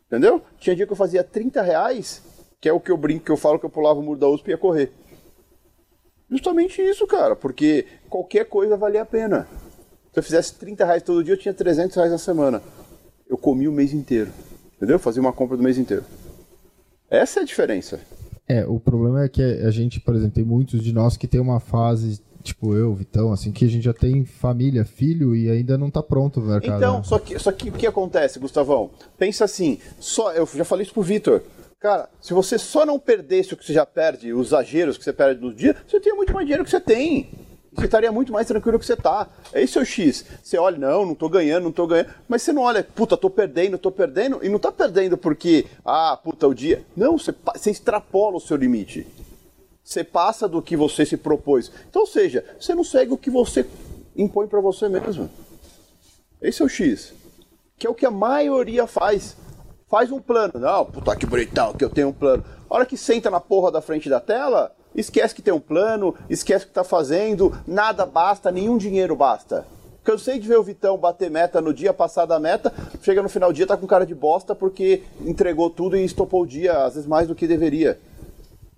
[0.07, 0.41] Entendeu?
[0.59, 2.21] Tinha dia que eu fazia 30 reais,
[2.61, 4.27] que é o que eu brinco, que eu falo que eu pulava o muro da
[4.27, 4.91] USP e ia correr.
[6.29, 9.47] Justamente isso, cara, porque qualquer coisa valia a pena.
[10.11, 12.61] Se eu fizesse 30 reais todo dia, eu tinha 300 reais na semana.
[13.27, 14.31] Eu comi o mês inteiro.
[14.75, 14.97] Entendeu?
[14.99, 16.03] Fazia uma compra do mês inteiro.
[17.09, 17.99] Essa é a diferença.
[18.47, 21.39] É, o problema é que a gente, por exemplo, tem muitos de nós que tem
[21.39, 25.77] uma fase, tipo eu, Vitão, assim, que a gente já tem família, filho e ainda
[25.77, 26.77] não tá pronto o mercado.
[26.77, 27.03] Então, né?
[27.03, 28.91] só que, só que o que acontece, Gustavão?
[29.17, 31.41] Pensa assim, só eu já falei isso pro Vitor.
[31.79, 35.11] Cara, se você só não perdesse o que você já perde, os exageros que você
[35.11, 37.29] perde no dia, você teria muito mais dinheiro que você tem.
[37.73, 39.27] Você estaria muito mais tranquilo que você tá.
[39.53, 40.25] Esse é o X.
[40.41, 42.09] Você olha, não, não tô ganhando, não tô ganhando.
[42.27, 44.39] Mas você não olha, puta, tô perdendo, tô perdendo.
[44.41, 46.85] E não tá perdendo porque, ah, puta, o dia.
[46.95, 49.05] Não, você, você extrapola o seu limite.
[49.85, 51.71] Você passa do que você se propôs.
[51.87, 53.63] Então, ou seja, você não segue o que você
[54.17, 55.29] impõe pra você mesmo.
[56.41, 57.13] Esse é o X.
[57.77, 59.37] Que é o que a maioria faz.
[59.87, 60.53] Faz um plano.
[60.55, 62.43] Não, puta que bonitão que eu tenho um plano.
[62.67, 66.15] A hora que senta na porra da frente da tela, esquece que tem um plano,
[66.27, 69.67] esquece que tá fazendo, nada basta, nenhum dinheiro basta.
[70.03, 73.51] Cansei de ver o Vitão bater meta no dia, passar da meta, chega no final
[73.51, 76.95] do dia, tá com cara de bosta porque entregou tudo e estopou o dia, às
[76.95, 77.99] vezes mais do que deveria.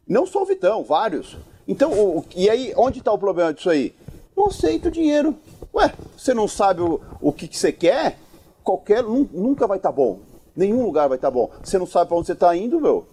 [0.07, 1.38] Não só o Vitão, vários.
[1.67, 3.93] Então, o- e aí, onde está o problema disso aí?
[4.35, 5.35] Não aceita o dinheiro.
[5.73, 8.17] Ué, você não sabe o, o que, que você quer?
[8.63, 9.03] Qualquer.
[9.03, 10.19] nun- Nunca vai estar bom.
[10.55, 11.49] Nenhum lugar vai estar bom.
[11.63, 13.05] Você não sabe para onde você está indo, meu?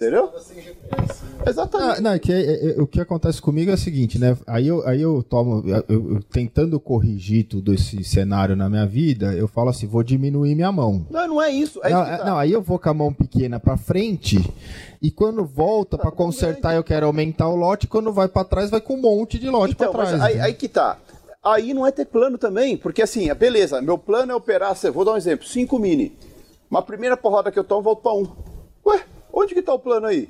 [0.00, 0.32] Entendeu?
[1.46, 1.96] Exatamente.
[1.96, 4.34] Não, não, é que, é- é- o que acontece comigo é o seguinte, né?
[4.46, 9.34] Aí eu, aí eu tomo, eu- eu- tentando corrigir tudo esse cenário na minha vida,
[9.34, 11.04] eu falo assim, vou diminuir minha mão.
[11.10, 11.80] Não, não é isso.
[11.84, 12.24] É não, isso é- tá.
[12.24, 14.38] não, aí eu vou com a mão pequena pra frente
[15.02, 18.80] e quando volta pra consertar eu quero aumentar o lote, quando vai pra trás vai
[18.80, 20.22] com um monte de lote Então, pra mas trás.
[20.22, 20.42] aí, né?
[20.44, 20.96] aí que tá.
[21.44, 25.12] Aí não é ter plano também, porque assim, beleza, meu plano é operar, vou dar
[25.12, 26.16] um exemplo, 5 mini.
[26.70, 28.22] Uma primeira porrada que eu tomo, volto pra 1.
[28.22, 28.28] Um.
[28.86, 30.28] Ué, onde que tá o plano aí?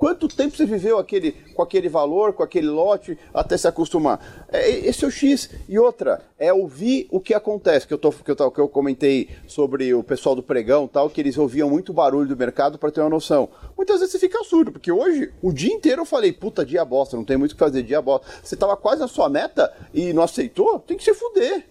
[0.00, 4.46] Quanto tempo você viveu aquele, com aquele valor, com aquele lote, até se acostumar?
[4.50, 5.50] É, esse é o X.
[5.68, 9.28] E outra, é ouvir o que acontece, que eu, tô, que eu, que eu comentei
[9.46, 13.02] sobre o pessoal do pregão tal, que eles ouviam muito barulho do mercado para ter
[13.02, 13.50] uma noção.
[13.76, 17.14] Muitas vezes você fica surdo, porque hoje, o dia inteiro eu falei, puta, dia bosta,
[17.14, 18.26] não tem muito o que fazer, dia bosta.
[18.42, 21.66] Você tava quase na sua meta e não aceitou, tem que se fuder.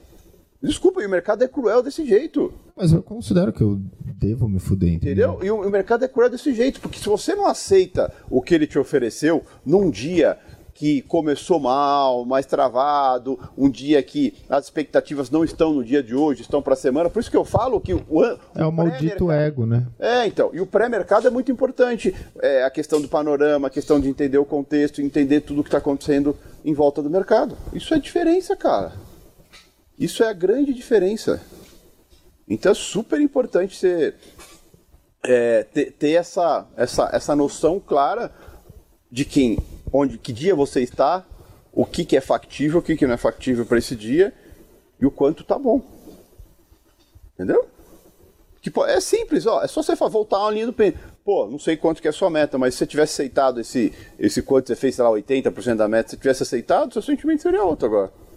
[0.62, 2.54] Desculpa, e o mercado é cruel desse jeito.
[2.76, 3.80] Mas eu considero que eu
[4.18, 5.34] devo me fuder, entendeu?
[5.36, 5.46] Entendeu?
[5.48, 8.54] E o, o mercado é cruel desse jeito, porque se você não aceita o que
[8.56, 10.38] ele te ofereceu num dia
[10.74, 16.16] que começou mal, mais travado, um dia que as expectativas não estão no dia de
[16.16, 18.72] hoje, estão para a semana, por isso que eu falo que o, an- É o
[18.72, 19.86] maldito ego, né?
[20.00, 20.52] é, então.
[20.54, 22.16] E o pré-mercado é muito importante.
[22.42, 25.68] É, a questão do panorama, a questão de entender o contexto, entender tudo o que
[25.70, 27.58] está acontecendo em volta do mercado.
[27.74, 28.94] Isso é diferença, cara.
[30.00, 31.42] Isso é a grande diferença.
[32.48, 34.16] Então é super importante você
[35.24, 38.34] é, ter, ter essa, essa, essa noção clara
[39.12, 39.60] de quem,
[39.92, 41.26] onde, que dia você está,
[41.74, 44.34] o que, que é factível, o que, que não é factível para esse dia
[45.02, 45.82] e o quanto tá bom.
[47.34, 47.68] Entendeu?
[48.62, 49.62] Tipo, é simples, ó.
[49.64, 50.94] É só você voltar uma linha do pen.
[51.26, 53.94] Pô, não sei quanto que é a sua meta, mas se você tivesse aceitado esse,
[54.18, 57.42] esse quanto você fez, sei lá, 80% da meta, se você tivesse aceitado, seu sentimento
[57.42, 58.29] seria outro agora.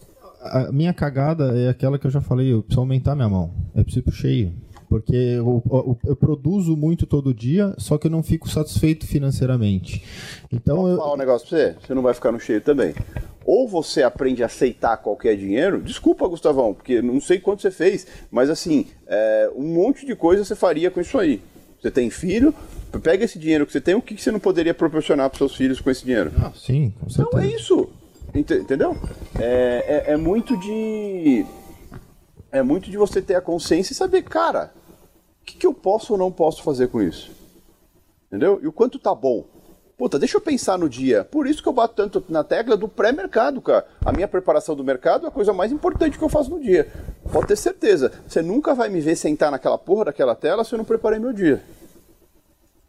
[0.42, 3.52] A minha cagada é aquela que eu já falei, eu preciso aumentar minha mão.
[3.74, 4.52] Eu preciso cheio.
[4.88, 10.02] Porque eu, eu- eu produzo muito todo dia, só que eu não fico satisfeito financeiramente.
[10.52, 10.96] Então eu.
[10.96, 12.94] Vou falar um negócio pra você, você não vai ficar no cheio também.
[13.44, 18.06] Ou você aprende a aceitar qualquer dinheiro, desculpa, Gustavão, porque não sei quanto você fez,
[18.30, 21.40] mas assim, é, um monte de coisa você faria com isso aí.
[21.80, 22.54] Você tem filho,
[23.02, 25.56] pega esse dinheiro que você tem, o que que você não poderia proporcionar para seus
[25.56, 26.30] filhos com esse dinheiro?
[26.38, 27.28] Ah, sim, com certeza.
[27.28, 27.88] Então é isso.
[28.34, 28.96] Ente- Entendeu?
[29.38, 31.44] É, é, é muito de.
[32.50, 34.72] É muito de você ter a consciência e saber, cara,
[35.40, 37.30] o que, que eu posso ou não posso fazer com isso?
[38.28, 38.60] Entendeu?
[38.62, 39.44] E o quanto tá bom.
[39.96, 41.24] Puta, deixa eu pensar no dia.
[41.24, 43.86] Por isso que eu bato tanto na tecla do pré-mercado, cara.
[44.04, 46.90] A minha preparação do mercado é a coisa mais importante que eu faço no dia.
[47.30, 48.10] Pode ter certeza.
[48.26, 51.32] Você nunca vai me ver sentar naquela porra daquela tela se eu não preparei meu
[51.32, 51.62] dia.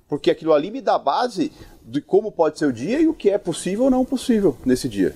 [0.07, 1.51] Porque aquilo ali me dá base
[1.83, 4.89] de como pode ser o dia e o que é possível ou não possível nesse
[4.89, 5.13] dia.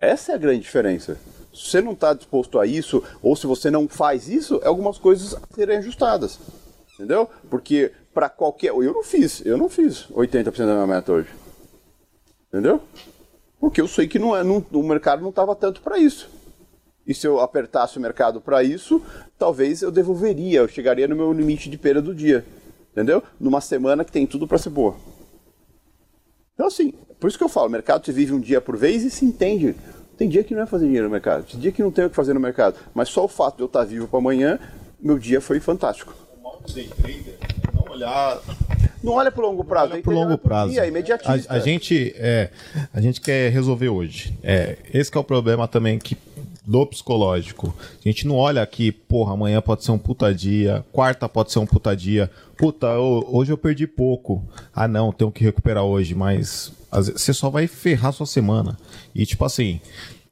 [0.00, 1.18] Essa é a grande diferença.
[1.52, 5.36] Se você não está disposto a isso, ou se você não faz isso, algumas coisas
[5.54, 6.38] serem ajustadas.
[6.94, 7.28] Entendeu?
[7.50, 8.68] Porque para qualquer.
[8.68, 11.28] Eu não fiz, eu não fiz 80% da minha meta hoje.
[12.48, 12.80] Entendeu?
[13.58, 16.28] Porque eu sei que não é, não- o mercado não estava tanto para isso.
[17.06, 19.02] E se eu apertasse o mercado para isso,
[19.38, 22.44] talvez eu devolveria, eu chegaria no meu limite de perda do dia.
[22.92, 23.22] Entendeu?
[23.38, 24.96] Numa semana que tem tudo para ser boa.
[26.60, 29.02] Então, assim, por isso que eu falo, o mercado se vive um dia por vez
[29.02, 29.74] e se entende.
[30.18, 32.10] Tem dia que não é fazer dinheiro no mercado, tem dia que não tem o
[32.10, 32.76] que fazer no mercado.
[32.92, 34.58] Mas só o fato de eu estar vivo para amanhã,
[35.00, 36.14] meu dia foi fantástico.
[36.74, 37.38] Day trader,
[37.72, 38.42] não olhar
[39.02, 40.72] Não olha pro longo prazo, pro longo prazo.
[40.72, 41.50] Dia, imediatista.
[41.50, 42.50] A, a gente é,
[42.92, 44.38] a gente quer resolver hoje.
[44.42, 46.14] É, esse que é o problema também que
[46.70, 47.74] do psicológico.
[48.04, 51.58] A gente não olha aqui, porra, amanhã pode ser um puta dia, quarta pode ser
[51.58, 52.30] um puta dia.
[52.60, 54.46] Puta, ho- hoje eu perdi pouco.
[54.74, 58.76] Ah, não, tenho que recuperar hoje, mas você só vai ferrar sua semana.
[59.14, 59.80] E tipo assim,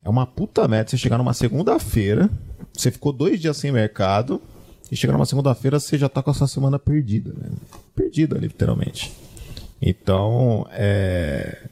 [0.05, 2.29] é uma puta meta você chegar numa segunda-feira,
[2.71, 4.43] você ficou dois dias sem mercado,
[4.93, 7.49] e chegar numa segunda-feira você já tá com a sua semana perdida, né?
[7.97, 9.11] Perdida, literalmente.
[9.81, 11.63] Então, é.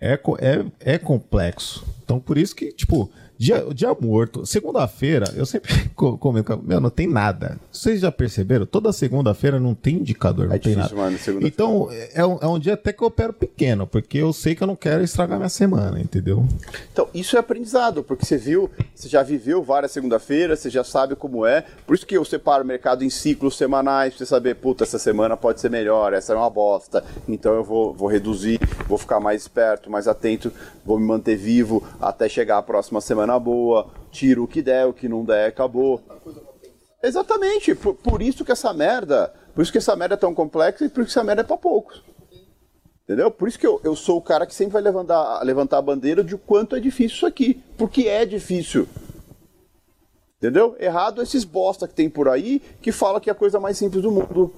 [0.00, 1.84] É, é, é complexo.
[2.04, 6.90] Então, por isso que, tipo, dia, dia morto, segunda-feira, eu sempre co- comento, meu, não
[6.90, 7.56] tem nada.
[7.72, 8.66] Vocês já perceberam?
[8.66, 10.94] Toda segunda-feira não tem indicador, não tem nada.
[10.94, 14.54] mano, então, é um, é um dia até que eu opero pequeno, porque eu sei
[14.54, 16.44] que eu não quero estragar minha semana, entendeu?
[16.92, 21.14] Então, isso é aprendizado, porque você viu, você já viveu várias segunda-feiras, você já sabe
[21.14, 21.64] como é.
[21.86, 24.98] Por isso que eu separo o mercado em ciclos semanais, pra você saber, puta, essa
[24.98, 27.04] semana pode ser melhor, essa é uma bosta.
[27.28, 28.58] Então eu vou, vou reduzir,
[28.88, 30.52] vou ficar mais esperto, mais atento,
[30.84, 33.90] vou me manter vivo até chegar a próxima semana boa.
[34.12, 36.00] Tiro o que der, o que não der, acabou.
[37.02, 40.84] Exatamente, por, por isso que essa merda, por isso que essa merda é tão complexa
[40.84, 42.04] e por isso que essa merda é pra poucos.
[43.02, 43.30] Entendeu?
[43.30, 46.22] Por isso que eu, eu sou o cara que sempre vai levantar, levantar a bandeira
[46.22, 47.62] de o quanto é difícil isso aqui.
[47.78, 48.86] Porque é difícil.
[50.36, 50.76] Entendeu?
[50.78, 54.02] Errado esses bosta que tem por aí que fala que é a coisa mais simples
[54.02, 54.52] do mundo.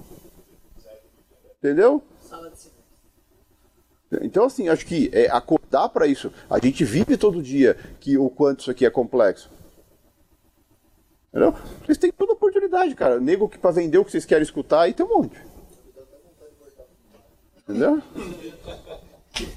[1.57, 2.03] Entendeu?
[4.21, 6.33] Então, assim, acho que é acordar para isso.
[6.49, 9.49] A gente vive todo dia que o quanto isso aqui é complexo.
[11.29, 11.55] Entendeu?
[11.85, 13.19] Vocês têm toda oportunidade, cara.
[13.19, 15.41] Nego que para vender o que vocês querem escutar, aí tem um monte.
[17.59, 18.01] Entendeu?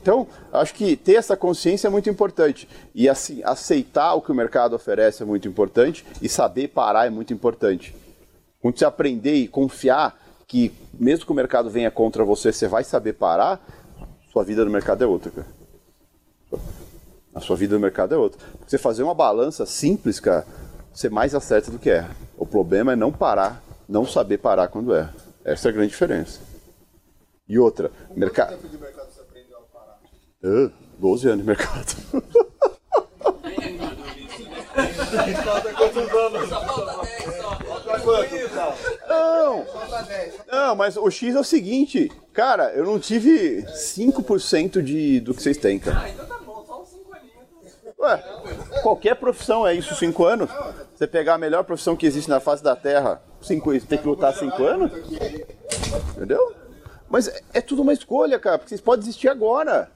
[0.00, 2.68] Então, acho que ter essa consciência é muito importante.
[2.94, 6.06] E assim, aceitar o que o mercado oferece é muito importante.
[6.22, 7.92] E saber parar é muito importante.
[8.60, 10.16] Quando você aprender e confiar
[10.46, 13.60] que, mesmo que o mercado venha contra você, você vai saber parar,
[14.34, 15.46] sua vida no mercado é outra, cara.
[17.32, 18.44] A sua vida no mercado é outra.
[18.58, 20.44] Porque você fazer uma balança simples, cara,
[20.92, 22.16] você mais acerta do que erra.
[22.36, 25.14] O problema é não parar, não saber parar quando erra.
[25.44, 26.40] Essa é a grande diferença.
[27.48, 28.56] E outra, mercado.
[28.68, 30.00] de mercado você aprendeu a parar?
[30.42, 31.94] Ah, 12 anos de mercado.
[39.08, 39.66] Não,
[40.50, 45.42] não, mas o X é o seguinte, cara, eu não tive 5% de, do que
[45.42, 46.08] vocês têm, cara.
[47.98, 48.22] Ué,
[48.82, 50.50] qualquer profissão é isso, 5 anos.
[50.94, 54.34] Você pegar a melhor profissão que existe na face da Terra, cinco, tem que lutar
[54.34, 54.92] 5 anos?
[56.16, 56.54] Entendeu?
[57.08, 59.90] Mas é, é tudo uma escolha, cara, porque vocês podem desistir agora.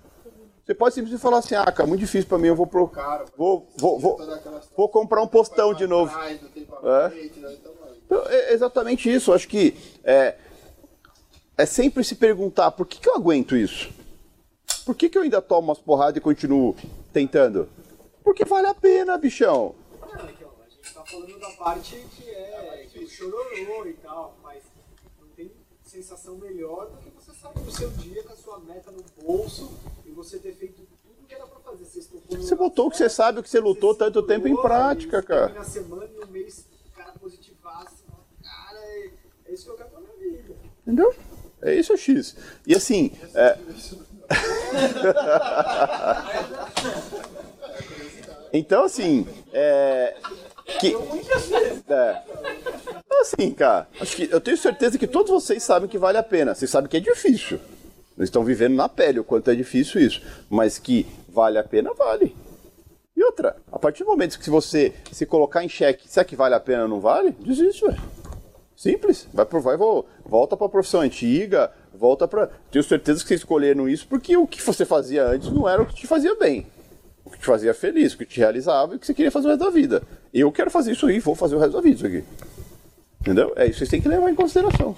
[0.65, 2.91] Você pode simplesmente falar assim, ah, cara, muito difícil pra mim, eu vou pro.
[3.37, 4.19] Vou, vou, vou,
[4.77, 6.15] vou comprar um postão de novo.
[6.21, 7.29] É.
[8.09, 9.31] Então, é exatamente isso.
[9.31, 10.35] Eu acho que é,
[11.59, 13.91] é sempre se perguntar por que, que eu aguento isso?
[14.87, 16.75] Por que, que eu ainda tomo umas porradas e continuo
[17.13, 17.69] tentando?
[18.25, 19.75] Porque vale a pena, bichão.
[20.01, 24.35] Não, Miquel, a gente tá falando da parte que é que o chororô e tal,
[24.43, 24.63] mas
[25.21, 25.53] não tem
[25.85, 29.71] sensação melhor do que você sair do seu dia com a sua meta no bolso
[30.07, 31.85] e você ter feito tudo que era pra fazer.
[31.85, 35.23] Você, Você botou o que você sabe, o que você lutou tanto tempo em prática,
[35.23, 35.53] cara.
[35.53, 36.67] Na semana e um mês,
[36.97, 38.05] cara, positivaço.
[38.43, 39.11] Cara, é,
[39.47, 40.57] é isso que eu quero pra minha vida.
[40.89, 41.15] Entendeu?
[41.61, 42.35] É isso o X.
[42.67, 43.13] E assim.
[43.35, 43.59] é-
[48.51, 49.27] então, assim.
[49.53, 50.17] É...
[50.81, 50.97] Que...
[51.91, 52.23] É.
[53.21, 56.55] Assim, cara, acho que eu tenho certeza que todos vocês sabem que vale a pena.
[56.55, 57.61] Vocês sabem que é difícil.
[58.17, 60.23] Eles estão vivendo na pele o quanto é difícil isso.
[60.49, 62.35] Mas que vale a pena, vale.
[63.15, 66.55] E outra, a partir do momento que você se colocar em xeque, será que vale
[66.55, 67.33] a pena ou não vale?
[67.33, 68.01] Desiste, velho.
[68.79, 69.27] Simples.
[69.35, 72.49] Vai pro, vai, vo- volta pra profissão antiga, volta pra.
[72.71, 75.87] Tenho certeza que vocês escolheram isso porque o que você fazia antes não era o
[75.87, 76.65] que te fazia bem.
[77.25, 79.49] O que te fazia feliz, o que te realizava e o que você queria fazer
[79.49, 80.01] o resto da vida.
[80.33, 82.25] Eu quero fazer isso aí, vou fazer o resto da vida isso aqui.
[83.21, 83.53] Entendeu?
[83.57, 84.97] É isso que vocês têm que levar em consideração.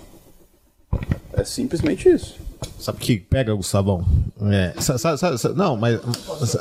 [1.33, 2.39] É simplesmente isso.
[2.79, 4.05] Sabe que pega, Gustavão?
[4.51, 6.01] É, sa- sa- sa- sa- não, mas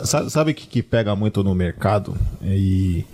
[0.06, 2.16] sa- sabe o que, que pega muito no mercado?
[2.42, 3.06] É, E,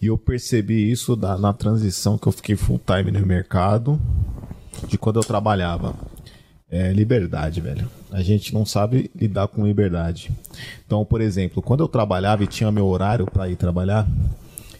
[0.00, 4.00] e eu percebi isso da- na transição que eu fiquei full time no mercado
[4.88, 5.94] de quando eu trabalhava.
[6.70, 7.88] É liberdade, velho.
[8.10, 10.30] A gente não sabe lidar com liberdade.
[10.86, 14.06] Então, por exemplo, quando eu trabalhava e tinha meu horário para ir trabalhar,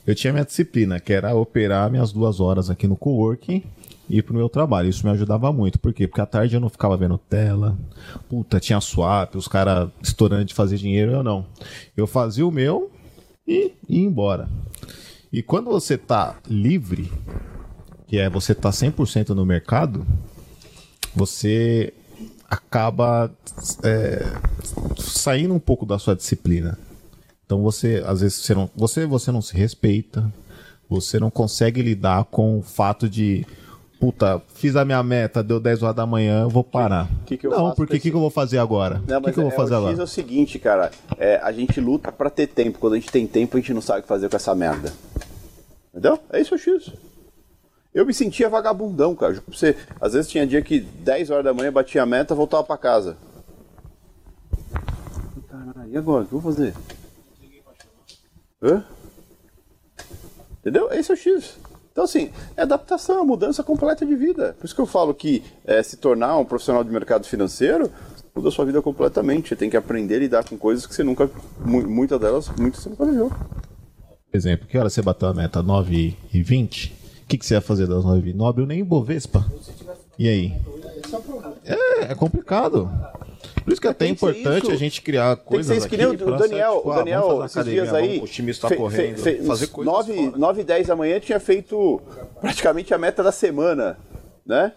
[0.07, 3.63] eu tinha minha disciplina, que era operar minhas duas horas aqui no coworking
[4.09, 4.89] ir pro meu trabalho.
[4.89, 5.79] Isso me ajudava muito.
[5.79, 6.07] Por quê?
[6.07, 7.77] Porque à tarde eu não ficava vendo tela.
[8.29, 11.47] Puta, tinha swap, os caras estourando de fazer dinheiro, eu não.
[11.97, 12.91] Eu fazia o meu
[13.47, 14.49] e ia embora.
[15.33, 17.11] E quando você tá livre,
[18.07, 20.07] que é você tá 100% no mercado,
[21.15, 21.93] você
[22.49, 23.31] acaba
[23.83, 24.25] é,
[24.97, 26.79] saindo um pouco da sua disciplina.
[27.45, 30.33] Então você, às vezes, você não, você, você não se respeita,
[30.89, 33.47] você não consegue lidar com o fato de,
[33.99, 37.09] puta, fiz a minha meta, deu 10 horas da manhã, eu vou parar.
[37.27, 39.01] que que eu não, porque o que, que eu vou fazer agora?
[39.03, 39.93] O que, que eu vou é, fazer o agora?
[39.93, 40.91] X é o seguinte, cara.
[41.19, 42.79] É, a gente luta pra ter tempo.
[42.79, 44.93] Quando a gente tem tempo, a gente não sabe o que fazer com essa merda.
[45.91, 46.19] Entendeu?
[46.31, 46.93] É isso o X.
[47.95, 49.41] Eu me sentia vagabundão, cara.
[49.47, 52.77] Você, às vezes tinha dia que 10 horas da manhã batia a meta, voltava pra
[52.77, 53.17] casa.
[55.49, 56.25] Caralho, e agora?
[56.25, 56.75] O que eu vou fazer?
[58.61, 58.85] Hã?
[60.59, 60.91] Entendeu?
[60.93, 61.59] Esse é o X.
[61.95, 64.57] Então, assim, é adaptação, é mudança completa de vida.
[64.59, 67.89] Por isso que eu falo que é, se tornar um profissional de mercado financeiro
[68.35, 69.51] muda sua vida completamente.
[69.51, 71.31] Você tem que aprender a lidar com coisas que você nunca,
[71.65, 73.29] mu- muitas delas, muitas você nunca viveu.
[73.31, 75.63] Por exemplo, que hora você bateu a meta?
[75.63, 76.93] 9 e 20?
[77.23, 78.37] O que, que você ia fazer das 9 e 20?
[78.37, 79.47] Não abriu nem Bovespa.
[80.19, 80.53] E aí?
[81.65, 82.91] É, é complicado.
[83.65, 85.89] Por isso que é até ser importante a gente criar Tem que coisas ser isso
[85.89, 88.17] que nem o Daniel, tipo, o ah, Daniel vamos fazer esses academia, dias aí.
[88.19, 90.39] vamos, o time está fe- correndo, fe- fe- fazer coisas 9, fora.
[90.39, 92.01] 9 e 10 da manhã tinha feito
[92.41, 93.99] praticamente a meta da semana,
[94.47, 94.73] né?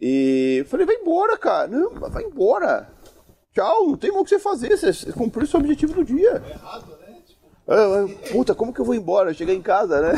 [0.00, 1.68] E eu falei, vai embora, cara.
[1.68, 2.88] Não, vai embora.
[3.54, 4.76] Tchau, não tem mais o que você fazer.
[4.76, 6.42] Você cumpriu o seu objetivo do dia.
[6.62, 6.95] Ah, ah,
[8.30, 9.34] Puta, como que eu vou embora?
[9.34, 10.12] Cheguei em casa, né?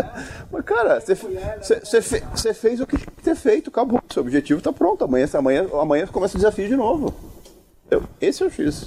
[0.52, 4.00] Mas, cara, você, você, você fe- você fez o que tinha que ter feito, acabou.
[4.12, 5.02] Seu objetivo tá pronto.
[5.04, 7.14] Amanhã, amanhã, amanhã começa o desafio de novo.
[7.90, 8.86] Eu- esse é o X.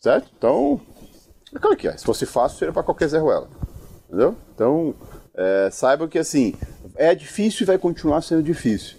[0.00, 0.28] Certo?
[0.36, 0.80] Então,
[1.54, 1.96] é claro que é.
[1.96, 3.48] Se fosse fácil, seria para qualquer Zé Ruela.
[4.08, 4.34] Entendeu?
[4.54, 4.94] Então,
[5.34, 6.54] é, saibam que assim,
[6.96, 8.96] é difícil e vai continuar sendo difícil.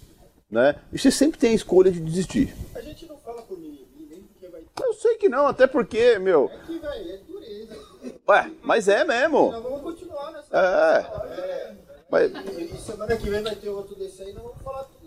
[0.50, 0.76] Né?
[0.94, 2.56] E você sempre tem a escolha de desistir.
[2.74, 6.18] A gente não fala por mim, nem porque vai Eu sei que não, até porque,
[6.18, 6.50] meu.
[6.66, 7.89] que vai, é dureza.
[8.28, 9.52] Ué, mas é mesmo.
[9.52, 10.58] Nós vamos continuar nessa.
[10.58, 11.74] É.
[12.12, 15.00] Mas, E semana que vem vai ter outro desse aí, nós vamos falar tudo.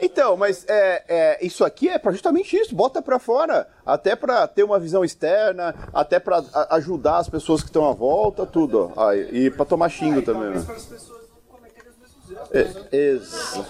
[0.00, 4.46] Então, mas é, é, isso aqui é pra justamente isso, bota pra fora, até pra
[4.46, 8.92] ter uma visão externa, até pra a- ajudar as pessoas que estão à volta, tudo.
[8.96, 9.08] ó.
[9.08, 10.62] Ah, e pra tomar xingo também, né?
[10.64, 12.76] Para as pessoas não cometerem os mesmos erros.
[12.92, 13.60] É, ex-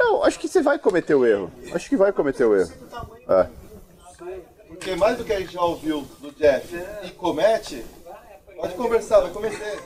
[0.00, 1.52] Não, acho que você vai cometer o erro.
[1.74, 2.72] Acho que vai cometer o erro.
[3.28, 3.46] É.
[4.66, 6.74] Porque mais do que a gente já ouviu do Jeff
[7.04, 7.84] e comete,
[8.56, 9.78] pode conversar, vai cometer.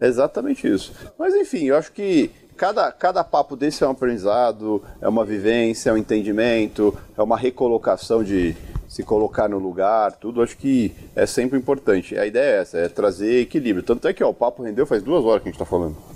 [0.00, 0.92] É Exatamente isso.
[1.16, 5.90] Mas enfim, eu acho que cada, cada papo desse é um aprendizado, é uma vivência,
[5.90, 8.56] é um entendimento, é uma recolocação de
[8.88, 10.42] se colocar no lugar, tudo.
[10.42, 12.18] Acho que é sempre importante.
[12.18, 13.84] A ideia é essa, é trazer equilíbrio.
[13.84, 16.15] Tanto é que ó, o papo rendeu faz duas horas que a gente está falando.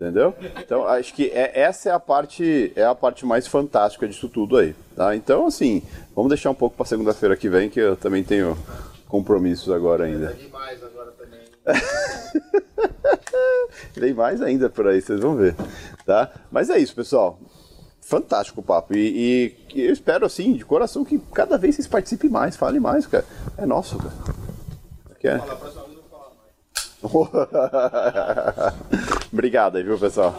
[0.00, 0.32] Entendeu?
[0.60, 4.56] Então acho que é, essa é a parte é a parte mais fantástica disso tudo
[4.56, 5.16] aí, tá?
[5.16, 5.82] Então assim,
[6.14, 8.56] vamos deixar um pouco para segunda-feira que vem que eu também tenho
[9.08, 10.34] compromissos agora ainda.
[10.34, 11.40] Demais agora também.
[14.14, 15.56] Mais ainda por aí, vocês vão ver,
[16.06, 16.30] tá?
[16.50, 17.38] Mas é isso, pessoal.
[18.00, 18.94] Fantástico o papo.
[18.94, 23.06] E, e eu espero, assim, de coração, que cada vez vocês participem mais, falem mais,
[23.06, 23.24] cara.
[23.56, 24.14] É nosso, cara.
[25.20, 25.40] Quer?
[29.32, 30.34] Obrigado aí, viu, pessoal?